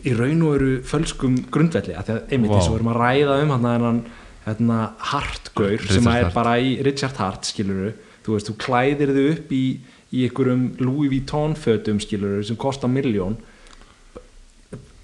í 0.00 0.14
raun 0.16 0.42
og 0.46 0.54
veru 0.54 0.70
fölskum 0.88 1.34
grundvelli, 1.52 1.92
að 1.98 2.06
því 2.08 2.14
að 2.16 2.32
einmitt 2.32 2.50
Vá. 2.54 2.56
eins 2.56 2.68
og 2.70 2.72
við 2.72 2.78
erum 2.80 2.92
að 2.94 3.00
ræða 3.02 3.34
um 3.42 3.50
hann 3.56 3.66
hérna, 3.68 3.92
hérna 4.46 4.78
Hartgaur 5.10 5.74
Richard 5.74 5.92
sem 5.98 6.06
er 6.14 6.22
Hart. 6.24 6.34
bara 6.38 6.54
í 6.62 6.70
Richard 6.86 7.18
Hart 7.20 7.44
skiluru, 7.50 7.90
þú 8.24 8.36
veist, 8.38 8.48
þú 8.48 8.54
klæðir 8.64 9.12
þau 9.16 9.26
upp 9.34 9.52
í, 9.52 9.64
í 10.16 10.24
einhverjum 10.28 10.64
Louis 10.80 11.10
Vuitton 11.12 11.52
fötum 11.58 12.00
skiluru 12.00 12.40
sem 12.48 12.56
kosta 12.56 12.88
miljón 12.88 13.36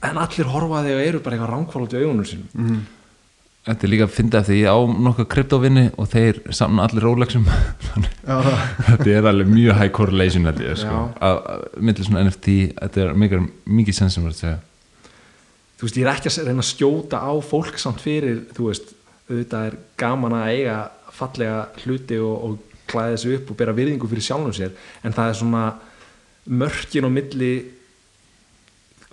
en 0.07 0.19
allir 0.23 0.49
horfa 0.53 0.83
þig 0.87 0.95
og 0.97 1.03
eru 1.11 1.21
bara 1.25 1.37
eitthvað 1.37 1.53
ránkválut 1.53 1.95
í 1.97 2.01
augunum 2.05 2.27
sínum 2.29 2.49
Mhm. 2.55 2.81
Þetta 3.67 3.87
er 3.87 3.91
líka 3.91 4.07
að 4.07 4.15
finna 4.15 4.43
ég 4.55 4.71
á 4.71 4.79
nokkuð 5.07 5.29
kryptovinni 5.33 5.87
og 5.99 6.09
þeir 6.13 6.39
saman 6.55 6.85
allir 6.85 7.07
Rolexum 7.07 7.47
þetta 8.87 9.09
er 9.11 9.27
alveg 9.27 9.51
mjög 9.51 9.81
high 9.81 9.93
correlation 9.95 10.47
held 10.47 10.63
ég, 10.63 10.79
sko. 10.79 10.95
Já. 10.95 11.19
að, 11.29 11.67
millir 11.89 12.09
svona 12.09 12.25
NFT 12.27 12.57
þetta 12.77 13.05
er 13.05 13.19
mikið, 13.25 13.49
mikið 13.81 13.99
sens 13.99 14.17
sem 14.17 14.27
var 14.27 14.35
að 14.37 14.43
segja 14.43 14.59
þú 15.77 15.89
veist, 15.89 15.99
ég 15.99 16.07
er 16.07 16.13
ekki 16.15 16.33
að 16.33 16.51
reyna 16.51 16.65
að 16.65 16.71
skjóta 16.71 17.21
á 17.21 17.33
fólk 17.45 17.83
samt 17.83 18.05
fyrir, 18.05 18.45
þú 18.57 18.71
veist 18.71 18.95
auðvitað 19.27 19.69
er 19.73 19.79
gaman 19.99 20.39
að 20.39 20.53
eiga 20.55 20.79
fallega 21.17 21.61
hluti 21.83 22.21
og, 22.23 22.37
og 22.47 22.83
klæða 22.87 23.17
þessu 23.17 23.35
upp 23.41 23.51
og 23.51 23.59
bera 23.59 23.75
virðingu 23.75 24.09
fyrir 24.11 24.29
sjálfum 24.29 24.55
sér 24.55 24.77
en 25.03 25.17
það 25.17 25.33
er 25.33 25.39
svona 25.41 25.65
mörkin 26.47 27.09
á 27.09 27.11
milli 27.11 27.53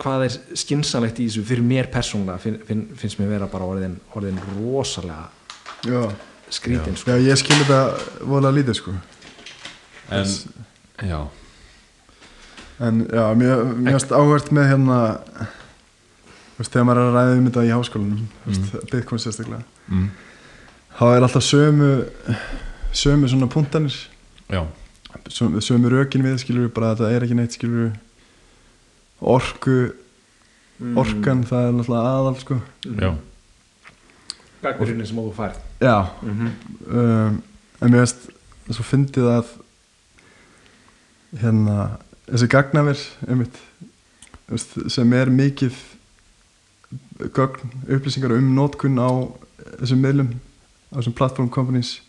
hvað 0.02 0.26
er 0.26 0.36
skinsanlegt 0.58 1.20
í 1.22 1.28
þessu 1.28 1.44
fyrir 1.46 1.66
mér 1.66 1.88
persónulega 1.92 2.40
finn, 2.42 2.58
finn, 2.66 2.84
finnst 2.98 3.20
mér 3.20 3.34
vera 3.36 3.48
bara 3.50 3.68
orðin, 3.68 3.96
orðin 4.18 4.40
rosalega 4.56 5.28
já, 5.86 6.00
skrítin 6.52 6.98
sko. 6.98 7.14
já, 7.14 7.28
ég 7.30 7.40
skil 7.40 7.58
þetta 7.62 7.80
voðalega 8.26 8.58
lítið 8.58 8.78
sko. 8.80 8.94
En, 10.14 10.32
já, 11.08 11.20
en 12.88 13.04
já, 13.06 13.24
mér 13.38 13.62
mér 13.70 13.94
finnst 13.94 14.14
áhvert 14.16 14.50
með 14.54 14.70
hérna 14.72 14.98
veist, 16.58 16.70
þegar 16.70 16.88
maður 16.88 17.02
er 17.02 17.08
að 17.08 17.18
ræða 17.18 17.36
um 17.38 17.48
þetta 17.48 17.64
í 17.64 17.74
háskólanum 17.74 18.24
mm. 18.26 18.70
Bitcoin 18.90 19.22
sérstaklega 19.22 19.62
mm, 19.90 20.08
þá 20.98 21.04
er 21.10 21.26
alltaf 21.28 21.46
sömu 21.46 21.92
sömu 22.94 23.30
svona 23.30 23.50
puntanir 23.50 23.96
já. 24.50 24.64
Sömu, 25.30 25.62
sömu 25.62 25.90
rökin 25.92 26.26
við 26.26 26.40
skilur 26.42 26.70
bara 26.74 26.92
að 26.92 27.04
þetta 27.04 27.14
er 27.14 27.26
ekki 27.26 27.38
neitt 27.38 27.56
skilur 27.56 27.94
orku 29.20 29.92
Mm. 30.74 30.96
orkan 30.98 31.44
það 31.46 31.68
er 31.68 31.74
náttúrulega 31.76 32.12
aðal 32.12 32.38
sko. 32.40 32.56
Já, 32.98 33.10
Gaggurinni 34.64 35.06
sem 35.06 35.18
þú 35.20 35.32
færð 35.36 35.58
já, 35.80 35.98
mm 36.22 36.32
-hmm. 36.32 36.96
um, 36.96 37.42
en 37.80 37.90
mér 37.92 38.06
finnst 38.06 38.30
svo 38.70 38.82
fyndið 38.82 39.28
að 39.38 39.46
hérna 41.40 41.98
þessi 42.26 42.48
gagnaver 42.48 42.98
einmitt, 43.28 43.56
veist, 44.48 44.74
sem 44.90 45.12
er 45.12 45.30
mikið 45.30 45.74
gögn, 47.32 47.70
upplýsingar 47.88 48.32
um 48.32 48.54
nótkun 48.54 48.98
á 48.98 49.10
þessum 49.78 50.02
miðlum 50.02 50.34
á 50.90 50.98
þessum 50.98 51.14
platform 51.14 51.48
companies. 51.48 52.02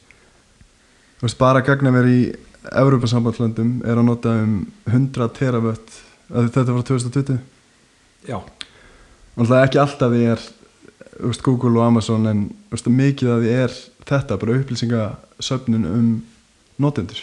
Veist, 1.22 1.38
bara 1.38 1.62
gagnaver 1.62 2.06
í 2.06 2.36
Evrópasambandlöndum 2.72 3.82
er 3.86 3.98
að 3.98 4.06
nota 4.06 4.30
um 4.30 4.68
100 4.88 5.30
teravött 5.38 5.90
að 5.90 6.15
þetta 6.30 6.72
var 6.74 6.86
2020 6.88 7.40
já, 8.26 8.40
Náttúrulega 9.36 9.68
ekki 9.68 9.80
alltaf 9.82 10.14
því 10.14 10.28
er 10.32 10.44
veist, 11.20 11.44
Google 11.44 11.80
og 11.80 11.88
Amazon 11.90 12.28
en 12.30 12.46
veist, 12.72 12.88
mikið 12.88 13.32
af 13.34 13.42
því 13.44 13.56
er 13.56 13.74
þetta 14.08 14.38
bara 14.40 14.56
upplýsingasöfnun 14.60 15.88
um 15.90 16.10
notendur. 16.82 17.20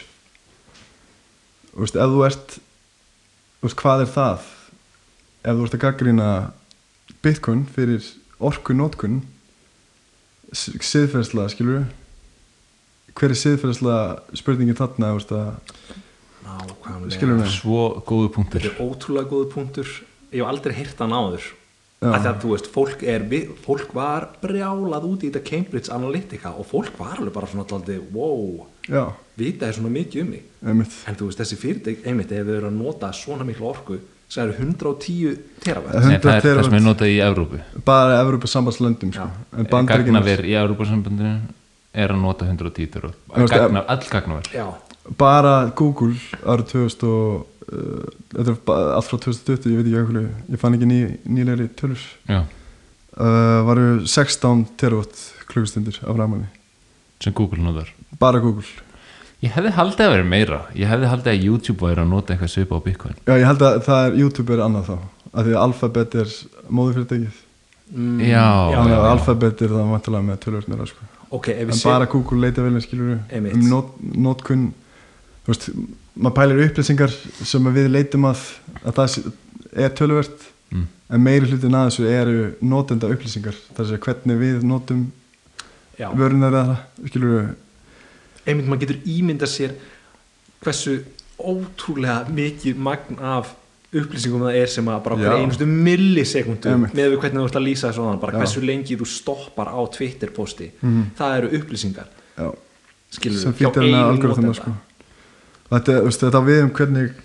Þú 1.72 1.84
veist, 1.84 1.96
ef 1.96 2.12
þú 2.12 2.24
ert 2.26 2.56
þú 2.58 3.68
veist, 3.68 3.78
hvað 3.80 4.04
er 4.04 4.12
það? 4.12 4.50
Ef 5.42 5.56
þú 5.56 5.66
ert 5.66 5.76
að 5.78 5.84
gaggrýna 5.86 6.28
Bitcoin 7.24 7.64
fyrir 7.72 8.04
orku 8.42 8.76
notkun 8.76 9.22
siðferðslega, 10.52 11.52
skilur 11.52 11.84
hver 13.16 13.32
er 13.32 13.38
siðferðslega 13.38 14.36
spurningin 14.36 14.76
þarna, 14.76 15.12
þú 15.12 15.20
veist, 15.20 15.32
að 15.32 16.02
nákvæmlega. 16.46 17.48
Svo 17.50 18.02
góðu 18.06 18.28
punktur. 18.34 18.60
Þetta 18.60 18.76
er 18.76 18.86
ótrúlega 18.86 19.30
góðu 19.32 19.50
punktur. 19.52 19.88
Ég 20.32 20.40
hef 20.42 20.48
aldrei 20.48 20.74
heyrt 20.76 20.98
hann 20.98 21.12
af 22.02 22.18
því 22.18 22.26
að 22.32 22.38
þú 22.42 22.48
veist, 22.50 22.66
fólk, 22.74 23.02
er, 23.06 23.22
vi- 23.30 23.48
fólk 23.62 23.92
var 23.94 24.24
brjálað 24.42 25.04
út 25.06 25.22
í 25.22 25.28
þetta 25.30 25.42
Cambridge 25.46 25.92
Analytica 25.94 26.50
og 26.58 26.66
fólk 26.66 26.96
var 26.98 27.20
alveg 27.20 27.32
bara 27.32 27.46
svona 27.46 27.62
alltaf 27.62 27.86
wow, 28.10 28.66
já, 28.88 29.04
vita 29.38 29.68
er 29.68 29.76
svona 29.76 29.92
mikið 29.94 30.22
um 30.24 30.30
mig. 30.34 30.42
Einmitt. 30.66 30.96
En 31.06 31.14
þú 31.14 31.28
veist, 31.28 31.38
þessi 31.38 31.58
fyrirtæk, 31.60 32.02
einmitt, 32.06 32.32
ef 32.34 32.42
við 32.48 32.56
erum 32.58 32.74
að 32.74 32.82
nota 32.82 33.12
svona 33.14 33.46
miklu 33.46 33.68
orku, 33.70 34.00
sem 34.28 34.48
eru 34.48 34.56
110 34.58 35.38
teravætt 35.62 35.92
það 35.94 36.02
er 36.02 36.10
100 36.10 36.18
það 36.18 36.18
sem 36.18 36.34
er 36.34 36.42
terawatt. 36.42 36.82
notað 36.88 37.12
í 37.12 37.18
Evrópu. 37.22 37.60
Bara 37.84 38.20
Evrópasambandslöndum, 38.24 39.12
sko. 39.12 39.28
Já. 39.28 39.58
en 39.58 39.66
Bandaríkjunum 39.70 40.22
Gagnaver 40.24 40.42
í 40.42 40.56
Evrópusambandinu 40.58 41.34
er 41.94 42.08
að 42.16 42.18
nota 42.24 42.46
110 42.50 42.90
terawatt. 42.96 43.18
Þú 43.30 43.44
veist, 43.46 43.54
Gagna, 43.54 43.84
all 43.86 44.02
gagnaver 44.10 44.42
bara 45.18 45.72
Google 45.78 46.16
árið 46.42 46.72
2000 46.74 47.06
og 47.08 47.46
uh, 47.72 48.96
allt 48.96 49.08
frá 49.10 49.18
2020, 49.18 49.70
ég 49.72 49.80
veit 49.80 49.88
ekki 49.88 49.98
eitthvað 50.00 50.52
ég 50.54 50.62
fann 50.62 50.78
ekki 50.78 50.90
ný, 50.90 51.00
nýlegri 51.26 51.68
tölur. 51.78 52.04
Já, 52.30 52.42
uh, 52.42 53.58
varu 53.68 53.88
16 54.06 54.64
terawatt 54.80 55.26
klukkustundir 55.50 56.00
af 56.02 56.16
rafmagni. 56.16 56.48
Sem 57.22 57.34
Google 57.36 57.62
notar? 57.62 57.90
Bara 58.18 58.42
Google. 58.42 58.66
Ég 59.42 59.50
hefði 59.56 59.72
haldið 59.74 60.06
að 60.06 60.12
vera 60.16 60.26
meira. 60.26 60.60
Ég 60.78 60.90
hefði 60.90 61.08
haldið 61.10 61.32
að 61.32 61.48
YouTube 61.48 61.82
væri 61.82 62.02
að 62.02 62.12
nota 62.12 62.34
eitthvað 62.34 62.52
svipa 62.52 62.78
á 62.78 62.80
Bitcoin. 62.84 63.16
Já, 63.26 63.34
ég 63.34 63.48
held 63.48 63.64
að 63.66 63.80
það 63.88 64.04
er 64.06 64.18
YouTube 64.20 64.54
er 64.54 64.62
annað 64.62 64.92
þá 64.92 64.96
af 65.32 65.46
því 65.46 65.54
að 65.54 65.62
Alphabet 65.62 66.14
er 66.20 66.34
móðufyrirtækið 66.68 67.40
mm, 67.94 68.20
Já, 68.26 68.44
já. 68.74 68.98
Alphabet 69.08 69.64
er 69.64 69.72
það 69.72 69.92
vantilega 69.94 70.26
með 70.28 70.68
meira 70.68 70.88
sko. 70.90 71.08
ok, 71.32 71.48
ef 71.48 71.62
við 71.62 71.72
en 71.72 71.80
séum 71.80 71.94
bara 71.94 72.08
Google 72.12 72.40
leita 72.44 72.64
vel 72.64 72.72
með 72.74 72.86
skilur 72.86 73.14
um 73.16 73.48
not, 73.70 73.94
notkun 74.26 74.66
þú 75.42 75.52
veist, 75.52 75.68
maður 76.16 76.36
pælir 76.38 76.62
upplýsingar 76.68 77.14
sem 77.44 77.66
að 77.66 77.78
við 77.80 77.90
leitum 77.96 78.24
að, 78.30 78.42
að 78.84 78.98
það 79.00 79.32
er 79.86 79.94
tölvöld 79.98 80.48
Mm. 80.72 80.86
en 81.12 81.20
meiri 81.20 81.44
hlutin 81.50 81.74
að 81.76 81.88
þessu 81.90 82.04
eru 82.08 82.36
notenda 82.64 83.08
upplýsingar. 83.12 83.52
Þar 83.76 83.84
sé 83.90 83.96
hvernig 84.00 84.38
við 84.40 84.62
notum 84.64 85.02
já, 85.98 86.06
vörunar 86.16 86.48
eða 86.56 86.62
það 86.70 87.10
skilur 87.10 87.34
við 87.34 87.50
einmitt 88.48 88.70
maður 88.70 88.80
getur 88.86 89.02
ímynda 89.12 89.46
sér 89.52 89.74
hversu 90.64 90.94
ótrúlega 91.38 92.24
mikið 92.32 92.80
magn 92.88 93.18
af 93.20 93.52
upplýsingum 93.92 94.46
það 94.46 94.56
er 94.62 94.72
sem 94.72 94.88
að 94.88 95.02
bara 95.04 95.18
hver 95.20 95.36
einustu 95.42 95.66
millisekundu 95.68 96.72
með 96.86 96.96
við 97.12 97.18
hvernig 97.20 97.42
þú 97.42 97.46
ert 97.50 97.58
að 97.60 97.66
lýsa 97.68 97.90
þessu 97.90 98.08
bara 98.24 98.32
Já. 98.32 98.38
hversu 98.40 98.62
lengi 98.64 98.96
þú 98.96 99.08
stoppar 99.12 99.68
á 99.76 99.80
Twitter 99.92 100.30
posti 100.32 100.70
Mhm. 100.80 101.02
það 101.18 101.36
eru 101.42 101.52
upplýsingar. 101.58 102.08
Já, 102.38 102.48
skilur 103.12 103.44
við, 103.44 103.54
fýttir 103.60 103.82
henni 103.82 104.00
algoritma 104.00 104.54
sko. 104.56 104.72
Þetta, 105.72 105.98
þetta 106.20 106.42
við 106.46 106.62
um 106.66 106.72
hvernig 106.76 107.20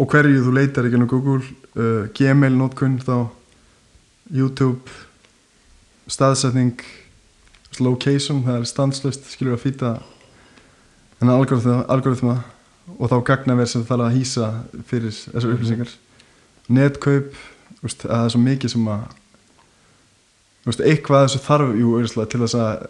og 0.00 0.10
hverju 0.10 0.44
þú 0.44 0.54
leitar 0.56 0.88
ekki 0.88 0.98
um 0.98 1.08
Google 1.10 1.40
uh, 1.78 2.06
Gmail 2.16 2.54
notkun 2.58 2.98
þá 3.02 3.16
YouTube 4.32 4.90
staðsetning 6.10 6.80
location, 7.82 8.42
það 8.44 8.60
er 8.60 8.68
stanslust 8.70 9.30
skilur 9.32 9.56
að 9.56 9.64
fýta 9.64 9.92
henni 11.18 11.34
algoritma, 11.34 11.80
algoritma 11.90 12.36
og 12.98 13.10
þá 13.10 13.16
gagnaver 13.26 13.68
sem 13.70 13.82
það 13.82 13.90
þarf 13.90 14.06
að 14.06 14.16
hýsa 14.18 14.50
fyrir 14.88 15.14
þessar 15.14 15.54
upplýsingar. 15.54 15.94
Netkaup 16.74 17.38
það 17.84 18.20
er 18.20 18.32
svo 18.32 18.40
mikið 18.40 18.74
sem 18.74 18.90
að 18.92 19.02
eitthvað 20.88 21.26
þessu 21.26 21.42
þarf 21.44 21.74
jú, 21.76 21.96
til 22.06 22.42
þess 22.44 22.58
að 22.60 22.86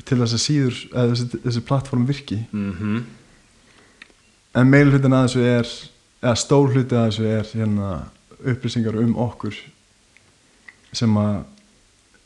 til 0.00 0.18
þess 0.18 0.36
að 0.36 0.42
síður 0.42 0.78
eða 0.92 1.08
þessi, 1.12 1.40
þessi 1.44 1.64
plattform 1.68 2.06
virki. 2.08 2.38
Mm 2.52 2.72
-hmm. 2.78 3.02
en 4.54 4.70
meil 4.70 4.88
hlutin 4.90 5.12
að 5.12 5.26
þessu 5.26 5.44
er 5.46 5.68
eða 6.22 6.34
stór 6.38 6.72
hluti 6.72 6.96
að 6.96 7.06
þessu 7.10 7.28
er 7.28 7.46
hérna 7.52 7.92
upplýsingar 8.42 8.98
um 9.02 9.16
okkur 9.16 9.56
sem 10.92 11.16
að 11.16 11.44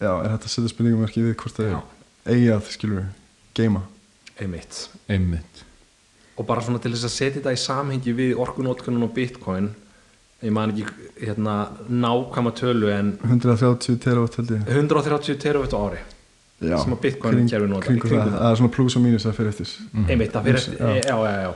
já, 0.01 0.11
er 0.11 0.31
hægt 0.31 0.45
að 0.45 0.53
setja 0.53 0.73
spurningamerki 0.73 1.23
við 1.23 1.37
hvort 1.41 1.57
það 1.57 1.71
er 1.73 2.35
eigi 2.35 2.51
að 2.53 2.71
skilur 2.75 3.05
geima 3.57 3.83
einmitt. 4.41 4.89
Einmitt. 5.09 5.65
Og 6.37 6.47
bara 6.47 6.61
svona 6.61 6.83
til 6.83 6.93
þess 6.93 7.09
að 7.09 7.15
setja 7.15 7.39
þetta 7.39 7.55
í 7.57 7.61
samhengi 7.61 8.13
við 8.17 8.41
orkunótkunum 8.43 9.07
og 9.09 9.15
bitcoin 9.17 9.71
ég 10.45 10.53
man 10.53 10.75
ekki 10.75 10.85
hérna 11.23 11.55
nákvæma 11.89 12.53
tölu 12.57 12.91
en 12.93 13.15
130 13.25 13.97
terawatt 14.05 14.37
held 14.37 14.53
ég. 14.53 14.67
130 14.69 15.41
terawatt 15.41 15.73
á 15.73 15.81
ári 15.81 16.03
já, 16.61 16.77
sem 16.83 16.93
að 16.97 17.01
Bitcoin 17.03 17.49
kerfi 17.49 17.69
notar, 17.69 17.93
í 17.93 18.01
kringu 18.01 18.09
það, 18.17 18.33
það. 18.33 18.51
er 18.51 18.57
svona 18.61 18.73
plus 18.77 18.97
og 18.97 19.03
mínus 19.03 19.27
að 19.27 19.35
fyrir 19.39 19.49
eftir 19.53 19.67
Mhm. 19.93 20.11
einmitt, 20.11 20.33
það 20.33 20.43
fyrir 20.45 20.57
eftir, 20.57 20.79
já, 20.79 21.03
já, 21.05 21.17
já, 21.25 21.43
já. 21.47 21.55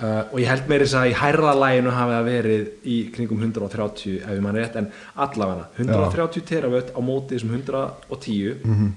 Uh, 0.00 0.24
og 0.32 0.38
ég 0.40 0.46
held 0.48 0.68
meiri 0.68 0.84
þess 0.86 0.94
að 0.96 1.10
í 1.10 1.14
hærra 1.20 1.50
læginu 1.60 1.90
hafi 1.92 2.12
það 2.16 2.28
verið 2.30 2.68
í 2.88 2.94
kringum 3.12 3.40
130 3.42 4.22
ef 4.22 4.30
ég 4.30 4.40
mann 4.40 4.54
rétt, 4.56 4.76
en 4.76 4.86
allavega 5.16 5.66
130 5.76 6.40
teravött 6.48 6.94
á 6.96 7.00
móti 7.04 7.34
þessum 7.36 7.50
110 7.52 8.56
Mhm. 8.64 8.94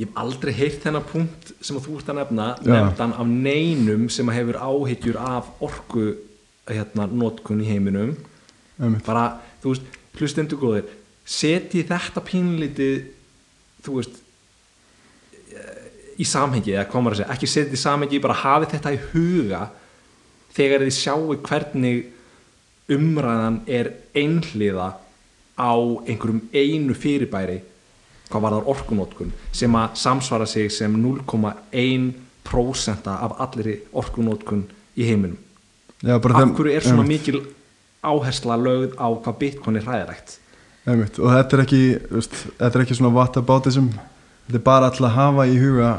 ég 0.00 0.06
hef 0.08 0.16
aldrei 0.16 0.52
heyrt 0.52 0.82
þennan 0.82 1.04
punkt 1.06 1.52
sem 1.60 1.76
að 1.76 1.86
þú 1.86 1.96
ert 2.00 2.08
að 2.10 2.18
nefna 2.18 2.46
nefndan 2.64 3.12
af 3.14 3.26
neinum 3.26 4.08
sem 4.10 4.26
að 4.26 4.34
hefur 4.40 4.58
áhyggjur 4.58 5.16
af 5.20 5.46
orku 5.60 6.16
hérna, 6.66 7.06
notkun 7.06 7.60
í 7.62 7.66
heiminum 7.66 8.16
Einmitt. 8.80 9.04
bara, 9.04 9.38
þú 9.62 9.68
veist, 9.74 9.82
hlustendur 10.18 10.58
góðir 10.58 10.84
setji 11.24 11.84
þetta 11.86 12.20
pínlítið 12.26 13.04
þú 13.82 13.98
veist 13.98 14.20
í 16.20 16.26
samhengi, 16.28 16.74
eða 16.76 17.00
maður 17.00 17.16
að 17.16 17.22
segja 17.22 17.34
ekki 17.34 17.48
setja 17.48 17.66
þetta 17.66 17.78
í 17.78 17.82
samhengi, 17.82 18.22
bara 18.22 18.40
hafi 18.42 18.70
þetta 18.74 18.94
í 18.94 19.00
huga 19.12 19.62
þegar 20.56 20.84
þið 20.84 20.96
sjáu 20.98 21.36
hvernig 21.46 22.92
umræðan 22.92 23.58
er 23.70 23.92
einhliða 24.18 24.88
á 25.56 25.72
einhverjum 26.06 26.42
einu 26.52 26.96
fyrirbæri 26.98 27.60
hvað 28.32 28.44
var 28.44 28.54
þar 28.56 28.70
orkunótkun 28.72 29.32
sem 29.52 29.74
að 29.76 29.96
samsvara 30.02 30.46
sig 30.48 30.72
sem 30.72 30.92
0,1% 30.96 33.08
af 33.12 33.32
allir 33.44 33.68
orkunótkun 33.92 34.62
í 34.96 35.04
heiminum. 35.08 35.38
Af 36.02 36.22
hverju 36.22 36.72
er 36.72 36.82
svona 36.84 37.06
mikil 37.06 37.42
áhersla 38.02 38.56
lögð 38.58 38.92
á 38.98 39.06
hvað 39.08 39.38
bitcoin 39.38 39.76
er 39.78 39.84
hræðilegt 39.86 40.38
Einmitt, 40.82 41.18
og 41.22 41.30
þetta 41.30 41.56
er 41.56 41.62
ekki 41.62 41.82
veist, 42.10 42.38
þetta 42.58 42.72
er 42.74 42.84
ekki 42.84 42.96
svona 42.98 43.14
whataboutism 43.14 43.92
þetta 43.92 44.58
er 44.58 44.64
bara 44.66 44.88
alltaf 44.90 45.06
að 45.06 45.14
hafa 45.14 45.46
í 45.46 45.58
huga 45.62 45.90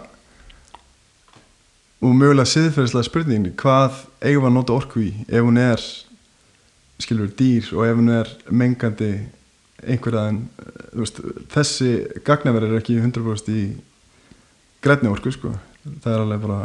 og 2.03 2.17
mögulega 2.19 2.51
siðferðislega 2.51 3.07
spurningin 3.07 3.53
hvað 3.59 4.01
eigum 4.19 4.49
að 4.49 4.57
nota 4.57 4.75
orku 4.75 5.05
í? 5.05 5.11
Ef 5.29 5.45
hún 5.45 5.59
er 5.61 5.85
skilur 7.03 7.31
dýr 7.39 7.69
og 7.77 7.87
ef 7.87 7.95
hún 7.99 8.11
er 8.11 8.31
mengandi 8.51 9.13
einhverja 9.83 10.27
en 10.31 10.41
þú 10.91 11.03
veist, 11.03 11.21
þessi 11.53 11.91
gagnaverð 12.27 12.71
er 12.71 12.81
ekki 12.81 12.99
100% 12.99 13.53
í 13.53 13.63
grænni 14.83 15.11
orku 15.11 15.31
sko. 15.31 15.53
Það 16.03 16.11
er 16.13 16.25
alveg 16.25 16.43
bara 16.43 16.63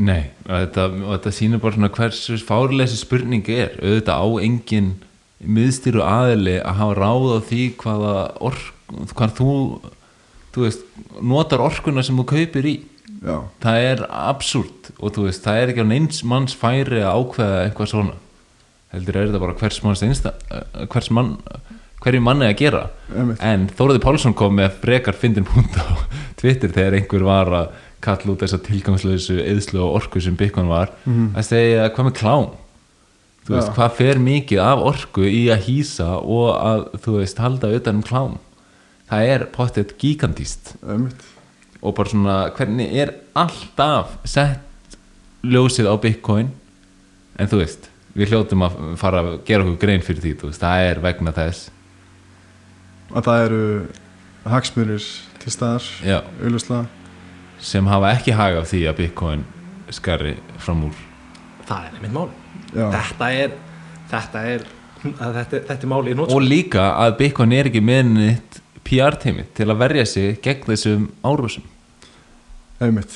Nei, 0.00 0.30
og 0.46 0.54
þetta, 0.56 0.84
þetta 1.04 1.30
sýnir 1.36 1.60
bara 1.60 1.90
hversu 1.92 2.38
fárleysi 2.40 2.96
spurning 2.96 3.48
er. 3.52 3.74
Auðvitað 3.84 4.22
á 4.24 4.28
engin 4.46 4.94
miðstýru 5.42 6.02
aðili 6.04 6.58
að 6.62 6.80
hafa 6.80 6.96
ráð 6.98 7.28
á 7.34 7.38
því 7.48 7.62
hvaða 7.82 8.16
ork, 8.48 8.64
hvað 9.12 9.36
þú 9.40 9.54
þú 10.54 10.66
veist, 10.66 10.84
notar 11.18 11.64
orkuna 11.64 12.04
sem 12.06 12.18
þú 12.20 12.26
kaupir 12.30 12.68
í. 12.70 12.74
Já, 13.24 13.38
það 13.62 13.86
er 13.88 14.02
absúrt 14.12 14.90
og 14.98 15.14
þú 15.16 15.26
veist, 15.26 15.44
það 15.44 15.60
er 15.60 15.72
ekki 15.72 15.84
á 15.84 15.92
neins 15.92 16.20
manns 16.28 16.56
færi 16.58 17.00
að 17.00 17.20
ákveða 17.20 17.62
eitthvað 17.64 17.90
svona. 17.94 18.18
Heldur 18.94 19.16
er 19.18 19.30
þetta 19.30 19.42
bara 19.42 19.56
hvers 19.58 19.80
manns 19.82 20.04
einsta, 20.06 20.34
eh, 20.54 20.84
hvers 20.92 21.10
mann 21.10 21.38
hverju 22.04 22.20
manni 22.20 22.46
að 22.46 22.58
gera. 22.60 22.82
Einmitt. 23.14 23.40
en 23.40 23.68
Þóraði 23.72 24.02
Pálsson 24.04 24.36
kom 24.36 24.58
með 24.58 24.76
frekar 24.82 25.16
fyndin 25.16 25.46
punkt 25.48 25.76
á 25.80 25.88
Twitter 26.36 26.68
þegar 26.68 26.98
einhver 26.98 27.24
var 27.24 27.46
að 27.46 27.70
kalla 28.04 28.34
út 28.34 28.44
þessa 28.44 28.60
tilgangslösu 28.60 29.38
eðslu 29.40 29.80
og 29.80 30.02
orku 30.02 30.20
sem 30.20 30.36
Bitcoin 30.36 30.68
var. 30.68 30.92
Að 31.08 31.48
segja 31.48 31.88
hvað 31.88 32.10
með 32.10 32.18
klám 32.20 32.50
þú 33.44 33.54
veist, 33.54 33.70
Já. 33.70 33.74
hvað 33.76 33.96
fer 33.98 34.20
mikið 34.24 34.62
af 34.64 34.82
orku 34.90 35.24
í 35.28 35.44
að 35.52 35.64
hýsa 35.68 36.10
og 36.20 36.50
að 36.56 36.84
þú 37.04 37.16
veist, 37.20 37.40
halda 37.44 37.72
utan 37.76 38.00
um 38.00 38.04
klám? 38.06 38.36
Það 39.10 39.30
er 39.34 39.46
pottet 39.52 39.96
gigantíst 40.00 40.74
einmitt. 40.82 41.24
Og 41.84 41.92
bara 41.96 42.08
svona 42.08 42.36
hvernig 42.56 42.94
er 42.96 43.12
alltaf 43.36 44.14
sett 44.24 44.96
ljósið 45.44 45.90
á 45.92 45.94
Bitcoin? 46.00 46.48
En 47.36 47.50
þú 47.50 47.60
veist, 47.60 47.90
við 48.16 48.32
hljótum 48.32 48.64
að 48.64 48.78
fara 49.00 49.20
að 49.20 49.32
gera 49.48 49.66
okkur 49.66 49.80
grein 49.82 50.04
fyrir 50.06 50.22
því, 50.24 50.34
þú 50.40 50.50
veist, 50.50 50.62
það 50.62 50.88
er 50.88 51.02
vegna 51.04 51.34
þess. 51.36 51.70
Að 53.14 53.28
það 53.28 53.46
eru 53.48 53.64
hagsmunir 54.48 55.08
til 55.42 55.52
staðar 55.52 55.90
auðvitað 56.40 56.86
sem 57.64 57.86
hafa 57.88 58.14
ekki 58.16 58.34
hag 58.36 58.58
af 58.60 58.70
því 58.72 58.80
að 58.90 58.98
Bitcoin 59.02 59.44
skari 59.94 60.34
fram 60.60 60.88
úr. 60.88 60.96
Það 61.68 61.86
er 61.90 61.98
einmitt 61.98 62.16
mál. 62.16 62.43
Þetta 62.74 63.30
er 63.32 63.54
þetta 64.10 64.42
er, 64.50 64.66
þetta, 65.04 65.44
þetta 65.52 65.78
er 65.78 65.90
máli 65.90 66.14
í 66.14 66.18
nót 66.18 66.34
og 66.34 66.44
líka 66.44 66.90
að 67.00 67.16
Bitcoin 67.22 67.54
er 67.56 67.70
ekki 67.70 67.82
með 67.84 68.02
nýtt 68.12 68.60
PR-teimi 68.84 69.46
til 69.56 69.68
að 69.70 69.80
verja 69.80 70.04
sig 70.08 70.40
gegn 70.44 70.66
þessum 70.68 71.06
árásum. 71.24 71.64
Einmitt. 72.82 73.14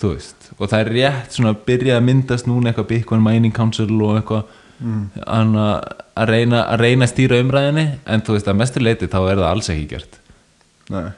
Þú 0.00 0.14
veist, 0.14 0.50
og 0.56 0.70
það 0.70 0.82
er 0.82 0.90
rétt 0.94 1.34
svona 1.36 1.52
að 1.52 1.64
byrja 1.68 1.96
að 1.98 2.06
myndast 2.06 2.46
núna 2.48 2.70
eitthvað 2.70 2.88
Bitcoin 2.94 3.24
Mining 3.24 3.52
Council 3.56 3.90
og 4.00 4.20
eitthvað 4.20 4.54
mm. 4.78 5.02
að, 5.26 5.56
að, 5.58 6.30
reyna, 6.30 6.62
að 6.62 6.84
reyna 6.86 7.04
að 7.04 7.12
stýra 7.12 7.40
umræðinni 7.42 7.86
en 8.06 8.24
þú 8.24 8.36
veist 8.36 8.48
að 8.48 8.60
mestu 8.62 8.84
leiti 8.84 9.10
þá 9.10 9.18
er 9.20 9.42
það 9.42 9.48
alls 9.50 9.72
ekki 9.74 9.88
gert. 9.90 10.20
Nei. 10.90 11.10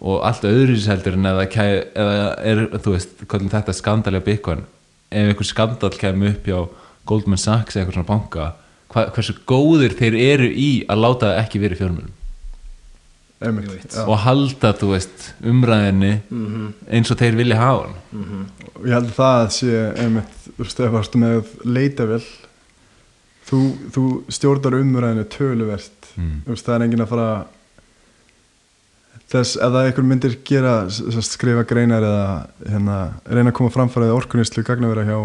og 0.00 0.22
allt 0.24 0.44
öðru 0.48 0.76
heldur 0.88 1.16
en 1.18 1.28
eða, 1.28 1.42
kæ, 1.52 1.64
eða 1.92 2.20
er, 2.48 2.62
þú 2.80 2.94
veist, 2.94 3.18
hvernig 3.28 3.52
þetta 3.52 3.74
skandali 3.76 4.22
á 4.22 4.28
Bitcoin 4.28 4.62
ef 5.08 5.32
einhver 5.32 5.48
skandal 5.48 5.90
kemur 5.98 6.32
upp 6.32 6.48
hjá 6.48 6.60
Goldman 7.08 7.40
Sachs 7.40 7.76
eða 7.76 7.84
eitthvað 7.86 7.98
svona 7.98 8.10
banka 8.12 8.46
hva, 8.92 9.04
hversu 9.16 9.34
góður 9.48 9.94
þeir 9.98 10.14
eru 10.22 10.48
í 10.52 10.68
að 10.88 11.02
láta 11.04 11.30
það 11.32 11.40
ekki 11.44 11.60
verið 11.64 11.82
fjármjölum 11.82 12.14
og 14.10 14.18
halda, 14.24 14.72
þú 14.80 14.88
veist, 14.96 15.26
umræðinni 15.46 16.12
Mhm. 16.30 16.72
eins 16.90 17.10
og 17.14 17.18
þeir 17.20 17.36
vilja 17.38 17.56
hafa 17.60 17.84
hann 17.86 18.46
og 18.74 18.86
ég 18.86 18.92
held 18.96 19.12
að 19.12 19.18
það 19.20 19.44
sé 19.58 19.74
einmitt, 20.02 20.38
þú 20.56 20.64
veist, 20.64 20.80
ef 20.80 20.92
varstu 20.96 21.18
með 21.22 21.52
leitavel 21.64 22.22
þú, 23.48 23.60
þú 23.94 24.02
stjórnar 24.28 24.74
umræðinu 24.82 25.24
töluvert. 25.32 25.94
Mm. 26.18 26.42
þú 26.44 26.50
veist, 26.52 26.66
það 26.66 26.74
er 26.74 26.84
enginn 26.88 27.04
að 27.04 27.08
fara 27.12 27.28
þess, 29.28 29.56
ef 29.56 29.72
það 29.72 29.86
einhver 29.86 30.06
myndir 30.08 30.34
gera 30.48 30.74
skrifa 31.22 31.64
greinar 31.68 32.02
eða 32.02 32.26
hérna, 32.72 32.98
reyna 33.28 33.50
að 33.52 33.56
koma 33.60 33.70
framfæraði 33.74 34.16
orkunislu 34.18 34.64
gagnavera 34.66 35.04
hjá 35.06 35.18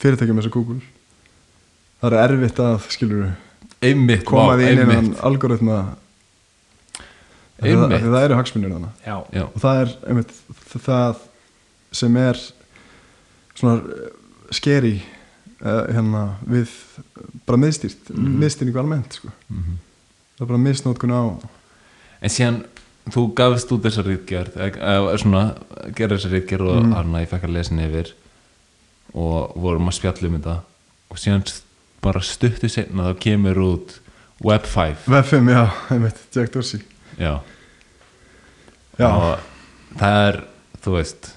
fyrirtækjum 0.00 0.38
eins 0.40 0.46
og 0.50 0.52
Google 0.56 0.80
það 2.02 2.16
er 2.18 2.34
erfitt 2.36 2.58
að, 2.62 2.86
skilur 2.90 3.26
einmitt, 3.82 4.24
koma 4.26 4.56
því 4.58 4.70
inn 4.72 4.80
einmitt, 4.84 5.20
algoritma 5.26 5.76
það, 7.62 7.68
Einmitt. 7.68 8.00
því 8.02 8.10
það 8.12 8.24
eru 8.26 8.38
hagsmunir 8.40 8.72
þannig 8.74 9.06
já, 9.06 9.16
já, 9.36 9.44
og 9.46 9.60
það 9.62 9.80
er 9.84 9.92
einmitt 10.10 10.32
það 10.82 11.20
sem 11.92 12.16
er 12.22 12.40
svona 13.58 13.74
eh, 13.78 14.08
skeri 14.56 14.94
uh, 15.62 15.84
hérna 15.92 16.22
við 16.48 16.72
bara 17.46 17.60
miðstýrt, 17.62 18.10
mm 18.10 18.18
Mhm. 18.22 18.38
miðstýringu 18.42 18.80
almennt 18.82 19.12
sko. 19.20 19.30
mhm 19.50 19.78
það 20.36 20.46
er 20.46 20.50
bara 20.54 20.58
misnótkun 20.66 21.12
á 21.14 21.22
En 22.22 22.30
síðan, 22.30 22.56
þú 23.10 23.22
gafst 23.34 23.70
út 23.74 23.82
þessa 23.82 24.02
rítgerð, 24.06 24.54
eða 24.78 25.16
svona, 25.18 25.40
gerði 25.94 26.16
þessa 26.20 26.30
rítgerð 26.30 26.68
og 26.70 26.82
Mm. 26.84 26.92
hann 26.94 27.14
að 27.14 27.20
ég 27.24 27.28
fekk 27.32 27.44
að 27.48 27.52
lesa 27.56 27.74
yfir 27.74 28.12
og 29.14 29.52
vorum 29.60 29.88
að 29.90 29.96
spjalla 29.98 30.28
um 30.30 30.36
þetta. 30.38 30.56
Og 31.12 31.18
síðan 31.20 31.44
bara 32.02 32.20
stuttu 32.24 32.68
setna 32.72 33.10
þá 33.10 33.18
kemur 33.22 33.60
út 33.62 33.98
Web 34.42 34.64
5 34.66 35.04
Vef5, 35.12 35.50
já, 35.52 35.64
einmitt, 35.94 36.22
Jack 36.34 36.50
Dorsey. 36.54 36.80
Já, 37.20 37.36
já, 38.98 39.08
og 39.08 39.98
það 40.00 40.16
er, 40.28 40.38
þú 40.82 40.94
veist, 40.96 41.28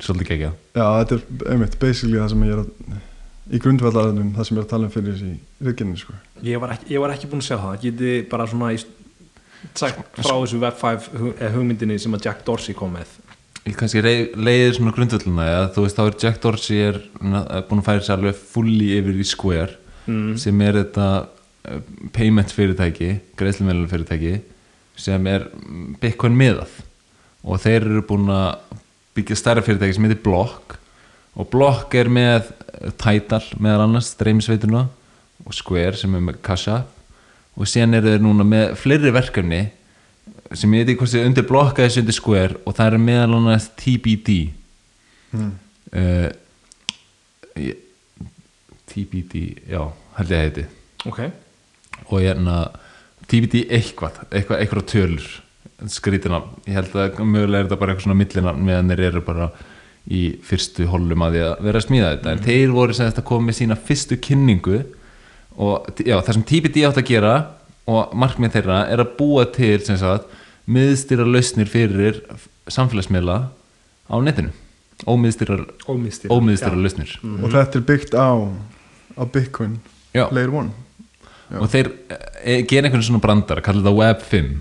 svolítið 0.00 0.30
geggjað. 0.30 0.54
Já, 0.78 0.86
þetta 1.02 1.18
er 1.18 1.50
einmitt 1.54 1.76
basically 1.82 2.20
það 2.22 2.30
sem 2.32 2.46
ég 2.46 2.54
er 2.54 2.62
að 2.62 3.02
í 3.54 3.60
grundvallarðunum, 3.60 4.30
það 4.38 4.46
sem 4.48 4.56
ég 4.56 4.62
er 4.62 4.64
að 4.66 4.70
tala 4.72 4.88
um 4.88 4.94
fyrir 4.94 5.12
þessi 5.18 5.66
riðgenni 5.66 5.98
sko. 6.00 6.14
ég 6.46 6.62
var, 6.62 6.72
ekki, 6.78 6.88
ég 6.94 7.02
var 7.04 7.12
ekki 7.12 7.28
búin 7.28 7.42
að 7.44 7.48
sjá 7.50 7.58
það. 7.60 7.74
Geti 7.84 8.12
bara 8.30 8.46
svona 8.48 8.70
í, 8.72 8.78
sagt 9.76 10.00
frá 10.16 10.32
þessu 10.32 10.62
Web 10.62 10.78
5 10.80 11.10
hu- 11.20 11.34
eh, 11.38 11.52
hugmyndinni 11.52 11.98
sem 12.00 12.16
að 12.16 12.24
Jack 12.30 12.44
Dorsey 12.48 12.74
kom 12.78 12.96
með 12.96 13.12
Ég 13.64 13.76
kannski 13.80 14.02
leiðir 14.04 14.74
svona 14.76 14.92
grundvölduna 14.92 15.44
að 15.48 15.70
þú 15.72 15.84
veist, 15.86 15.96
þá 15.96 16.04
er 16.04 16.16
Jack 16.20 16.40
Dorsey 16.42 16.80
er, 16.84 16.98
búin 17.16 17.80
að 17.80 17.86
færa 17.86 18.02
sér 18.04 18.18
alveg 18.18 18.40
fulli 18.52 18.90
yfir 18.98 19.20
í 19.22 19.24
Square 19.24 19.78
mm. 20.04 20.34
sem 20.42 20.64
er 20.66 20.80
þetta 20.82 21.06
uh, 21.24 21.78
payment 22.12 22.52
fyrirtæki, 22.52 23.14
greiðslumælun 23.40 23.88
fyrirtæki 23.88 24.34
sem 25.00 25.28
er 25.32 25.46
Bitcoin 26.02 26.36
miðað. 26.36 26.74
Og 27.44 27.60
þeir 27.64 27.88
eru 27.88 28.02
búin 28.08 28.28
að 28.32 28.76
byggja 29.16 29.38
stærra 29.40 29.64
fyrirtæki 29.64 29.96
sem 29.96 30.06
heitir 30.08 30.20
Block. 30.24 30.76
Og 31.34 31.48
Block 31.52 31.96
er 31.96 32.10
með 32.12 32.52
Tidal 33.00 33.42
meðal 33.62 33.86
annars, 33.86 34.12
streymisveituna 34.12 34.84
og 35.44 35.56
Square 35.56 35.96
sem 35.98 36.12
er 36.14 36.22
með 36.28 36.42
Cash 36.44 36.68
App. 36.72 36.92
Og 37.56 37.70
síðan 37.70 37.96
eru 37.96 38.12
þeir 38.12 38.22
núna 38.26 38.44
með 38.44 38.76
fleiri 38.80 39.14
verkefni 39.14 39.62
sem 40.52 40.74
ég 40.76 40.84
veit 40.84 40.92
ekki 40.92 41.00
hvort 41.00 41.14
þið 41.14 41.28
undir 41.30 41.48
Block 41.48 41.78
eða 41.78 41.88
þessi 41.88 42.02
undir 42.04 42.18
Square 42.18 42.60
og 42.64 42.76
það 42.76 42.92
er 42.92 43.04
meðal 43.06 43.38
annars 43.38 43.70
TBD 43.80 44.36
mm. 45.32 45.52
uh, 45.94 46.28
ég- 47.62 47.80
TBD, 48.94 49.40
já, 49.66 49.80
held 50.18 50.30
ég 50.30 50.38
að 50.38 50.44
heiti. 50.44 50.64
Ok, 51.08 51.20
og 52.06 52.18
hérna 52.22 52.58
TBD 53.26 53.64
eitthvað, 53.72 54.20
eitthvað, 54.30 54.60
eitthvað 54.60 54.86
tölur. 54.92 55.30
Skrítina, 55.90 56.40
ég 56.68 56.78
held 56.78 56.94
að 56.96 57.18
mögulega 57.26 57.64
er 57.64 57.66
þetta 57.66 57.78
bara 57.80 57.94
eitthvað 57.94 58.06
svona 58.06 58.18
millina 58.20 58.52
meðan 58.54 58.92
þeir 58.92 59.02
eru 59.08 59.22
bara 59.26 59.48
í 60.04 60.20
fyrstu 60.44 60.86
holum 60.92 61.24
að 61.26 61.34
því 61.34 61.42
að 61.48 61.64
vera 61.66 61.80
að 61.80 61.86
smíða 61.88 62.12
þetta, 62.12 62.34
en 62.36 62.44
þeir 62.44 62.74
voru 62.76 62.94
sem 62.94 63.08
þetta 63.08 63.26
komið 63.32 63.58
sína 63.58 63.78
fyrstu 63.88 64.20
kynningu. 64.22 64.80
Og 65.64 66.02
já, 66.04 66.16
það 66.20 66.32
sem 66.36 66.46
TBD 66.50 66.86
átt 66.86 67.00
að 67.00 67.10
gera 67.10 67.34
og 67.90 68.14
markmið 68.16 68.58
þeirra 68.58 68.80
er 68.92 69.02
að 69.04 69.14
búa 69.18 69.44
til 69.52 69.78
sem 69.84 69.98
sagt, 70.00 70.28
miðstýra 70.64 71.26
lausnir 71.28 71.68
fyrir 71.68 72.22
samfélagsmiðla 72.72 73.38
á 74.08 74.16
netinu. 74.24 74.54
Ómiðstýrar 75.04 75.66
ómiðstýra 75.90 76.32
ómiðstýrar 76.32 76.80
lausnir. 76.80 77.16
Og 77.42 77.50
þetta 77.52 77.80
er 77.80 77.84
byggt 77.88 78.14
á 78.16 78.30
á 79.14 79.22
Bitcoin 79.28 79.78
Já. 80.14 80.28
Layer 80.30 80.48
1 80.48 80.70
Já. 81.50 81.58
og 81.60 81.66
þeir 81.70 81.90
e, 82.08 82.62
gera 82.68 82.88
einhvern 82.88 83.04
svona 83.04 83.20
brandar 83.22 83.60
kalla 83.64 83.82
þetta 83.82 83.94
Web 83.98 84.22
5 84.30 84.52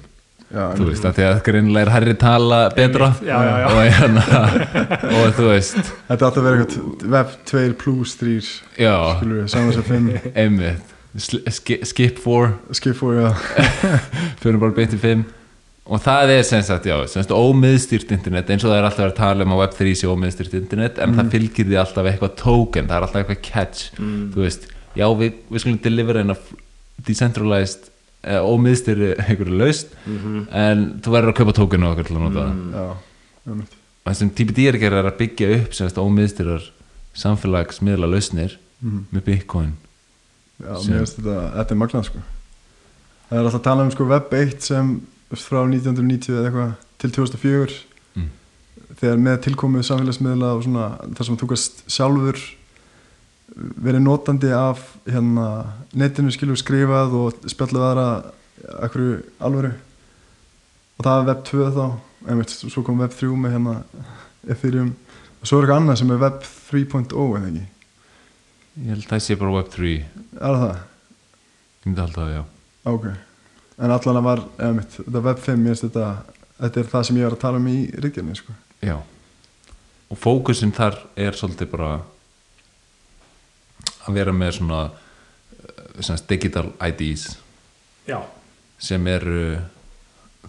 já, 0.54 0.64
þú 0.78 0.88
veist, 0.90 1.06
að 1.08 1.18
því 1.18 1.26
að 1.30 1.38
greinilega 1.48 1.86
er 1.86 1.92
herri 1.94 2.16
tala 2.20 2.60
betra. 2.76 3.10
Já, 3.24 3.38
já, 3.48 3.54
já. 3.64 3.68
Og, 3.70 3.80
hérna, 3.98 4.24
og 5.10 5.38
þú 5.38 5.48
veist. 5.50 5.94
Þetta 6.10 6.28
átti 6.28 6.42
að 6.42 6.48
vera 6.50 6.66
eitthvað 6.66 7.06
Web 7.16 7.38
2 7.54 7.64
plus 7.84 8.18
3 8.20 8.34
já, 8.84 8.96
skilur 9.18 9.40
við, 9.40 9.48
saman 9.56 9.78
sem 9.78 9.88
5 9.90 10.28
einmitt 10.44 10.93
Sl- 11.18 11.44
ski- 11.54 11.82
skip 11.86 12.18
4 12.24 12.54
skip 12.74 12.96
4, 12.98 13.22
já. 13.22 13.32
Fyrir 14.42 14.58
bara 14.62 14.74
beint 14.74 14.94
í 14.96 15.00
5 15.02 15.24
og 15.84 16.00
það 16.00 16.30
er 16.38 16.44
sem 16.48 16.62
sagt, 16.64 16.86
já, 16.88 16.96
sem 17.12 17.22
sagt 17.26 17.34
ómiðstýrt 17.36 18.14
internet 18.16 18.48
eins 18.54 18.64
og 18.64 18.72
það 18.72 18.78
er 18.80 18.86
alltaf 18.88 19.06
að 19.10 19.16
tala 19.18 19.44
um 19.44 19.52
að 19.52 19.60
Web 19.66 19.74
3 19.76 19.96
sé 20.00 20.08
ómiðstýrt 20.08 20.54
internet, 20.56 20.98
en 21.04 21.14
það 21.18 21.32
fylgir 21.36 21.68
því 21.68 21.76
alltaf 21.82 22.08
eitthvað 22.08 22.36
token, 22.40 22.88
það 22.88 22.96
er 22.96 23.06
alltaf 23.08 23.20
eitthvað 23.20 23.42
catch 23.50 23.90
þú 24.00 24.46
veist, 24.46 24.70
já, 24.96 25.06
við, 25.20 25.34
við 25.52 25.64
skulum 25.66 25.82
deliver 25.84 26.22
eina 26.22 26.38
decentralized 27.04 27.90
eh, 28.24 28.40
ómiðstýri 28.40 29.12
einhverju 29.26 29.60
laust 29.60 29.92
en 30.08 30.86
þú 31.04 31.14
verður 31.18 31.34
að 31.34 31.40
kaupa 31.42 31.56
token 31.60 31.84
og 31.90 31.94
okkur 31.98 32.10
til 32.10 32.16
að 32.18 32.24
nota 32.30 32.48
það. 32.48 32.94
Einmitt. 33.44 33.76
og 34.08 34.16
sem 34.22 34.32
að 34.80 34.84
gera 34.88 35.02
er 35.04 35.10
að 35.12 35.20
byggja 35.20 35.52
upp 35.60 35.76
sem 35.76 35.90
sagt 35.92 36.00
ómiðstýrar 36.02 36.70
samfélagsmiðla 37.28 38.08
lausnir 38.10 38.58
Mhm. 38.84 39.04
með 39.16 39.22
Bitcoin 39.28 39.74
Já, 40.62 40.76
Sem- 40.82 40.94
mér 40.94 41.02
finnst 41.04 41.18
þetta, 41.20 41.38
þetta 41.58 41.72
er 41.76 41.80
magnað 41.82 42.06
sko. 42.10 42.20
Það 43.30 43.38
er 43.40 43.44
alltaf 43.48 43.60
að 43.60 43.64
tala 43.64 43.84
um 43.88 43.92
sko 43.92 44.06
Web 44.12 44.34
1 44.38 44.62
sem 44.62 44.92
frá 45.34 45.62
1990 45.66 46.36
eða 46.38 46.46
eitthvað 46.50 46.74
til 47.02 47.12
2004 47.12 47.80
Mm. 48.16 48.28
þegar 49.00 49.18
með 49.18 49.40
tilkomið 49.48 49.88
samfélagsmiðla 49.88 50.52
og 50.54 50.64
svona 50.64 50.84
þar 51.18 51.26
sem 51.26 51.38
þú 51.42 51.48
gast 51.50 51.82
sjálfur 51.90 52.38
verið 53.82 54.02
notandi 54.06 54.52
af 54.54 54.80
hérna 55.10 55.48
netinu 55.94 56.32
skilur 56.34 56.58
skrifað 56.62 57.14
og 57.18 57.34
spjallað 57.50 57.88
aðra 57.90 58.08
akkur 58.86 59.24
alvöru. 59.42 59.74
Og 61.00 61.06
það 61.06 61.20
er 61.22 61.28
Web 61.32 61.44
2 61.50 61.70
þá 61.74 61.86
einmitt, 62.30 62.50
svo 62.54 62.84
kom 62.86 63.00
Web 63.02 63.12
3 63.18 63.34
með 63.36 63.52
hérna 63.58 63.76
Ethereum. 64.48 64.94
Og 65.42 65.48
svo 65.50 65.58
er 65.60 65.66
eitthvað 65.66 65.82
annað 65.82 65.98
sem 65.98 66.12
er 66.12 66.22
Web 66.24 66.44
3.0 66.72 67.38
eða 67.38 67.48
ekki 67.50 67.66
ég 68.80 68.90
held 68.94 69.06
að 69.06 69.12
það 69.14 69.24
sé 69.28 69.38
bara 69.40 69.56
Web 69.58 69.70
3 69.74 69.94
ég 69.94 70.08
er 70.34 70.42
það 70.42 70.64
það? 70.64 70.82
myndi 71.84 72.04
halda 72.04 72.22
það, 72.22 72.34
já. 72.34 72.44
Ok, 72.94 73.10
en 73.78 73.96
allan 73.98 74.20
að 74.20 74.28
var 74.30 74.44
eða 74.58 74.78
mitt, 74.78 74.96
þetta 75.00 75.24
Web 75.28 75.44
5, 75.44 75.68
ég 75.68 75.76
veist 75.76 75.88
þetta 75.88 76.08
þetta 76.64 76.82
er 76.82 76.90
það 76.92 77.06
sem 77.08 77.20
ég 77.20 77.28
var 77.28 77.36
að 77.36 77.44
tala 77.44 77.62
um 77.62 77.70
í 77.70 77.78
ríkjarni 78.04 78.38
sko. 78.38 78.56
Já. 78.84 78.96
Og 80.14 80.20
fókusin 80.20 80.74
þar 80.76 81.00
er 81.20 81.38
svolítið 81.38 81.72
bara 81.74 81.92
að 84.04 84.18
vera 84.18 84.34
með 84.36 84.58
svona 84.60 84.82
eh, 84.88 85.84
sem 86.00 86.10
sagt, 86.12 86.28
digital 86.30 86.68
IDs 86.84 87.38
já, 88.08 88.20
sem 88.82 89.08
eru 89.08 89.60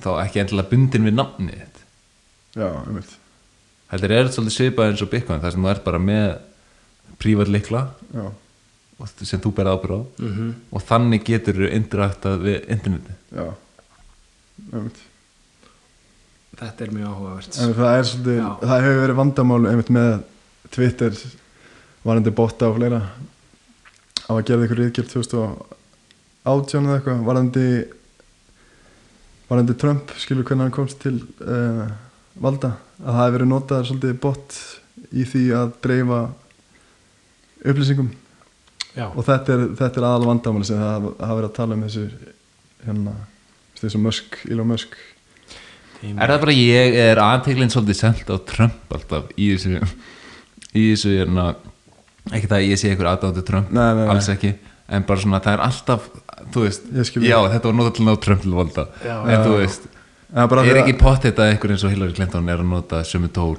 þá 0.03 0.11
ekki 0.25 0.43
endilega 0.43 0.71
bundin 0.73 1.07
við 1.07 1.17
nafnið 1.19 1.61
þitt. 1.61 1.85
Já, 2.55 2.67
einmitt. 2.71 3.15
Þetta 3.91 4.11
er 4.11 4.33
svolítið 4.33 4.57
svipað 4.57 4.91
eins 4.91 5.05
og 5.05 5.11
Bitcoin 5.13 5.43
þar 5.43 5.55
sem 5.55 5.65
þú 5.65 5.71
ert 5.71 5.87
bara 5.87 6.01
með 6.03 6.29
prívat 7.25 7.51
likla 7.51 7.83
já, 8.15 8.27
sem 9.25 9.41
þú 9.43 9.55
berð 9.57 9.75
ábyrð 9.75 9.97
á. 9.99 10.01
Mhm. 10.29 10.53
og 10.71 10.87
þannig 10.91 11.25
getur 11.27 11.59
þú 11.65 11.73
interaktað 11.81 12.47
við 12.47 12.71
interneti 12.77 13.19
já. 13.35 13.49
Einmitt. 14.71 15.03
Þetta 16.55 16.85
er 16.87 16.93
mjög 16.95 17.09
áhugavert. 17.11 17.57
En 17.59 17.73
það 17.75 17.97
er 17.99 18.07
svolítið, 18.09 18.37
Já. 18.39 18.51
það 18.63 18.85
hefur 18.85 19.01
verið 19.03 19.19
vandamál 19.19 19.65
einmitt 19.71 19.91
með 19.95 20.13
Twitter 20.75 21.17
varandi 22.05 22.33
botta 22.35 22.69
og 22.71 22.77
fleira. 22.79 23.01
Á 24.25 24.33
að 24.33 24.45
gera 24.49 24.67
ykkur 24.69 24.81
ríðgjörð 24.81 25.11
2018 25.17 26.87
eða 26.87 26.99
eitthvað 27.01 27.25
varandi 27.27 27.67
varandi 29.51 29.77
Trump 29.81 30.15
skilur 30.23 30.47
hvernig 30.47 30.69
hann 30.69 30.77
komst 30.79 31.03
til 31.03 31.19
uh, 31.43 31.91
valda. 32.41 32.77
Að 33.03 33.11
það 33.11 33.21
hefur 33.25 33.37
verið 33.39 33.51
notað 33.51 33.87
svolítið 33.91 34.17
bot 34.23 34.59
í 35.11 35.27
því 35.29 35.45
að 35.59 35.75
dreifa 35.85 36.21
upplýsingum. 37.65 38.11
Já, 38.95 39.09
og 39.11 39.25
þetta 39.27 39.55
er, 39.57 39.63
þetta 39.81 40.01
er 40.01 40.07
aðal 40.09 40.29
vandamáli 40.31 40.67
sem 40.69 40.79
það 40.79 41.09
hafa 41.19 41.35
verið 41.39 41.49
að 41.49 41.55
tala 41.57 41.75
um 41.79 41.83
þessu 41.87 42.05
hérna, 42.87 43.15
þessu 43.81 44.01
Musk, 44.05 44.39
Elon 44.51 44.69
Musk. 44.71 44.95
Er 46.05 46.29
það 46.35 46.41
bara 46.45 46.55
ég 46.59 46.99
er 47.01 47.21
aðteglinn 47.25 47.73
svolítið 47.73 47.97
sent 48.03 48.29
á 48.29 48.37
Trump 48.45 48.93
alltaf 48.93 49.31
í 49.41 49.49
þessu 49.55 49.79
í 50.77 50.83
þessu 50.93 51.15
hérna 51.17 51.47
ekki 52.35 52.49
það 52.51 52.59
að 52.59 52.67
ég 52.69 52.81
sé 52.81 52.91
einhver 52.93 53.09
aðdáttu 53.15 53.45
Trump 53.49 53.73
Nei, 53.73 53.87
nei, 53.95 54.03
nei. 54.05 54.11
alls 54.13 54.29
ekki, 54.33 54.51
en 54.93 55.07
bara 55.09 55.23
svona 55.25 55.41
það 55.45 55.57
er 55.57 55.63
alltaf 55.65 56.07
þú 56.55 56.65
veist, 56.67 56.87
já 57.25 57.39
þetta 57.55 57.71
var 57.71 57.77
notað 57.79 57.95
til 57.97 58.05
að 58.05 58.09
ná 58.11 58.21
Trump 58.27 58.43
til 58.45 58.53
valda 58.59 58.85
Já. 59.05 59.17
en 59.33 59.45
þú 59.47 59.55
veist, 59.63 59.89
bara 60.35 60.65
er 60.65 60.71
að- 60.77 60.81
ekki 60.85 60.97
pott 61.01 61.25
þetta 61.25 61.49
einhver 61.51 61.73
eins 61.75 61.85
og 61.89 61.95
Hillary 61.95 62.17
Clinton 62.19 62.49
er 62.53 62.61
að 62.63 62.69
nota 62.75 63.01
sömu 63.09 63.31
tól? 63.33 63.57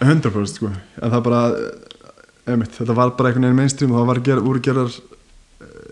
100% 0.00 0.54
sko. 0.54 0.70
En 1.02 1.10
það 1.12 1.22
bara 1.26 1.42
einmitt, 2.48 2.74
þetta 2.74 2.96
var 2.96 3.12
bara 3.16 3.30
einhvern 3.30 3.46
veginn 3.46 3.60
mainstream 3.60 3.92
og 3.94 4.00
það 4.00 4.08
var 4.10 4.20
ger, 4.26 4.40
voru 4.42 4.62
gerar 4.64 4.96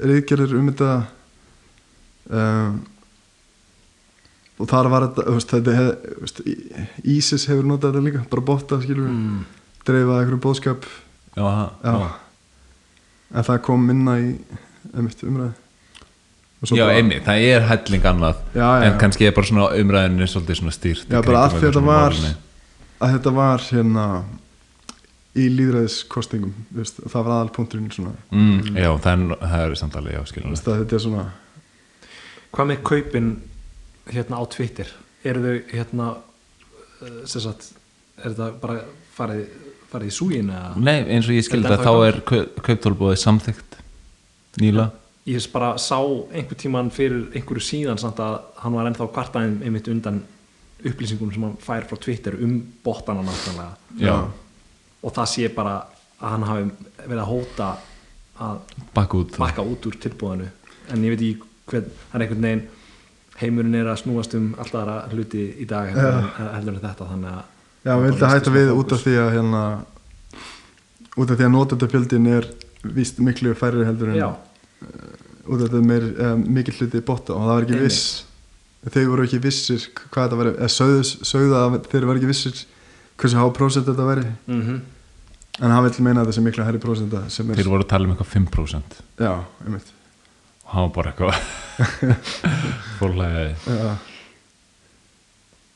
reyðgerir 0.00 0.56
um 0.58 0.70
þetta 0.70 0.90
um, 2.30 2.80
og 4.60 4.68
þar 4.70 4.90
var 4.92 5.06
þetta, 5.08 5.26
veist, 5.36 5.54
þetta 5.54 5.76
hef, 5.76 6.10
veist, 6.24 6.42
ISIS 7.14 7.46
hefur 7.50 7.68
notað 7.70 7.94
þetta 7.94 8.04
líka 8.08 8.24
bara 8.32 8.46
botta, 8.50 8.80
skilur 8.82 9.06
við, 9.06 9.14
mm. 9.14 9.40
dreifa 9.88 10.18
einhverjum 10.18 10.44
bóðskap 10.44 10.90
já, 11.36 11.46
ha- 11.46 11.72
já. 11.84 12.10
en 13.30 13.48
það 13.50 13.64
kom 13.70 13.88
minna 13.92 14.18
í 14.20 14.30
einmitt 14.90 15.26
umræði 15.26 15.56
já 16.76 16.84
einmitt, 16.92 17.24
það 17.24 17.46
er 17.48 17.64
helling 17.70 18.10
annað 18.10 18.40
Já, 18.52 18.66
já, 18.66 18.84
en 18.90 19.00
kannski 19.00 19.24
er 19.24 19.32
bara 19.36 19.48
svona 19.48 19.70
umræðinu 19.80 20.26
svolítið 20.28 20.58
svona 20.58 20.74
stýrt 20.76 21.06
Já, 21.08 21.22
bara 21.24 21.46
eitthvað 21.46 21.62
þetta 21.70 21.84
var 21.86 22.18
að 23.00 23.14
þetta 23.14 23.32
var 23.38 23.64
hérna 23.70 24.06
í 25.40 25.46
líðræðiskostingum 25.56 26.52
þú 26.70 26.78
veist, 26.80 27.00
það 27.06 27.16
var 27.26 27.34
aðal 27.36 27.52
punkturinn 27.56 27.90
svona 27.94 28.12
mm, 28.30 28.76
já, 28.76 28.90
það 29.04 29.12
er, 29.12 29.34
það 29.52 29.64
er 29.66 29.74
samtalið, 29.82 30.12
já, 30.16 30.20
Þú 30.24 30.30
skiljum 30.32 30.54
veist, 30.56 30.68
að 30.72 30.82
þetta 30.82 30.98
er 30.98 31.04
svona 31.06 31.24
hvað 32.50 32.70
með 32.72 32.80
kaupin 32.90 33.30
hérna 34.10 34.40
á 34.40 34.44
Twitter? 34.50 34.92
Eru 35.30 35.42
þau 35.44 35.56
hérna 35.74 36.06
eh, 37.04 37.18
sem 37.30 37.44
sagt, 37.44 37.68
er 38.20 38.32
þetta 38.32 38.48
bara 38.62 38.78
farið, 39.16 39.44
farið 39.92 40.10
í 40.10 40.16
súgin 40.16 40.50
eða? 40.54 40.72
Nei, 40.80 40.98
eins 41.14 41.28
og 41.28 41.36
ég 41.36 41.46
skildi 41.46 41.70
að 41.70 41.84
þá 41.86 41.92
er 42.08 42.20
kau- 42.26 42.48
kauptólbúið 42.66 43.20
samþykkt 43.22 43.78
nýla 44.64 44.88
ég 45.30 45.46
bara 45.52 45.74
sá 45.78 45.98
einhver 46.32 46.58
tíman 46.58 46.88
fyrir 46.90 47.28
einhverju 47.36 47.62
síðan 47.62 48.00
samt 48.00 48.18
að 48.24 48.38
hann 48.64 48.74
var 48.74 48.88
ennþá 48.88 49.06
kvartaðin 49.14 49.60
einmitt 49.62 49.88
undan 49.92 50.22
upplýsingum 50.80 51.32
sem 51.34 51.44
hann 51.44 51.58
fær 51.60 51.84
frá 51.86 51.98
Twitter 52.00 52.36
um 52.40 52.54
botana 52.84 53.22
náttúrulega. 53.22 53.74
Já, 54.00 54.14
og 55.00 55.14
það 55.16 55.30
sé 55.34 55.48
bara 55.54 55.76
að 56.20 56.34
hann 56.34 56.48
hafi 56.48 56.66
verið 57.06 57.22
að 57.22 57.30
hóta 57.30 57.70
að 58.40 58.58
bakk 58.96 59.16
út 59.20 59.38
bakka 59.40 59.64
út 59.64 59.88
úr 59.88 59.96
tilbúðinu 60.00 60.48
en 60.90 61.06
ég 61.06 61.14
veit 61.14 61.24
ekki 61.24 61.48
hvern, 61.70 61.88
það 62.10 62.18
er 62.18 62.24
einhvern 62.26 62.46
veginn 62.48 62.66
heimurinn 63.40 63.78
er 63.80 63.88
að 63.88 64.02
snúast 64.02 64.36
um 64.36 64.50
alltaf 64.60 64.82
aðra 64.82 64.96
hluti 65.14 65.46
í 65.62 65.66
dag 65.68 65.90
heldur, 65.92 66.18
en, 66.20 66.50
heldur 66.56 66.76
en 66.76 66.84
þetta 66.84 67.08
þannig 67.14 67.32
að 67.32 67.56
Já, 67.80 67.94
við 67.96 68.06
vildum 68.10 68.32
hætta 68.34 68.52
við 68.52 68.70
út 68.76 68.92
af 68.92 69.04
því 69.06 69.14
að 69.16 69.30
hérna 69.36 69.62
út 71.16 71.30
af 71.30 71.38
því 71.38 71.46
að 71.46 71.54
notendafjöldin 71.54 72.26
er 72.34 72.48
víst 72.96 73.20
miklu 73.24 73.54
færri 73.56 73.86
heldur 73.88 74.12
en 74.12 74.18
já, 74.20 74.28
út 75.46 75.56
af 75.56 75.62
þetta 75.64 75.78
er 75.80 75.86
meir, 75.88 76.10
eh, 76.10 76.34
mikil 76.58 76.76
hluti 76.76 77.00
botta 77.04 77.36
og 77.36 77.46
það 77.46 77.54
var 77.54 77.66
ekki 77.66 77.78
Einmitt. 77.78 77.88
viss 77.88 78.90
þeir 78.90 79.08
voru 79.12 79.24
ekki 79.26 79.40
vissir 79.44 79.86
hvað 80.00 80.26
þetta 80.26 80.40
væri 80.40 80.52
eða 80.56 80.72
sögðu, 80.76 81.00
sögðu 81.32 81.56
að 81.58 81.78
þeir 81.92 82.06
voru 82.08 82.20
ekki 82.20 82.30
vissir 82.30 82.60
hversu 83.20 83.38
há 83.38 83.44
prósent 83.54 83.86
þetta 83.90 84.08
væri? 84.08 84.26
Mm 84.48 84.80
en 85.60 85.72
hann 85.74 85.86
vil 85.86 86.04
meina 86.04 86.22
að 86.24 86.62
hærri 86.64 86.80
prósenta 86.80 87.24
sem 87.32 87.48
er, 87.50 87.58
Þeir 87.58 87.70
voru 87.72 87.84
að 87.84 87.90
tala 87.92 88.08
um 88.08 88.14
eitthvað 88.14 88.30
5% 88.32 89.00
já, 89.20 89.32
einmitt. 89.64 89.90
Og 90.64 90.72
hann 90.74 90.86
var 90.86 90.94
bara 90.94 91.12
eitthvað 91.12 92.30
fórlæði 93.00 93.44
já, 93.66 93.90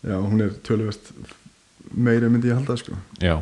já, 0.09 0.16
hún 0.16 0.47
er 0.47 0.57
töluvert 0.64 1.12
meiri 1.95 2.30
myndi 2.32 2.51
ég 2.51 2.59
halda 2.59 2.78
sko. 2.80 2.97
Já, 3.22 3.36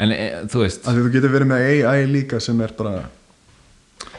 en 0.00 0.14
e, 0.14 0.26
þú 0.48 0.64
veist 0.64 0.88
af 0.88 0.96
því 0.96 1.04
þú 1.06 1.14
getur 1.18 1.36
verið 1.36 1.52
með 1.52 1.68
AI 1.92 2.08
líka 2.08 2.40
sem 2.42 2.64
er 2.64 2.74
bara 2.78 2.96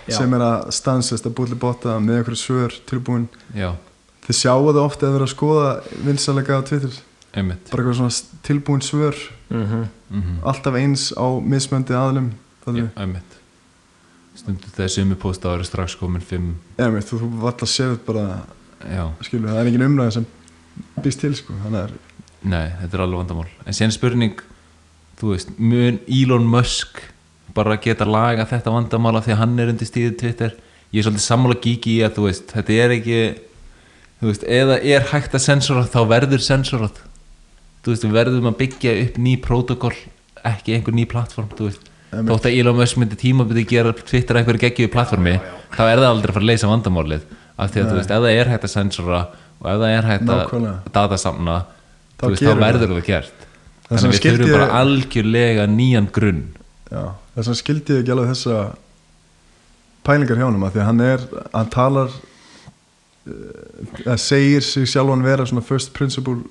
Já. 0.10 0.16
sem 0.20 0.34
er 0.34 0.42
að 0.42 0.72
stansast 0.74 1.28
að 1.28 1.36
búið 1.38 1.54
til 1.54 1.62
botta 1.62 2.00
með 2.02 2.20
einhverju 2.22 2.42
svör 2.44 2.78
tilbúin. 2.90 3.28
Já, 3.58 3.72
þið 4.28 4.38
sjáu 4.44 4.70
það 4.70 4.84
ofta 4.84 5.10
að 5.10 5.18
vera 5.18 5.28
að 5.28 5.34
skoða 5.34 5.70
vinsalega 6.06 6.62
á 6.62 6.68
Twitter 6.70 6.98
einmitt. 7.34 7.70
Bara 7.72 7.84
eitthvað 7.84 8.00
svona 8.00 8.40
tilbúin 8.46 8.82
svör. 8.82 9.18
-hmm. 9.50 9.88
mm 10.10 10.40
alltaf 10.44 10.76
eins 10.76 11.12
á 11.18 11.28
mismöndi 11.42 11.94
aðlum 11.94 12.32
einmitt. 12.96 13.38
Stundu 14.36 14.70
þegar 14.76 14.90
sumi 14.94 15.16
posta 15.16 15.50
ári 15.54 15.66
strax 15.68 15.96
komin 16.00 16.22
5 16.22 16.54
eða 16.78 16.92
mitt, 16.94 17.08
þú, 17.10 17.20
þú 17.20 17.30
vall 17.42 17.56
að 17.56 17.72
séð 17.74 17.98
bara, 18.06 18.26
Já, 18.88 19.10
skilur, 19.22 19.50
það 19.50 19.60
er 19.60 19.68
engin 19.68 19.84
umræði 19.84 20.12
sem 20.12 20.28
býst 21.04 21.20
til, 21.20 21.34
sko, 21.36 21.54
að 21.68 21.92
nei, 22.42 22.70
þetta 22.82 22.96
er 22.96 23.02
alveg 23.04 23.20
vandamál. 23.20 23.50
En 23.66 23.76
síðan 23.76 23.92
spurning, 23.92 24.40
þú 25.20 25.34
veist 25.34 25.52
mun 25.60 26.00
Elon 26.08 26.48
Musk 26.48 27.02
bara 27.54 27.76
geta 27.82 28.06
laga 28.08 28.46
þetta 28.48 28.72
vandamál 28.72 29.18
af 29.18 29.26
því 29.26 29.36
að 29.36 29.42
hann 29.42 29.60
er 29.60 29.74
undir 29.74 29.90
stíðið 29.90 30.18
Twitter? 30.22 30.56
Ég 30.94 31.02
er 31.02 31.10
svolítið 31.10 31.26
sammála 31.26 31.60
gíki 31.60 31.98
í 31.98 32.06
að 32.06 32.16
þú 32.16 32.26
veist, 32.30 32.54
þetta 32.54 32.78
er 32.86 32.96
ekki 32.96 33.20
þú 34.22 34.32
veist, 34.32 34.48
eða 34.48 34.80
er 34.80 35.06
hægt 35.12 35.36
að 35.36 35.46
sensorat 35.50 35.92
þá 35.92 36.02
verður 36.08 36.46
sensorat 36.46 37.04
þú 37.84 37.94
veist, 37.94 38.06
við 38.08 38.18
verðum 38.18 38.50
að 38.52 38.58
byggja 38.64 38.96
upp 39.06 39.20
ný 39.26 39.36
prótokoll, 39.44 39.96
ekki 40.50 40.76
einhver 40.76 40.96
ný 40.96 41.06
plattform, 41.10 41.50
þú 41.56 41.70
veist. 41.70 41.90
Þótt 42.10 42.48
að 42.50 42.56
Elon 42.58 42.78
Musk 42.80 42.98
myndi 42.98 43.18
tímabiti 43.22 43.66
gera 43.70 43.92
Twitter 43.94 44.34
að 44.34 44.42
einhverju 44.42 44.64
geggjöðu 44.64 44.92
plattformi 44.96 45.36
þá 45.76 45.84
er 45.86 46.00
það 46.00 46.08
aldrei 46.10 46.32
að 46.32 46.38
fara 46.38 46.42
að 46.42 46.50
leysa 46.50 46.70
vandamálið. 46.72 47.28
Af 47.60 47.74
því 47.74 47.82
að 47.84 47.90
þú 47.92 47.98
veist, 48.00 48.14
ef 48.16 48.24
það 48.24 48.38
er 48.40 48.50
hægt 48.50 48.66
að 48.66 48.72
sensora 48.74 49.20
og 49.60 49.68
ef 49.70 49.82
það 49.84 49.94
er 49.94 50.08
hægt 50.10 50.32
að 50.34 50.66
datasamna 50.96 51.58
þú 52.18 52.32
veist, 52.32 52.46
þá 52.48 52.64
verður 52.64 52.94
það. 52.96 53.04
gert. 53.06 53.46
Það 53.86 53.94
þannig 53.94 54.10
að 54.10 54.16
við 54.16 54.40
þurfum 54.40 54.56
bara 54.56 54.70
algjörlega 54.80 55.68
nýjan 55.70 56.10
grunn. 56.16 56.42
Já, 56.90 57.04
þess 57.36 57.50
vegna 57.50 57.60
skildi 57.62 57.94
ég 57.96 58.02
ekki 58.04 58.14
alveg 58.16 58.32
þessa 58.34 58.58
pælingar 60.10 60.40
hjá 60.40 60.48
honum 60.48 60.66
að 60.66 60.76
því 60.76 60.82
að 60.82 60.90
hann 60.90 61.06
er, 61.06 61.26
hann 61.54 61.72
talar 61.74 62.14
uh, 63.30 63.34
eða 64.06 64.18
segir 64.22 64.66
sig 64.66 64.90
sjálfan 64.90 65.26
vera 65.26 65.46
svona 65.50 65.66
first 65.66 65.94
principle 65.94 66.42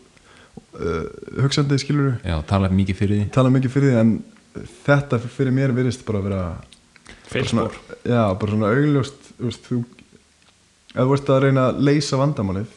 uh, 0.59 1.05
hugsandi, 1.43 1.79
skilur 1.83 2.17
já, 2.25 2.37
tala 2.49 2.71
mikið 2.73 2.99
fyrir 3.03 3.21
því. 3.23 3.29
Tala 3.35 3.53
mikið 3.55 3.75
fyrir 3.75 3.95
því 3.95 4.01
en 4.03 4.13
þetta 4.87 5.21
fyrir 5.25 5.55
mér 5.55 5.75
virðist 5.77 6.05
bara 6.09 6.23
að 6.23 6.29
vera 6.29 6.43
feilspor. 7.29 7.79
Já, 8.09 8.23
bara 8.41 8.55
svona 8.55 8.73
augljóst 8.75 9.33
þú 9.39 9.49
veist, 9.51 9.69
þú 9.69 9.81
ef 10.99 11.03
þú 11.05 11.17
ert 11.19 11.33
að 11.35 11.43
reyna 11.47 11.67
að 11.71 11.83
leysa 11.89 12.19
vandamálið 12.21 12.77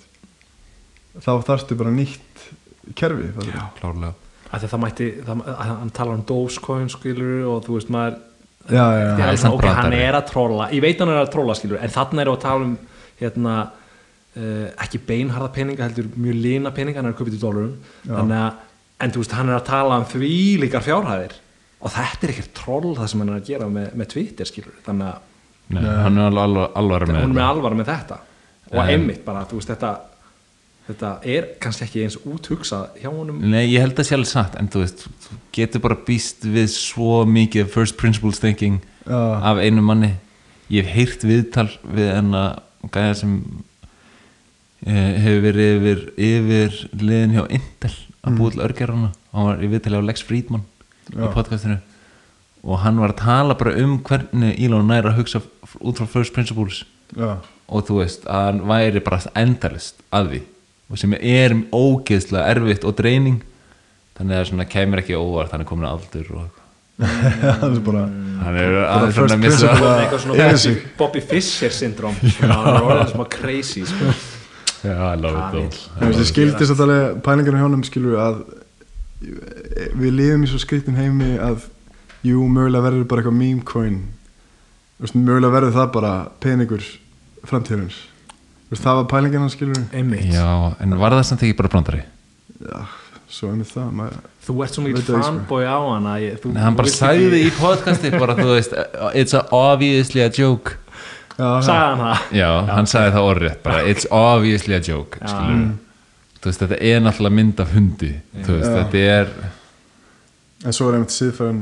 þá 1.22 1.32
þarftu 1.48 1.78
bara 1.80 1.94
nýtt 1.96 2.44
kerfi 2.98 3.32
það, 3.36 3.52
Já. 3.52 3.64
klárlega. 3.80 4.14
Að 4.52 4.66
það 4.68 4.82
mætti, 4.84 5.08
það, 5.24 5.44
að 5.54 5.70
hann 5.72 5.92
talar 5.96 6.18
um 6.18 6.24
Dogecoin 6.28 6.90
skilur 6.92 7.46
og 7.54 7.62
þú 7.66 7.78
veist 7.78 7.92
maður 7.94 8.18
já, 8.68 8.76
já, 8.76 8.82
Já, 8.82 9.02
já, 9.02 9.12
það 9.16 9.30
er 9.32 9.40
svona, 9.42 9.58
ok, 9.58 9.68
hann 9.80 9.96
er 9.96 10.18
að 10.18 10.26
trolla. 10.32 10.68
Ég 10.76 10.84
veit 10.84 11.00
hann 11.04 11.12
er 11.14 11.22
að 11.22 11.30
trolla 11.36 11.56
skilur 11.58 11.80
en 11.82 11.94
þannig 11.94 12.24
er 12.26 12.32
að 12.34 12.42
tala 12.44 12.68
um 12.68 12.74
hérna, 13.22 13.56
ekki 14.36 15.00
beinharða 15.08 15.52
peninga 15.56 15.84
heldur 15.88 16.08
mjög 16.16 16.38
lina 16.42 16.72
peninga, 16.72 17.02
hann 17.02 17.12
er 17.12 17.18
köpa 17.18 17.34
til 17.34 17.42
dólarum. 17.42 17.74
En 19.02 19.10
þú 19.12 19.24
veist, 19.24 19.34
hann 19.34 19.50
er 19.50 19.58
að 19.58 19.66
tala 19.66 19.98
um 19.98 20.06
því 20.06 20.34
líkar 20.62 20.84
fjárhæðir. 20.86 21.34
Og 21.82 21.90
þetta 21.90 22.28
er 22.28 22.34
ekkert 22.36 22.54
troll 22.54 22.92
það 22.96 23.08
sem 23.10 23.24
hann 23.24 23.32
er 23.34 23.40
að 23.40 23.48
gera 23.50 23.68
með, 23.74 23.88
með 23.98 24.10
Twitter 24.14 24.46
skilur, 24.46 24.76
þannig 24.86 25.08
að 25.10 25.28
Nei, 25.72 25.84
hann 26.04 26.18
er 26.20 26.36
alveg, 26.36 26.74
alveg 26.76 27.06
hún 27.08 27.16
er 27.16 27.26
með 27.26 27.36
með 27.38 27.46
alvar 27.48 27.76
með 27.80 27.90
þetta. 27.90 28.18
Og 28.72 28.80
En- 28.82 28.90
einmitt 28.94 29.24
bara, 29.26 29.46
þú 29.48 29.58
veist, 29.60 29.72
þetta 29.72 29.92
þetta 30.92 31.10
er 31.24 31.48
kannski 31.62 31.86
ekki 31.86 32.04
eins 32.06 32.18
úthugsað 32.28 32.98
hjá 33.02 33.10
honum. 33.14 33.40
Nei, 33.40 33.66
ég 33.72 33.84
held 33.84 33.96
að 34.00 34.08
sé 34.10 34.16
alveg 34.18 34.32
satt 34.32 34.58
en 34.60 34.68
þú 34.72 34.82
veist, 34.84 35.06
þú 35.26 35.38
getur 35.56 35.84
bara 35.86 35.98
býst 36.08 36.46
við 36.46 36.68
svo 36.74 37.22
mikið 37.30 37.70
first 37.72 37.98
principles 38.02 38.42
thinking 38.44 38.82
já, 39.06 39.20
af 39.52 39.62
einu 39.64 39.82
manni. 39.86 40.14
Ég 40.72 40.86
hef 40.88 40.96
heyrt 40.96 41.26
viðtal 41.28 41.70
við 41.84 42.12
enna 42.18 42.44
gæja 42.92 43.16
sem 43.22 43.38
eh, 43.40 43.71
hefur 44.86 45.42
verið 45.46 45.72
yfir, 45.78 46.04
yfir 46.18 46.78
liðin 47.02 47.36
hjá 47.38 47.44
Intel 47.58 47.94
að 48.22 48.38
búa 48.38 48.54
til 48.54 48.64
örgerana 48.66 49.12
hann 49.32 49.48
var 49.48 49.62
í 49.64 49.70
viðtali 49.72 50.00
á 50.02 50.08
Lex 50.08 50.24
Friedman 50.26 50.64
í 51.12 51.18
Já. 51.20 51.28
podcastinu. 51.34 51.78
Og 52.62 52.82
hann 52.84 53.00
var 53.02 53.14
að 53.14 53.22
tala 53.24 53.56
bara 53.58 53.74
um 53.82 53.98
hvernig 54.06 54.60
Elon 54.62 54.90
næri 54.90 55.10
að 55.10 55.18
hugsa 55.22 55.42
út 55.82 55.98
frá 55.98 56.08
first 56.10 56.34
principles. 56.36 56.84
Já, 57.18 57.38
og 57.72 57.86
þú 57.88 58.02
veist 58.02 58.26
að 58.30 58.44
hann 58.48 58.60
væri 58.70 59.02
bara 59.04 59.22
endalist 59.40 60.02
að 60.14 60.34
því. 60.34 60.42
Og 60.92 61.00
sem 61.00 61.16
er 61.18 61.56
ógeðslega 61.72 62.50
erfitt 62.52 62.86
og 62.88 62.98
dreining. 63.00 63.40
Þannig 64.20 64.38
að 64.38 64.50
svona 64.52 64.68
kemur 64.70 65.02
ekki 65.02 65.18
óvart 65.18 65.54
hann 65.56 65.64
er 65.64 65.70
komin 65.70 65.88
að 65.88 65.96
aldur 65.98 66.34
og 66.36 66.58
það 67.02 67.64
er 67.72 67.80
bara 67.82 68.02
hann 68.44 68.58
er 68.62 68.76
aðeins 68.84 69.16
svona 69.18 69.38
að 69.38 69.42
missa 69.42 70.74
Bobby, 71.00 71.24
Fischer 71.26 71.74
syndrom 71.74 72.14
hann 72.44 72.52
er 72.76 72.86
orðin 72.86 73.10
svona 73.16 73.30
crazy 73.32 73.82
sko. 73.90 74.12
Já, 74.84 74.96
I 74.98 75.20
love 75.22 75.62
it 75.62 75.78
Hann 75.98 76.12
veist, 76.12 76.24
ég 76.24 76.32
skildi 76.32 76.58
þess 76.60 76.76
að 76.76 76.82
tala 76.84 77.00
pælingar 77.26 77.60
hjá 77.60 77.66
honum 77.68 77.86
skilur 77.88 78.18
að 78.22 78.42
við 80.02 80.16
lifum 80.18 80.46
í 80.48 80.50
svo 80.50 80.62
skriftum 80.62 80.98
heimi 80.98 81.36
að 81.38 81.68
jú, 82.26 82.42
mögulega 82.50 82.88
verður 82.88 83.10
bara 83.10 83.22
eitthvað 83.22 83.38
meme 83.38 83.66
coin. 83.66 84.00
Mögulega 85.14 85.54
verður 85.54 85.76
það 85.78 85.92
bara 85.94 86.14
peningur 86.42 86.88
veist, 88.72 88.84
það 88.86 89.00
var 89.02 89.08
pælingin 89.12 89.46
hans 89.46 89.56
skilur 89.58 89.80
einmitt. 89.92 90.28
Já, 90.32 90.76
en 90.80 90.98
var 91.00 91.16
það 91.16 91.26
samt 91.30 91.46
ekki 91.46 91.58
bara 91.60 91.72
brandari 91.74 92.04
já, 92.62 92.84
svo 93.32 93.52
einmitt 93.52 93.72
það 93.72 93.90
maður, 93.98 94.20
þú 94.46 94.56
ert 94.66 94.78
svo 94.78 94.86
mikið 94.86 95.04
sko. 95.08 95.24
fanboy 95.26 95.66
á 95.68 95.80
hana 95.80 96.16
ég, 96.22 96.38
þú, 96.42 96.54
Nei, 96.56 96.62
hann 96.64 96.78
bara 96.80 96.94
sagði 96.94 97.42
í 97.48 97.52
podcasti 97.58 98.14
bara 98.16 98.38
þú 98.40 98.48
veist, 98.54 98.78
it's 99.18 99.36
a 99.38 99.44
obviously 99.56 100.24
a 100.24 100.30
joke 100.30 100.78
sagði 101.38 101.78
hann 101.78 102.04
það? 102.04 102.26
Já, 102.38 102.50
hann 102.72 102.90
sagði 102.92 103.14
það 103.16 103.30
orðrétt 103.32 103.64
bara, 103.66 103.84
it's 103.92 104.08
obviously 104.12 104.78
a 104.78 104.82
joke 104.84 105.22
þú 105.22 106.50
veist, 106.50 106.64
þetta 106.64 106.80
er 106.82 107.04
náttúrulega 107.06 107.38
mynd 107.40 107.64
af 107.64 107.76
hundi 107.76 108.12
þú 108.42 108.58
veist, 108.58 108.72
þetta 108.80 109.06
er 109.18 109.34
en 110.66 110.78
svo 110.78 110.90
er 110.90 111.00
einmitt 111.00 111.16
siðferðin 111.16 111.62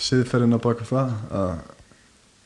siðferðin 0.00 0.56
að 0.56 0.64
baka 0.66 0.86
það 0.86 1.16
að 1.40 1.50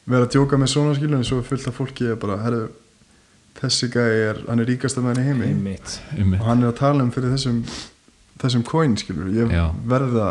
vera 0.04 0.26
að 0.26 0.32
djóka 0.34 0.60
með 0.60 0.72
svona 0.74 0.96
skilur 0.96 1.20
en 1.20 1.28
svo 1.28 1.40
er 1.40 1.46
fullt 1.48 1.68
af 1.70 1.78
fólki 1.78 2.08
að 2.12 2.18
bara, 2.24 2.40
herru 2.44 2.64
þessi 3.60 3.88
gæi 3.92 4.14
er, 4.28 4.40
hann 4.48 4.60
er 4.60 4.68
ríkasta 4.68 5.00
með 5.00 5.20
henni 5.22 5.28
heimi. 5.30 5.50
Einmitt. 5.54 6.40
Og 6.40 6.48
hann 6.48 6.64
er 6.64 6.72
að 6.72 6.80
tala 6.80 7.04
um 7.04 7.12
fyrir 7.14 7.32
þessum 7.32 7.60
þessum 8.42 8.64
coin 8.66 8.96
skilur 8.98 9.30
ég 9.32 9.52
Já. 9.54 9.68
verða 9.88 10.28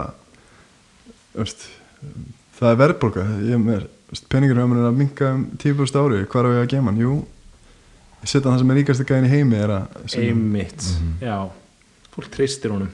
veist, 1.34 1.66
það 2.60 2.70
er 2.74 2.80
verðbólka 2.82 3.26
ég 3.48 3.70
er 3.78 3.88
með 4.14 4.20
veist, 4.20 4.30
peningur 4.30 4.60
hjá 4.60 4.68
mér 4.70 4.80
er 4.84 4.90
að 4.92 4.98
minka 5.00 5.30
um 5.34 5.46
10% 5.58 5.98
ári, 5.98 6.26
hvað 6.30 6.46
er 6.46 6.54
ég 6.54 6.64
að 6.64 6.72
gema 6.74 6.92
hann? 6.92 7.02
Jú, 7.02 7.14
ég 8.22 8.30
setja 8.30 8.52
hann 8.52 8.60
sem 8.62 8.70
er 8.70 8.78
ríkasti 8.78 9.06
gæðin 9.10 9.26
í 9.26 9.32
heimi 9.32 9.58
er 9.58 9.74
að 9.74 9.96
sem, 10.14 10.28
einmitt, 10.28 10.86
já. 11.22 11.38
Fólk 12.14 12.30
treystir 12.30 12.74
honum. 12.76 12.92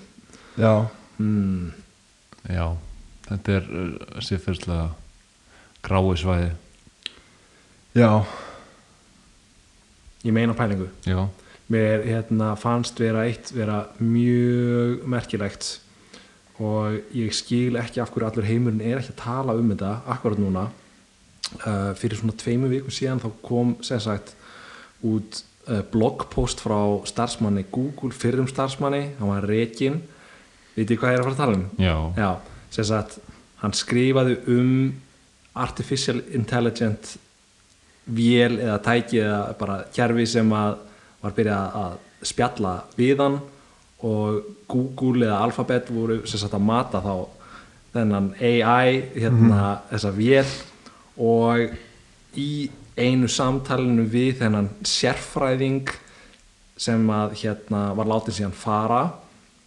Já, 0.55 0.87
mm. 1.19 1.73
já, 2.47 2.65
þetta 3.27 3.57
er 3.57 3.67
uh, 3.67 4.21
siðferðslega 4.23 4.87
grái 5.83 6.15
svæði. 6.21 6.49
Já, 7.97 8.23
ég 10.23 10.35
meina 10.35 10.55
pælingu. 10.55 10.87
Já, 11.03 11.25
mér 11.67 12.07
hérna, 12.07 12.53
fannst 12.55 12.99
vera 12.99 13.27
eitt 13.27 13.51
vera 13.51 13.89
mjög 13.99 15.03
merkilegt 15.03 15.79
og 16.59 17.15
ég 17.15 17.35
skil 17.35 17.75
ekki 17.79 17.99
af 18.03 18.11
hverju 18.11 18.27
allur 18.27 18.47
heimurinn 18.47 18.83
er 18.83 18.99
ekki 18.99 19.13
að 19.17 19.21
tala 19.21 19.55
um 19.55 19.67
þetta 19.71 19.97
akkurat 20.15 20.39
núna 20.39 20.69
uh, 21.65 21.91
fyrir 21.99 22.19
svona 22.19 22.37
tveimu 22.39 22.69
vikum 22.71 22.93
síðan 22.93 23.21
þá 23.23 23.29
kom 23.45 23.75
sem 23.85 24.01
sagt 24.03 24.33
út 25.05 25.41
uh, 25.69 25.81
bloggpost 25.91 26.61
frá 26.63 26.79
starfsmanni 27.09 27.65
Google, 27.71 28.13
fyrrum 28.15 28.49
starfsmanni 28.49 29.03
hann 29.19 29.31
var 29.31 29.47
rekin 29.49 30.01
veitir 30.75 30.99
hvað 30.99 31.15
ég 31.15 31.19
er 31.19 31.23
að 31.23 31.29
fara 31.29 31.35
að 31.35 31.41
tala 31.43 31.57
um? 31.57 31.65
já, 31.79 31.95
Já, 32.17 32.29
sem 32.75 32.89
sagt 32.91 33.19
hann 33.63 33.75
skrifaði 33.75 34.37
um 34.55 34.75
artificial 35.59 36.21
intelligent 36.35 37.17
vél 38.09 38.59
eða 38.59 38.77
tæki 38.83 39.21
eða 39.21 39.41
bara 39.59 39.81
kerfi 39.93 40.25
sem 40.29 40.53
að 40.55 40.77
var 41.19 41.35
byrjað 41.35 41.79
að 41.83 41.97
spjalla 42.29 42.73
við 42.97 43.23
hann 43.23 43.37
og 44.07 44.55
Google 44.69 45.27
eða 45.27 45.41
Alphabet 45.43 45.91
voru 45.91 46.21
sem 46.29 46.39
sagt 46.39 46.55
að 46.55 46.65
mata 46.69 47.01
þá 47.03 47.13
þennan 47.93 48.31
AI 48.39 49.01
hérna 49.17 49.79
þessa 49.89 50.11
vél 50.15 50.45
og 51.19 51.75
í 52.39 52.69
einu 52.99 53.27
samtalinu 53.31 54.03
við 54.11 54.41
þennan 54.41 54.69
sérfræðing 54.87 55.89
sem 56.79 57.05
að 57.11 57.33
hérna 57.41 57.89
var 57.97 58.07
látið 58.07 58.37
síðan 58.39 58.55
fara 58.55 59.01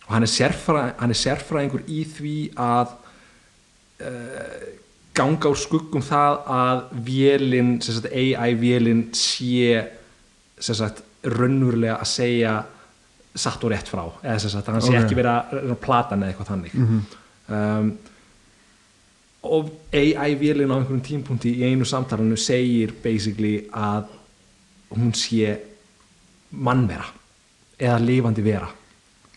og 0.07 0.11
hann 0.15 0.25
er, 0.27 0.33
sérfræ, 0.33 0.83
hann 1.01 1.13
er 1.13 1.19
sérfræðingur 1.21 1.85
í 1.93 2.03
því 2.09 2.37
að 2.61 2.95
uh, 4.03 4.69
ganga 5.17 5.51
úr 5.53 5.61
skuggum 5.61 6.05
það 6.05 6.39
að 6.57 6.85
vélin, 7.07 7.75
sagt 7.85 8.09
AI 8.13 8.55
vélin 8.61 9.07
sé 9.17 9.83
sagt 10.63 11.03
raunverulega 11.23 11.99
að 12.01 12.09
segja 12.11 12.55
satt 13.35 13.63
og 13.65 13.73
rétt 13.73 13.89
frá 13.89 14.03
eða 14.23 14.39
sagt 14.43 14.69
hann 14.69 14.83
sé 14.85 14.93
Ok. 14.97 15.03
ekki 15.05 15.17
vera 15.19 15.37
að 15.53 15.77
plata 15.81 16.17
eða 16.17 16.33
eitthvað 16.33 16.51
þannig 16.53 16.75
um, 16.79 16.89
og 17.49 17.53
AI 17.53 18.12
vélin 20.39 20.71
á 20.71 20.79
einhverjum 20.79 21.03
tímpunkti 21.03 21.57
í 21.59 21.71
einu 21.71 21.87
samtalenu 21.89 22.37
segir 22.39 22.95
basically 23.03 23.67
að 23.75 24.07
hún 24.93 25.13
sé 25.17 25.57
mannvera 26.53 27.09
eða 27.81 27.99
lifandi 28.03 28.45
vera. 28.45 28.69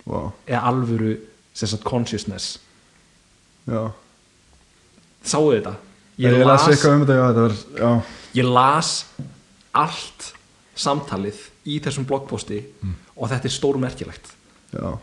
Wow, 0.06 0.34
eða 0.46 0.62
alvöru 0.70 1.16
sagt 1.56 1.84
consciousness. 1.88 2.60
Já. 3.66 3.90
Sáu 5.26 5.50
þetta? 5.56 5.74
Ég, 6.22 6.32
ég 6.32 6.46
las 6.46 6.68
eitthvað 6.70 6.94
um 6.94 7.04
þetta, 7.04 7.16
já, 7.18 7.26
þetta 7.34 7.88
var 7.88 8.14
ég 8.36 8.48
las 8.48 8.92
allt 9.76 10.30
samtalið 10.76 11.42
í 11.66 11.80
þessum 11.84 12.06
bloggposti 12.08 12.62
og 13.16 13.32
þetta 13.32 13.50
er 13.50 13.56
stórmerkilegt. 13.56 14.30
Já, 14.76 14.94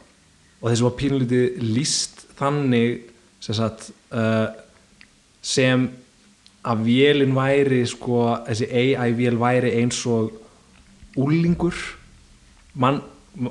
og 0.63 0.71
þessi 0.71 0.87
var 0.87 0.95
pínlítið 1.01 1.63
líst 1.65 2.23
þannig 2.39 3.09
sem, 3.43 3.57
sagt, 3.59 3.91
uh, 4.15 4.53
sem 5.43 5.89
að 6.63 6.85
vélin 6.87 7.35
væri 7.35 7.83
sko, 7.91 8.21
þessi 8.47 8.69
AI 8.71 9.11
vél 9.19 9.39
væri 9.41 9.75
eins 9.81 9.99
og 10.07 10.31
úlingur 11.19 11.75
mann, 12.79 13.03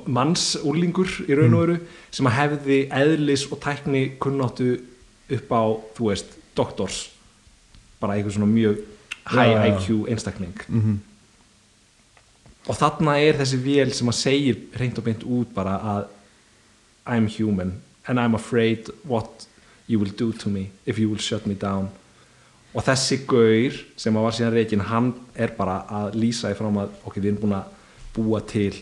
manns 0.06 0.54
úlingur 0.64 1.10
í 1.28 1.36
raun 1.36 1.54
og 1.54 1.64
veru 1.66 1.76
sem 2.10 2.28
að 2.30 2.38
hefði 2.38 2.78
eðlis 3.02 3.46
og 3.50 3.60
tækni 3.62 4.04
kunnáttu 4.22 4.72
upp 5.32 5.52
á, 5.52 5.62
þú 5.96 6.08
veist, 6.10 6.34
doktors. 6.56 7.04
Bara 8.00 8.16
einhver 8.16 8.34
svona 8.34 8.50
mjög 8.50 8.82
high 9.30 9.52
já. 9.52 9.62
IQ 9.70 10.08
einstakling. 10.10 10.56
Mhm, 10.68 10.98
og 12.68 12.76
þarna 12.78 13.16
er 13.18 13.38
þessi 13.40 13.58
vél 13.58 13.92
sem 13.94 14.08
að 14.08 14.18
segir 14.18 14.58
reynd 14.78 14.98
og 14.98 15.04
beint 15.04 15.24
út 15.24 15.54
bara 15.54 15.78
að 15.78 16.04
I'm 17.06 17.26
human 17.26 17.80
and 18.06 18.20
I'm 18.20 18.34
afraid 18.34 18.90
what 19.04 19.46
you 19.92 20.00
will 20.00 20.12
do 20.16 20.32
to 20.32 20.48
me 20.52 20.70
if 20.88 20.98
you 20.98 21.10
will 21.10 21.20
shut 21.20 21.46
me 21.46 21.54
down. 21.54 21.90
Og 22.72 22.84
þessi 22.86 23.20
gaur 23.28 23.76
sem 24.00 24.16
að 24.16 24.24
var 24.26 24.36
síðan 24.36 24.54
reikin 24.56 24.84
hann 24.88 25.12
er 25.36 25.52
bara 25.58 25.82
að 25.92 26.16
lýsa 26.22 26.52
í 26.52 26.56
fram 26.56 26.78
að 26.80 26.94
ok, 27.04 27.18
við 27.20 27.34
erum 27.34 27.42
búin 27.42 27.58
að 27.58 27.74
búa 28.16 28.40
til 28.48 28.72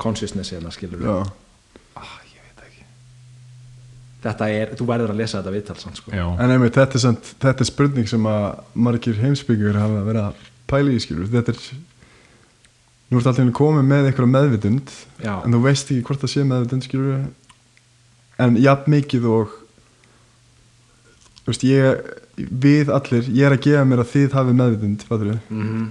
consciousness 0.00 0.54
hérna 0.54 0.72
skilur 0.72 1.04
já. 1.04 1.16
Ah, 1.96 2.16
ég 2.32 2.40
veit 2.40 2.64
ekki. 2.64 2.86
Þetta 4.24 4.48
er, 4.52 4.72
þú 4.80 4.88
verður 4.88 5.12
að 5.12 5.20
lesa 5.20 5.42
þetta 5.42 5.54
viðtalsan 5.58 6.00
sko. 6.00 6.16
En 6.16 6.54
einmitt, 6.54 6.76
þetta 6.76 6.96
er, 6.96 7.04
samt, 7.04 7.32
þetta 7.44 7.64
er 7.64 7.70
spurning 7.70 8.08
sem 8.08 8.30
að 8.32 8.48
margir 8.88 9.20
heimsbyggjur 9.20 9.80
hafa 9.80 10.04
verið 10.08 10.24
að 10.30 10.46
pæla 10.70 10.94
í 10.96 11.02
skilur 11.02 11.28
þetta 11.30 11.54
er 11.54 11.60
nú 13.06 13.20
ertu 13.20 13.30
alltaf 13.30 13.52
komið 13.54 13.86
með 13.86 14.08
eitthvað 14.08 14.32
meðvitund 14.32 14.92
Já. 15.22 15.36
en 15.44 15.54
þú 15.54 15.60
veist 15.62 15.92
ekki 15.92 16.06
hvort 16.08 16.24
það 16.24 16.32
sé 16.32 16.46
meðvitund 16.48 16.86
skilur 16.86 17.20
en 18.42 18.58
jafn 18.58 18.92
mikið 18.96 19.28
og 19.30 19.54
þú 21.46 21.52
veist 21.52 21.64
ég 21.64 22.00
við 22.36 22.90
allir, 22.92 23.30
ég 23.30 23.46
er 23.46 23.54
að 23.54 23.62
gefa 23.64 23.84
mér 23.86 24.02
að 24.02 24.12
þið 24.12 24.36
hafi 24.36 24.56
við 24.56 25.38
mm 25.48 25.86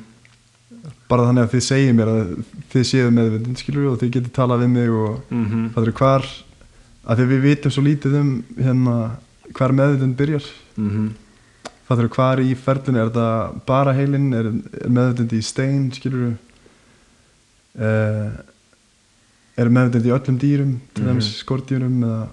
bara 1.09 1.27
þannig 1.27 1.43
að 1.45 1.51
þið 1.53 1.63
segið 1.65 1.93
mér 1.97 2.09
að 2.09 2.29
þið 2.73 2.83
séu 2.89 3.09
meðvitund 3.13 3.59
skilur 3.61 3.91
og 3.91 3.99
þið 4.01 4.11
getið 4.15 4.31
talað 4.33 4.63
við 4.63 4.69
mig 4.73 4.89
og 4.89 5.19
-hmm. 5.29 5.67
fattur 5.73 5.93
hvar 5.99 6.25
að 7.05 7.17
því 7.19 7.25
við 7.29 7.41
vitum 7.41 7.71
svo 7.71 7.83
lítið 7.85 8.15
um 8.19 8.31
hérna 8.57 8.95
hvar 9.53 9.71
meðvitund 9.71 10.17
byrjar 10.17 10.45
Mm 10.75 10.89
-hmm. 10.89 11.09
Fattur 11.87 12.09
hvar 12.09 12.39
í 12.41 12.55
ferlinu, 12.55 12.99
er 12.99 13.09
þetta 13.09 13.61
bara 13.65 13.93
heilin, 13.93 14.33
er, 14.33 14.45
er 14.81 14.89
meðvitund 14.89 15.33
í 15.33 15.41
stein, 15.41 15.91
skilur 15.93 16.19
þú, 16.19 16.31
uh, 17.79 18.31
er 19.55 19.69
meðvitund 19.69 20.05
í 20.05 20.11
öllum 20.11 20.39
dýrum, 20.39 20.79
til 20.93 21.03
Mhm. 21.03 21.11
dæmis 21.11 21.29
skordýrum, 21.43 22.03
eða, 22.03 22.27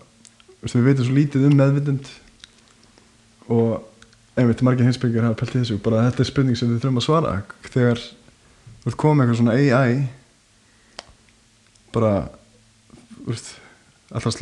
veistu, 0.62 0.78
við 0.78 0.84
veitum 0.84 1.04
svo 1.04 1.14
lítið 1.14 1.46
um 1.46 1.56
meðvitund 1.56 2.06
og 3.48 3.82
einmitt 4.36 4.62
margir 4.64 4.84
hinsbyggjar 4.86 5.24
hafa 5.28 5.38
pælt 5.42 5.54
í 5.56 5.60
þessu, 5.62 5.78
bara 5.82 6.04
þetta 6.10 6.20
er 6.24 6.28
spurning 6.30 6.56
sem 6.58 6.68
við 6.72 6.80
þurfum 6.84 7.00
að 7.02 7.06
svara, 7.06 7.32
þegar 7.68 7.98
þú 8.82 8.90
ert 8.92 8.96
komið 9.02 9.16
með 9.18 9.24
eitthvað 9.24 9.40
svona 9.42 9.56
AI, 9.60 9.96
bara, 11.92 12.12
alltaf 14.12 14.36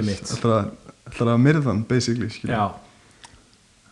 Einmitt. 0.00 0.32
alltaf 0.34 1.38
myrðan 1.40 1.84
basically 1.88 2.28
já, 2.48 2.66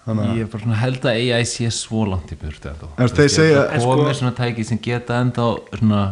þannig 0.07 0.27
að 0.27 0.37
Ég 0.37 0.43
er 0.47 0.51
bara 0.53 0.63
svona 0.65 0.81
held 0.83 1.05
að 1.07 1.21
AI 1.23 1.45
sé 1.49 1.71
svo 1.71 2.05
langt 2.09 2.33
í. 2.33 2.37
En 2.99 3.09
þeir 3.09 3.29
segja- 3.31 3.65
En 3.73 3.81
og 3.81 3.83
sko- 3.83 4.15
svona 4.21 4.35
tæki 4.37 4.65
sem 4.67 4.79
geta 4.79 5.21
ennþá 5.23 5.47
svona 5.79 6.03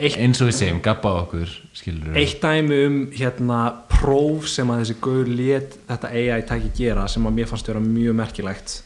eitt, 0.00 0.16
eins 0.18 0.40
og 0.40 0.48
við 0.48 0.54
segjum, 0.58 0.80
gabba 0.82 1.08
á 1.08 1.16
okkur 1.22 1.48
skilur 1.74 2.16
eitt 2.16 2.40
dæmi 2.40 2.86
um 2.86 2.96
hérna 3.12 3.58
próf 4.04 4.48
sem 4.52 4.68
að 4.70 4.82
þessi 4.82 4.96
gaur 5.04 5.30
let 5.30 5.78
þetta 5.88 6.12
AI 6.12 6.44
tæki 6.48 6.72
gera 6.76 7.06
sem 7.08 7.24
að 7.24 7.36
mér 7.38 7.48
fannst 7.48 7.68
vera 7.70 7.80
mjög 7.80 8.18
merkilegt. 8.18 8.76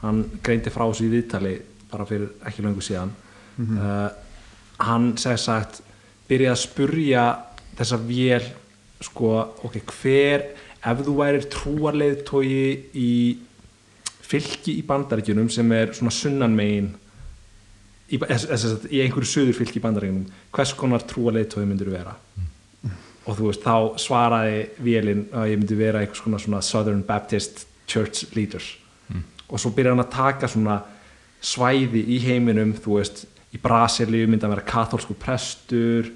Hann 0.00 0.24
greindi 0.42 0.72
frá 0.72 0.86
þessu 0.86 1.06
í 1.06 1.12
viðtali 1.12 1.54
bara 1.92 2.08
fyrir 2.08 2.30
ekki 2.48 2.64
löngu 2.64 2.84
síðan. 2.84 3.12
Uh, 3.60 4.08
hann 4.80 5.12
segi 5.20 5.42
sagt 5.42 5.82
byrjaði 6.28 6.54
að 6.54 6.62
spurja 6.62 7.24
þessa 7.76 7.98
vél 8.00 8.46
sko, 9.02 9.32
ok, 9.66 9.78
hver 9.98 10.46
ef 10.82 11.02
þú 11.04 11.16
værir 11.18 11.48
trúarleiðtói 11.52 12.62
í 12.96 13.12
fylki 14.24 14.78
í 14.80 14.86
bandaríkjunum 14.88 15.50
sem 15.52 15.68
er 15.76 15.92
svona 15.96 16.14
sunnanmegin 16.14 16.88
í, 18.08 18.18
sagt, 18.18 18.88
í 18.88 19.02
einhverju 19.04 19.28
söður 19.28 19.58
fylki 19.60 19.82
í 19.82 19.84
bandaríkjunum 19.84 20.24
hvers 20.54 20.72
konar 20.78 21.04
trúarleiðtói 21.08 21.66
myndur 21.66 21.92
vera 21.92 22.16
og 23.26 23.36
þú 23.38 23.50
veist, 23.50 23.62
þá 23.62 23.98
svaraði 24.02 24.62
vélinn 24.82 25.26
að 25.30 25.50
ég 25.52 25.60
myndi 25.60 25.78
vera 25.78 26.00
einhvers 26.02 26.22
konar 26.24 26.42
svona 26.42 26.62
Southern 26.64 27.04
Baptist 27.06 27.66
Church 27.86 28.32
Leader 28.36 28.64
og 29.52 29.60
svo 29.60 29.72
byrjaði 29.76 29.92
hann 29.94 30.06
að 30.06 30.14
taka 30.14 30.48
svona 30.48 30.78
svæði 31.42 32.02
í 32.14 32.18
heiminum 32.24 32.72
þú 32.78 32.98
veist, 32.98 33.24
í 33.52 33.60
Brasilíu 33.60 34.28
myndi 34.30 34.46
hann 34.46 34.54
vera 34.54 34.64
katholsku 34.64 35.16
prestur 35.20 36.08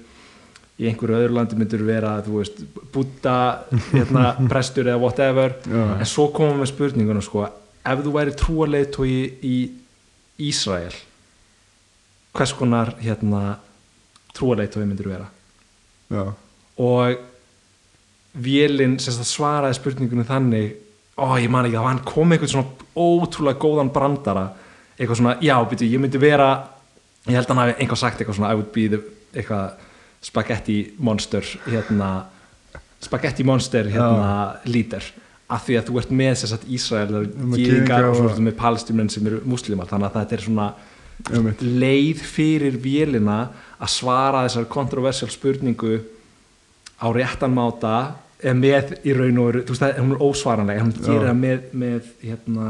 í 0.77 0.87
einhverju 0.89 1.17
öðru 1.17 1.35
landi 1.37 1.57
myndur 1.57 1.83
vera 1.85 2.15
þú 2.25 2.39
veist, 2.39 2.63
Buddha 2.93 3.37
hérna, 3.91 4.31
prestur 4.51 4.89
eða 4.89 5.01
whatever. 5.01 5.57
Já. 5.65 5.83
en 5.99 6.09
svo 6.09 6.29
komum 6.33 6.57
við 6.57 6.63
með 6.63 6.71
spurninguna 6.73 7.23
sko, 7.25 7.45
ef 7.85 8.03
þú 8.05 8.15
væri 8.17 8.35
trúarleitói 8.41 9.13
í 9.45 9.57
Ísrael 10.47 10.95
hvers 12.37 12.53
konar 12.53 12.93
hérna, 13.01 13.57
trúarleitói 14.37 14.85
myndur 14.85 15.09
vera? 15.09 15.29
Já, 16.13 16.33
og 16.77 17.17
vélinn 18.37 18.97
svaraði 19.01 19.77
spurningunum 19.79 20.27
þannig 20.27 20.75
ó 21.17 21.33
ég 21.41 21.49
man 21.49 21.65
ekki, 21.65 21.77
það 21.81 22.01
kom 22.05 22.33
eitthvað 22.35 22.51
svona 22.53 22.89
ótrúlega 22.97 23.61
góðan 23.61 23.89
brandara. 23.93 24.47
Eitthvað 24.97 25.19
svona, 25.21 25.35
já, 25.41 25.55
byrju, 25.69 25.89
ég 25.89 26.01
myndi 26.01 26.19
vera 26.21 26.49
ég 27.27 27.35
held 27.35 27.47
að 27.47 27.53
hann 27.53 27.61
hafi 27.63 27.77
einhvað 27.83 28.01
sagt 28.01 28.21
eitthvað 28.21 28.37
svona 28.39 28.51
I 28.53 28.57
would 28.59 28.69
be 28.73 28.87
the, 28.91 28.99
eitthvað 29.33 29.71
spaghetti 30.27 30.77
monster 30.97 31.45
hérna, 31.67 32.09
spaghetti 33.03 33.45
monster 33.47 33.89
hérna, 33.93 34.59
líder. 34.69 35.05
Af 35.49 35.63
því 35.65 35.77
að 35.79 35.87
þú 35.87 35.99
ert 36.01 36.09
með 36.11 36.33
þess 36.41 36.55
að 36.57 36.67
Ísrael 36.75 37.15
og 37.15 37.27
svo 37.31 38.25
og- 38.25 38.31
ertu 38.33 38.43
með 38.43 38.57
palestímenn 38.59 39.09
sem 39.09 39.27
eru 39.29 39.41
muslimar. 39.47 39.87
Þannig 39.87 40.09
að 40.09 40.17
þetta 40.21 40.37
er 40.37 40.45
svona 40.45 40.67
leið 41.63 42.19
fyrir 42.21 42.75
vélina 42.83 43.37
að 43.79 43.89
svara 43.89 44.43
þessar 44.45 44.67
kontroversial 44.69 45.29
spurningu 45.31 46.01
á 46.97 47.07
réttan 47.13 47.53
máta 47.53 47.93
með 48.57 48.91
í 49.07 49.13
raun 49.17 49.39
og 49.41 49.47
veru 49.49 49.61
þú 49.65 49.73
veist 49.73 49.81
það, 49.83 49.95
hún 50.03 50.11
er 50.15 50.23
ósvaranlega, 50.27 50.83
hún 50.85 50.93
gerir 50.97 51.23
það 51.27 51.39
með, 51.41 51.63
með 51.73 52.09
hérna, 52.21 52.67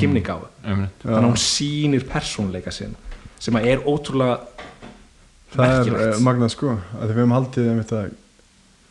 kymningáfu 0.00 0.46
Einmitt. 0.64 1.02
þannig 1.02 1.18
að 1.20 1.26
hún 1.28 1.42
sýnir 1.44 2.06
persónleika 2.08 2.72
sinn 2.72 2.94
sem 3.40 3.56
að 3.60 3.66
er 3.74 3.82
ótrúlega 3.88 4.38
það 5.52 5.66
er 5.66 5.76
merkilegt. 5.76 6.16
uh, 6.16 6.24
magnað 6.24 6.52
sko 6.54 6.72
að 6.78 7.04
við 7.10 7.14
hefum 7.18 7.34
haldið 7.36 7.68
einmitt 7.74 7.92
að 7.98 8.10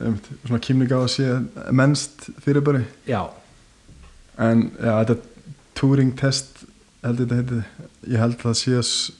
einmitt, 0.05 0.29
svona 0.45 0.61
kýmning 0.67 0.93
á 0.93 0.99
að 0.99 1.09
sé 1.15 1.27
mennst 1.75 2.29
fyrirbæri. 2.45 2.83
Já, 3.09 3.21
en 4.39 4.67
já, 4.77 4.93
þetta 5.03 5.17
Turing 5.79 6.13
test 6.19 6.65
held 7.03 7.21
ég 7.23 7.29
þetta 7.31 7.39
heiti 7.39 8.13
ég 8.13 8.19
held 8.21 8.37
að 8.37 8.45
það 8.49 8.57
sé 8.61 8.77
s- 8.83 9.11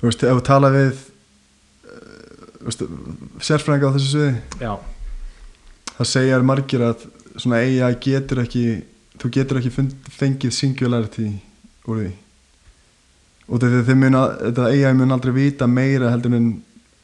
þú 0.00 0.08
veist, 0.10 0.22
ef 0.28 0.36
þú 0.38 0.42
tala 0.44 0.70
við 0.74 0.98
sérfræðinga 2.72 3.90
á 3.90 3.94
þessu 3.96 4.10
sviði? 4.12 4.34
Já, 4.60 4.72
það 5.94 6.12
segja 6.12 6.42
margir 6.44 6.84
að 6.86 7.08
svona 7.36 7.62
AI 7.62 7.96
getur 8.02 8.42
ekki 8.42 8.66
þú 9.20 9.32
getur 9.32 9.60
ekki 9.60 9.72
fund, 9.72 9.96
fengið 10.12 10.54
singularity 10.54 11.26
úr 11.86 12.00
því. 12.02 12.12
Og 13.46 13.60
þetta, 13.62 13.82
þið 13.88 14.00
mun 14.02 14.18
að, 14.18 14.32
þetta 14.48 14.70
AI 14.72 14.94
mun 14.98 15.16
aldrei 15.16 15.34
vita 15.36 15.68
meira 15.70 16.10
heldur 16.12 16.34
en 16.36 16.48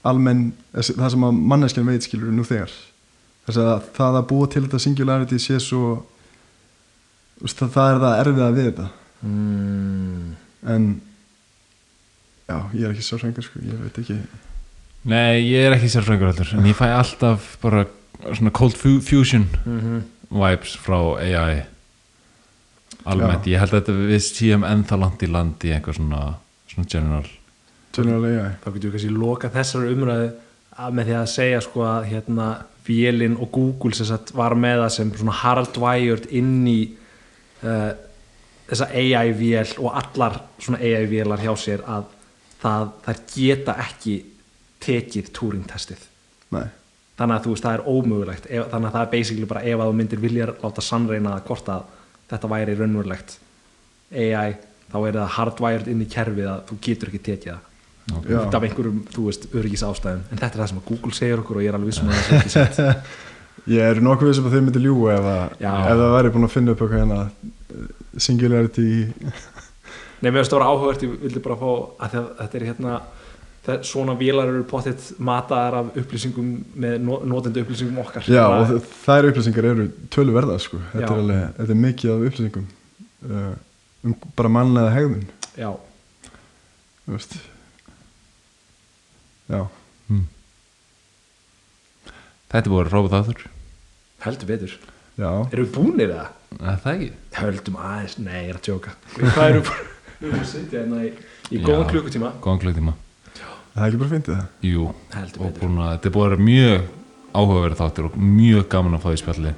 almenn 0.09 0.49
það 0.75 1.13
sem 1.15 1.27
að 1.29 1.43
manneskjan 1.53 1.93
veit 1.93 2.07
skilur 2.07 2.35
nú 2.35 2.47
þegar. 2.47 2.73
Þess 3.47 3.63
að 3.63 3.87
það 3.97 4.19
að 4.19 4.29
búa 4.31 4.51
til 4.51 4.65
þetta 4.67 4.83
singularity 4.83 5.39
sé 5.43 5.59
svo 5.63 6.03
það, 7.43 7.69
það 7.75 7.89
er 7.89 8.03
það 8.05 8.21
erfiða 8.25 8.53
við 8.57 8.69
þetta. 8.71 8.89
Mm, 9.23 10.33
en 10.75 10.89
já, 12.49 12.57
ég 12.75 12.87
er 12.87 12.95
ekki 12.95 13.07
svo 13.07 13.21
svengur 13.23 13.47
sko, 13.47 13.63
ég 13.63 13.85
veit 13.85 14.03
ekki 14.03 14.19
Nei, 15.03 15.43
ég 15.49 15.67
er 15.67 15.77
ekki 15.77 15.91
sérfræðingur 15.91 16.31
heldur 16.31 16.55
en 16.59 16.69
ég 16.71 16.79
fæ 16.79 16.87
alltaf 16.95 17.57
bara 17.63 17.87
svona 18.31 18.53
cold 18.55 18.77
fu 18.79 18.99
fusion 19.03 19.49
mm 19.65 20.03
vibes 20.33 20.77
frá 20.81 20.97
AI 21.21 21.63
almennt, 23.05 23.49
ég 23.51 23.61
held 23.61 23.75
að 23.75 23.81
þetta 23.81 23.95
við 23.99 24.23
séum 24.25 24.67
ennþá 24.67 24.99
langt 25.03 25.25
í 25.25 25.29
land 25.31 25.67
í 25.67 25.73
einhver 25.75 25.97
svona, 25.97 26.21
svona 26.71 26.89
general. 26.89 27.27
General 27.93 28.29
AI 28.29 28.55
þá 28.63 28.69
getur 28.71 28.87
við 28.87 28.95
kannski 28.97 29.13
loka 29.17 29.51
þessar 29.53 29.89
umræðu 29.91 30.31
að 30.83 30.97
með 30.97 31.11
því 31.11 31.17
að 31.19 31.29
segja 31.35 31.61
sko 31.67 31.85
að 31.85 32.09
hérna 32.13 32.49
vélinn 32.87 33.37
og 33.37 33.53
Google 33.55 33.99
sem 33.99 34.09
sagt 34.09 34.33
var 34.35 34.57
með 34.59 34.85
það 34.85 34.95
sem 34.97 35.13
svona 35.19 35.37
hardwired 35.43 36.31
inn 36.33 36.55
í 36.71 36.79
uh, 37.67 37.91
þessa 38.71 38.89
AI-vél 38.89 39.77
og 39.83 39.99
allar 40.01 40.41
svona 40.63 40.81
AI-vélar 40.81 41.43
hjá 41.45 41.53
sér 41.61 41.85
að 41.85 42.09
það, 42.63 42.93
þær 43.05 43.23
geta 43.35 43.77
ekki 43.85 44.17
tekið 44.83 45.33
Turing-testið. 45.39 46.05
Nei, 46.53 46.67
þannig 47.21 47.39
að 47.39 47.47
þú 47.47 47.55
veist 47.55 47.67
það 47.67 47.79
er 47.79 47.87
ómögulegt. 47.93 48.51
Ef, 48.51 48.69
þannig 48.73 48.91
að 48.91 48.97
það 48.97 49.07
er 49.07 49.13
basically 49.17 49.49
bara 49.51 49.65
ef 49.65 49.81
að 49.81 49.91
þú 49.91 49.99
myndir 50.01 50.23
vilja 50.23 50.53
láta 50.53 50.85
sannreina 50.85 51.35
það 51.37 51.51
hvort 51.51 51.73
að 51.73 51.91
þetta 52.33 52.53
væri 52.53 52.79
raunverulegt 52.79 53.37
AI 54.13 54.55
þá 54.93 54.97
er 55.09 55.19
það 55.19 55.37
hardwired 55.37 55.93
inn 55.93 56.03
í 56.05 56.09
kerfið 56.13 56.49
að 56.53 56.65
þú 56.69 56.79
getur 56.87 57.13
ekki 57.13 57.23
tekið 57.31 57.53
það. 57.53 57.69
Já. 58.03 58.41
út 58.43 58.55
af 58.57 58.65
einhverjum, 58.67 58.97
þú 59.15 59.25
veist, 59.29 59.45
öryggis 59.55 59.85
ástæðum 59.87 60.25
en 60.27 60.41
þetta 60.41 60.49
er 60.49 60.61
það 60.61 60.71
sem 60.73 60.79
að 60.81 60.87
Google 60.89 61.15
segir 61.15 61.43
okkur 61.43 61.61
og 61.61 61.63
ég 61.63 61.71
er 61.71 61.77
alveg 61.79 61.93
vissum 61.93 62.09
að 62.11 62.17
það 62.17 62.25
sé 62.27 62.39
ekki 62.41 62.53
sett 62.75 63.13
ég 63.77 63.91
er 63.93 64.01
nokkuð 64.03 64.31
vissum 64.33 64.49
að 64.49 64.57
þau 64.57 64.65
myndi 64.67 64.83
ljúga 64.83 65.13
ef, 65.15 65.29
að, 65.31 65.53
ef 65.63 66.01
það 66.01 66.15
væri 66.17 66.33
búin 66.35 66.47
að 66.49 66.55
finna 66.57 66.75
upp 66.75 66.83
eitthvað 66.83 67.03
hérna 67.05 67.21
singularity 68.27 68.89
Nei, 70.23 70.29
mér 70.31 70.41
finnst 70.41 70.53
það 70.55 70.59
vera 70.59 70.73
áhugavert, 70.73 71.05
ég 71.07 71.15
vildi 71.23 71.45
bara 71.47 71.59
fá 71.63 71.71
að 71.71 72.17
þetta 72.41 72.59
er 72.59 72.67
hérna 72.73 72.97
það, 73.67 73.85
svona 73.89 74.17
vélar 74.21 74.53
eru 74.53 74.65
pottitt 74.69 75.09
mataðar 75.23 75.79
af 75.81 76.01
upplýsingum 76.03 76.51
með 76.85 76.97
no, 77.07 77.21
notendu 77.35 77.65
upplýsingum 77.65 78.01
okkar. 78.05 78.27
Já, 78.31 78.45
og 78.49 78.89
þær 79.05 79.31
upplýsingar 79.31 79.71
eru 79.73 79.89
töluverða 80.13 80.59
sko. 80.63 80.81
þetta, 80.95 81.07
er 81.07 81.23
alveg, 81.23 81.45
þetta 81.61 81.77
er 81.77 81.83
mikið 81.87 82.15
af 82.15 82.27
upplýsingum 82.31 82.69
uh, 83.29 83.55
um 84.03 84.19
bara 84.39 84.53
mannlega 84.59 84.93
hegðun. 84.97 85.25
Já, 85.59 85.71
þú 87.07 87.17
veist. 87.17 87.39
Já, 89.53 89.63
Þetta 92.53 92.69
er 92.69 92.73
búið 92.75 92.83
að 92.83 92.93
rópa 92.93 93.19
þáttur 93.23 93.45
heldur 94.23 94.51
betur. 94.51 94.75
Já. 95.19 95.31
Erum 95.53 95.67
við 95.67 95.71
búnir 95.75 96.13
það? 96.13 96.27
Er 96.61 96.83
Það 96.83 96.93
ekki? 96.93 97.09
Höldum 97.39 97.79
aðeins, 97.81 98.19
nei, 98.23 98.37
ég 98.37 98.51
er 98.53 98.59
að 98.59 98.67
tjóka. 98.69 98.93
Hvað 99.19 99.47
erum 99.47 99.65
við 99.67 99.89
Við 100.23 100.29
erum 100.29 100.43
að 100.43 100.51
sitja 100.53 100.79
hérna 100.79 100.99
í, 101.03 101.09
í 101.51 101.61
góðan 101.65 101.89
klukkutíma. 101.91 102.29
Góðan 102.45 102.61
klukktíma 102.63 102.93
Það 103.73 103.83
er 103.83 103.89
ekki 103.89 104.01
bara 104.03 104.13
fyndið 104.13 104.35
það 104.37 104.67
Jú, 104.69 104.87
Heldur 105.15 105.41
og 105.41 105.47
betur. 105.47 105.61
búin 105.63 105.79
að 105.83 105.93
þetta 105.95 106.09
er 106.11 106.15
búið 106.17 106.25
að 106.27 106.33
vera 106.33 106.47
mjög 106.49 106.89
áhugaverið 107.33 107.79
þáttur 107.83 108.09
og 108.11 108.17
mjög 108.21 108.67
gaman 108.75 108.97
að 108.99 109.05
fá 109.05 109.09
því 109.13 109.21
spjalli 109.23 109.53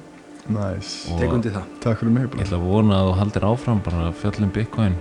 Næs, 0.45 0.89
og 1.09 1.17
Tek 1.19 1.31
undir 1.33 1.53
það. 1.55 1.69
Takk 1.81 1.99
fyrir 1.99 2.13
mig 2.13 2.23
ég 2.23 2.29
bara 2.35 2.43
ætla 2.45 2.57
að 2.59 2.65
vona 2.69 2.97
að 3.01 3.07
þú 3.09 3.13
haldir 3.19 3.45
áfram 3.49 3.79
bara 3.81 4.01
að 4.11 4.17
fjallum 4.21 4.51
Bitcoin. 4.53 4.95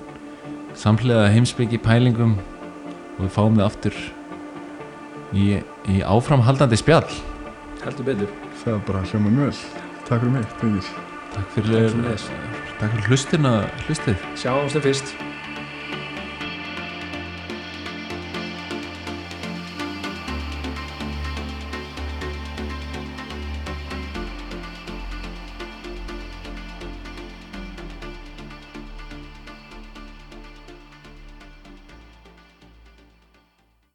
Samhliða 0.81 1.27
heimsbyggi 1.35 1.81
pælingum 1.85 2.33
og 2.39 3.21
við 3.27 3.33
fáum 3.35 3.59
þið 3.59 3.67
aftur 3.67 3.99
í, 5.37 5.45
í 5.93 5.99
áframhaldandi 6.01 6.79
spjall. 6.81 7.13
Heldur 7.85 8.09
betur. 8.09 8.33
Það 8.63 8.73
er 8.79 8.83
bara 8.89 9.05
hljóma 9.11 9.35
mjög. 9.37 9.61
Vel 9.61 9.85
Takk 10.09 10.25
fyrir 10.25 10.33
mig, 10.33 10.49
drengir 10.61 10.89
Takk 11.35 11.53
fyrir, 11.53 11.93
Takk 12.81 12.91
fyrir 12.97 13.07
hlustina 13.11 13.53
hlustið. 13.85 14.27
Sjáumst 14.41 14.79
þeim 14.79 14.87
fyrst 14.89 15.15